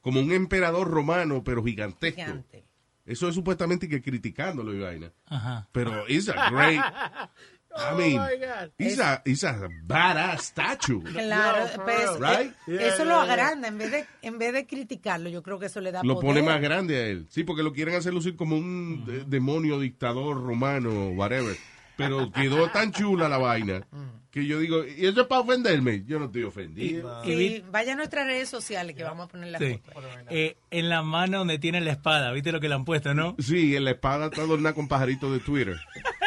como 0.00 0.20
un 0.20 0.32
emperador 0.32 0.88
romano, 0.88 1.42
pero 1.44 1.62
gigantesco. 1.62 2.20
Gigante. 2.20 2.64
Eso 3.04 3.28
es 3.28 3.34
supuestamente 3.34 3.88
que 3.88 4.00
criticándolo 4.02 4.74
y 4.74 4.78
vaina. 4.78 5.12
Ajá. 5.26 5.68
Pero 5.72 6.04
it's 6.08 6.28
a 6.28 6.50
great, 6.50 6.80
I 7.80 7.96
mean, 7.96 8.16
my 8.20 8.36
God. 8.36 8.70
it's 8.78 8.98
a, 8.98 9.22
it's 9.24 9.44
a 9.44 9.68
badass 9.86 10.40
statue. 10.42 11.00
Claro, 11.12 11.66
pues, 11.84 12.18
Right? 12.20 12.52
eso 12.66 13.04
lo 13.04 13.16
agranda, 13.20 13.68
en 13.68 13.78
vez, 13.78 13.90
de, 13.90 14.04
en 14.22 14.38
vez 14.38 14.52
de 14.52 14.66
criticarlo, 14.66 15.28
yo 15.28 15.42
creo 15.42 15.58
que 15.58 15.66
eso 15.66 15.80
le 15.80 15.92
da 15.92 16.02
Lo 16.02 16.14
poder. 16.14 16.26
pone 16.28 16.42
más 16.42 16.60
grande 16.60 16.96
a 16.96 17.06
él. 17.06 17.26
Sí, 17.30 17.44
porque 17.44 17.62
lo 17.62 17.72
quieren 17.72 17.94
hacer 17.94 18.12
lucir 18.14 18.36
como 18.36 18.56
un 18.56 19.04
de- 19.06 19.24
demonio, 19.24 19.78
dictador 19.80 20.42
romano, 20.42 21.08
whatever. 21.10 21.56
Pero 21.96 22.30
quedó 22.30 22.70
tan 22.70 22.92
chula 22.92 23.28
la 23.28 23.38
vaina 23.38 23.84
que 24.30 24.46
yo 24.46 24.60
digo, 24.60 24.84
¿y 24.84 25.06
eso 25.06 25.22
es 25.22 25.26
para 25.26 25.40
ofenderme? 25.40 26.04
Yo 26.04 26.20
no 26.20 26.26
estoy 26.26 26.44
ofendido. 26.44 27.24
Sí, 27.24 27.64
vaya 27.72 27.94
a 27.94 27.96
nuestras 27.96 28.24
redes 28.26 28.48
sociales 28.48 28.94
que 28.94 29.02
vamos 29.02 29.24
a 29.26 29.28
poner 29.28 29.48
la 29.50 29.58
Sí. 29.58 29.80
foto. 29.92 30.06
Eh, 30.30 30.58
en 30.70 30.90
la 30.90 31.02
mano 31.02 31.38
donde 31.38 31.58
tiene 31.58 31.80
la 31.80 31.90
espada, 31.90 32.30
¿viste 32.30 32.52
lo 32.52 32.60
que 32.60 32.68
le 32.68 32.74
han 32.76 32.84
puesto, 32.84 33.14
no? 33.14 33.34
Sí, 33.40 33.74
en 33.74 33.84
la 33.84 33.92
espada 33.92 34.26
está 34.26 34.42
adornada 34.42 34.74
con 34.76 34.86
pajaritos 34.86 35.32
de 35.32 35.40
Twitter. 35.40 35.76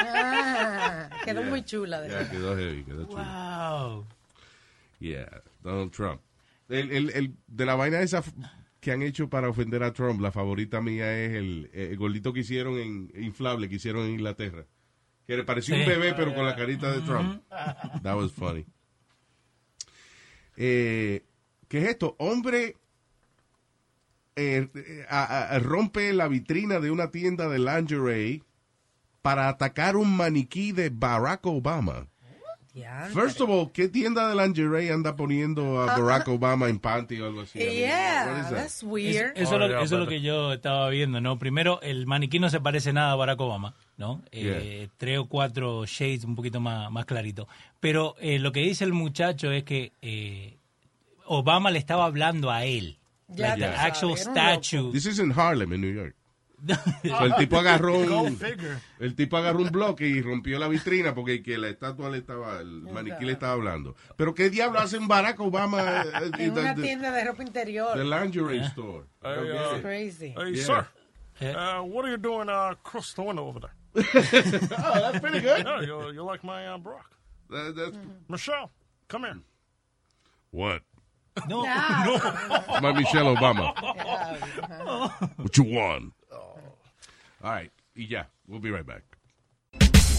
Ah, 1.22 1.26
quedó 1.26 1.44
muy 1.44 1.64
chula. 1.64 2.02
De 2.02 2.10
Ya, 2.10 2.16
verdad. 2.16 2.32
quedó 2.32 2.58
heavy, 2.58 2.84
quedó. 2.84 3.06
Wow. 3.08 4.06
Yeah, 5.00 5.42
Donald 5.64 5.92
Trump. 5.92 6.22
El, 6.70 6.92
el, 6.92 7.10
el- 7.12 7.36
de 7.48 7.66
la 7.66 7.76
vaina 7.76 8.00
esa 8.02 8.24
que 8.80 8.92
han 8.92 9.02
hecho 9.04 9.30
para 9.30 9.50
ofender 9.50 9.84
a 9.84 9.94
Trump, 9.94 10.22
la 10.22 10.32
favorita 10.32 10.82
mía 10.82 11.16
es 11.24 11.34
el, 11.34 11.70
el 11.74 11.98
gordito 11.98 12.34
que 12.34 12.40
hicieron 12.42 12.78
en 12.80 13.12
inflable, 13.16 13.70
que 13.70 13.76
hicieron 13.76 14.06
en 14.06 14.12
Inglaterra. 14.14 14.66
Que 15.28 15.38
le 15.38 15.44
pareció 15.44 15.76
un 15.76 15.86
bebé, 15.86 16.14
pero 16.16 16.34
con 16.34 16.46
la 16.46 16.56
carita 16.56 16.92
de 16.92 17.02
Trump. 17.02 17.44
That 18.02 18.16
was 18.18 18.32
funny. 18.32 18.66
Eh, 20.58 21.24
¿Qué 21.68 21.78
es 21.80 21.90
esto? 21.90 22.16
Hombre 22.20 22.76
eh, 24.36 24.68
eh, 24.74 25.06
a- 25.10 25.54
a- 25.56 25.60
rompe 25.60 26.12
la 26.14 26.28
vitrina 26.28 26.80
de 26.80 26.92
una 26.92 27.12
tienda 27.12 27.48
de 27.50 27.60
lingerie 27.60 28.44
para 29.22 29.50
atacar 29.50 29.96
un 29.96 30.16
maniquí 30.16 30.72
de 30.72 30.90
Barack 30.90 31.46
Obama. 31.46 32.08
First 33.14 33.42
of 33.42 33.50
all, 33.50 33.70
¿qué 33.74 33.90
tienda 33.90 34.30
de 34.30 34.36
lingerie 34.36 34.94
anda 34.94 35.16
poniendo 35.18 35.82
a 35.82 35.98
Barack 35.98 36.30
Obama 36.30 36.70
en 36.70 36.80
panty 36.80 37.20
o 37.20 37.26
algo 37.26 37.42
así? 37.42 37.60
Yeah, 37.82 38.44
that? 38.44 38.52
that's 38.52 38.82
weird. 38.82 39.34
Eso, 39.36 39.56
es 39.56 39.60
lo, 39.60 39.82
eso 39.82 39.96
es 39.96 40.00
lo 40.00 40.08
que 40.08 40.22
yo 40.22 40.54
estaba 40.54 40.90
viendo, 40.90 41.20
¿no? 41.20 41.38
Primero, 41.38 41.82
el 41.82 42.08
maniquí 42.08 42.40
no 42.40 42.50
se 42.50 42.62
parece 42.62 42.94
nada 42.94 43.12
a 43.12 43.16
Barack 43.16 43.42
Obama, 43.42 43.76
¿no? 43.98 44.24
Eh, 44.32 44.88
Tres 44.98 45.20
o 45.20 45.26
cuatro 45.26 45.86
shades 45.86 46.24
un 46.24 46.36
poquito 46.36 46.62
más, 46.62 46.90
más 46.92 47.06
clarito. 47.06 47.48
Pero 47.82 48.16
eh, 48.20 48.40
lo 48.40 48.54
que 48.54 48.62
dice 48.62 48.86
el 48.86 48.94
muchacho 48.94 49.52
es 49.52 49.66
que 49.66 49.92
eh, 50.02 50.58
Obama 51.26 51.72
le 51.72 51.80
estaba 51.80 52.06
hablando 52.06 52.52
a 52.52 52.64
él. 52.64 53.00
Ya 53.28 53.56
like 53.56 53.62
the 53.62 53.66
actual 53.78 54.18
statue. 54.18 54.92
This 54.92 55.06
is 55.06 55.20
in 55.20 55.32
Harlem, 55.32 55.74
en 55.74 55.82
New 55.82 55.94
York. 55.94 56.16
So, 57.04 57.26
el 57.26 57.36
tipo 57.36 57.58
agarró 57.58 57.98
un, 57.98 58.38
el 59.00 59.16
tipo 59.16 59.38
agarró 59.38 59.60
un 59.60 59.70
bloque 59.72 60.06
y 60.06 60.22
rompió 60.22 60.60
la 60.60 60.68
vitrina 60.68 61.16
porque 61.16 61.42
que 61.42 61.58
la 61.58 61.70
estatua 61.70 62.10
le 62.10 62.20
estaba, 62.20 62.60
el 62.60 62.84
maniquí 62.84 63.26
le 63.26 63.32
estaba 63.34 63.54
hablando. 63.54 63.96
Pero 64.16 64.36
qué 64.36 64.50
diablo 64.52 64.80
hace 64.80 64.98
un 64.98 65.08
Barack 65.08 65.40
Obama 65.40 66.02
eh, 66.04 66.32
En 66.40 66.52
una 66.52 66.76
the- 66.76 66.82
tienda 66.84 67.12
de 67.12 67.24
ropa 67.26 67.42
interior. 67.44 67.98
the 67.98 68.04
lingerie 68.04 68.64
store? 68.66 69.06
Hey, 69.24 69.32
Okay. 69.38 69.78
uh, 69.80 69.82
Crazy. 69.82 70.34
Hey, 70.38 70.54
Yeah. 70.54 70.66
sir. 70.66 70.88
Eh. 71.40 71.52
Uh, 71.56 71.82
what 71.84 72.06
are 72.06 72.12
you 72.12 72.18
doing 72.18 72.48
uh, 72.50 72.72
across 72.72 73.14
the 73.16 73.24
window 73.24 73.48
over 73.48 73.60
there? 73.60 73.74
oh, 73.96 75.12
that's 75.12 75.20
pretty 75.20 75.40
good. 75.42 75.66
Yeah, 75.66 75.82
you, 75.82 76.12
you 76.14 76.24
like 76.24 76.44
my 76.44 76.68
uh, 76.68 76.78
Brock. 76.78 77.10
That- 77.50 77.76
that's- 77.76 77.98
Michelle, 78.30 78.70
come 79.08 79.24
here. 79.24 79.40
what? 80.52 80.82
No, 81.48 81.64
My 81.64 82.92
Michelle 82.94 83.34
Obama. 83.36 83.74
What 85.38 85.58
you 85.58 85.64
want? 85.64 86.14
All 87.44 87.52
right. 87.52 87.72
Y 87.96 88.08
ya. 88.08 88.30
We'll 88.48 88.60
be 88.60 88.70
right 88.70 88.86
back. 88.86 89.04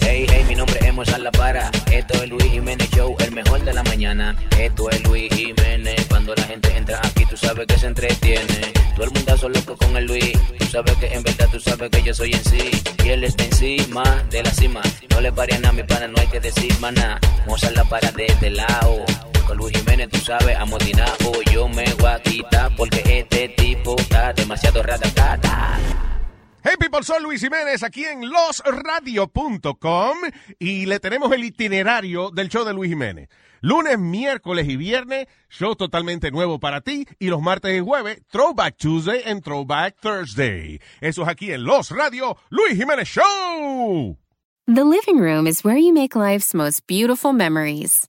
Hey, 0.01 0.27
hey, 0.29 0.45
mi 0.49 0.57
nombre 0.57 0.79
es 0.81 0.93
Mozart 0.93 1.23
La 1.23 1.31
Para. 1.31 1.71
Esto 1.91 2.15
es 2.15 2.29
Luis 2.29 2.45
Jiménez 2.51 2.91
Show, 2.91 3.17
el 3.21 3.31
mejor 3.31 3.63
de 3.63 3.73
la 3.73 3.85
mañana. 3.85 4.37
Esto 4.59 4.91
es 4.91 5.03
Luis 5.05 5.33
Jiménez. 5.33 6.07
Cuando 6.09 6.35
la 6.35 6.43
gente 6.43 6.77
entra 6.77 6.99
aquí, 7.05 7.25
tú 7.27 7.37
sabes 7.37 7.67
que 7.67 7.79
se 7.79 7.87
entretiene. 7.87 8.73
Todo 8.97 9.05
el 9.05 9.13
mundo 9.13 9.49
loco 9.49 9.77
con 9.77 9.97
el 9.97 10.07
Luis. 10.07 10.33
Tú 10.59 10.65
sabes 10.65 10.97
que 10.97 11.07
en 11.15 11.23
verdad 11.23 11.49
tú 11.53 11.61
sabes 11.61 11.91
que 11.91 12.03
yo 12.03 12.13
soy 12.13 12.33
en 12.33 12.45
sí. 12.45 12.71
Y 13.05 13.09
él 13.11 13.23
está 13.23 13.45
encima 13.45 14.03
de 14.31 14.43
la 14.43 14.51
cima. 14.51 14.83
No 15.11 15.21
le 15.21 15.31
pare 15.33 15.55
a 15.55 15.59
nada, 15.61 15.73
mi 15.73 15.83
pana, 15.85 16.09
no 16.09 16.21
hay 16.21 16.27
que 16.27 16.41
decir 16.41 16.77
maná. 16.81 17.21
Mozart 17.47 17.77
La 17.77 17.85
Para 17.85 18.11
de 18.11 18.27
este 18.27 18.51
lado. 18.51 19.05
Con 19.47 19.57
Luis 19.57 19.77
Jiménez, 19.79 20.09
tú 20.11 20.19
sabes, 20.19 20.57
amotinado. 20.57 21.43
Yo 21.53 21.69
me 21.69 21.85
voy 21.95 22.11
a 22.11 22.21
quitar 22.21 22.75
porque 22.77 23.03
este 23.07 23.49
tipo 23.51 23.97
está 23.97 24.33
demasiado 24.33 24.83
ratatata. 24.83 26.12
Hey 26.65 26.77
people, 26.79 27.03
soy 27.03 27.21
Luis 27.21 27.41
Jiménez 27.41 27.83
aquí 27.83 28.05
en 28.05 28.31
losradio.com 28.31 30.17
y 30.61 30.87
le 30.87 31.01
tenemos 31.01 31.33
el 31.33 31.43
itinerario 31.43 32.31
del 32.31 32.49
show 32.49 32.65
de 32.65 32.73
Luis 32.73 32.89
Jiménez. 32.89 33.29
Lunes, 33.63 33.99
miércoles 33.99 34.69
y 34.69 34.77
viernes, 34.77 35.27
show 35.51 35.75
totalmente 35.75 36.31
nuevo 36.31 36.61
para 36.61 36.81
ti 36.81 37.09
y 37.19 37.31
los 37.31 37.43
martes 37.43 37.77
y 37.77 37.81
jueves, 37.81 38.23
Throwback 38.31 38.77
Tuesday 38.77 39.23
and 39.27 39.43
Throwback 39.43 39.97
Thursday. 40.01 40.81
Eso 41.01 41.23
es 41.23 41.29
aquí 41.29 41.51
en 41.51 41.65
Los 41.65 41.91
Radio, 41.91 42.37
Luis 42.51 42.77
Jiménez 42.77 43.09
Show. 43.09 44.17
The 44.67 44.85
living 44.85 45.19
room 45.19 45.49
is 45.49 45.65
where 45.65 45.77
you 45.77 45.93
make 45.93 46.15
life's 46.15 46.55
most 46.55 46.87
beautiful 46.87 47.33
memories. 47.33 48.09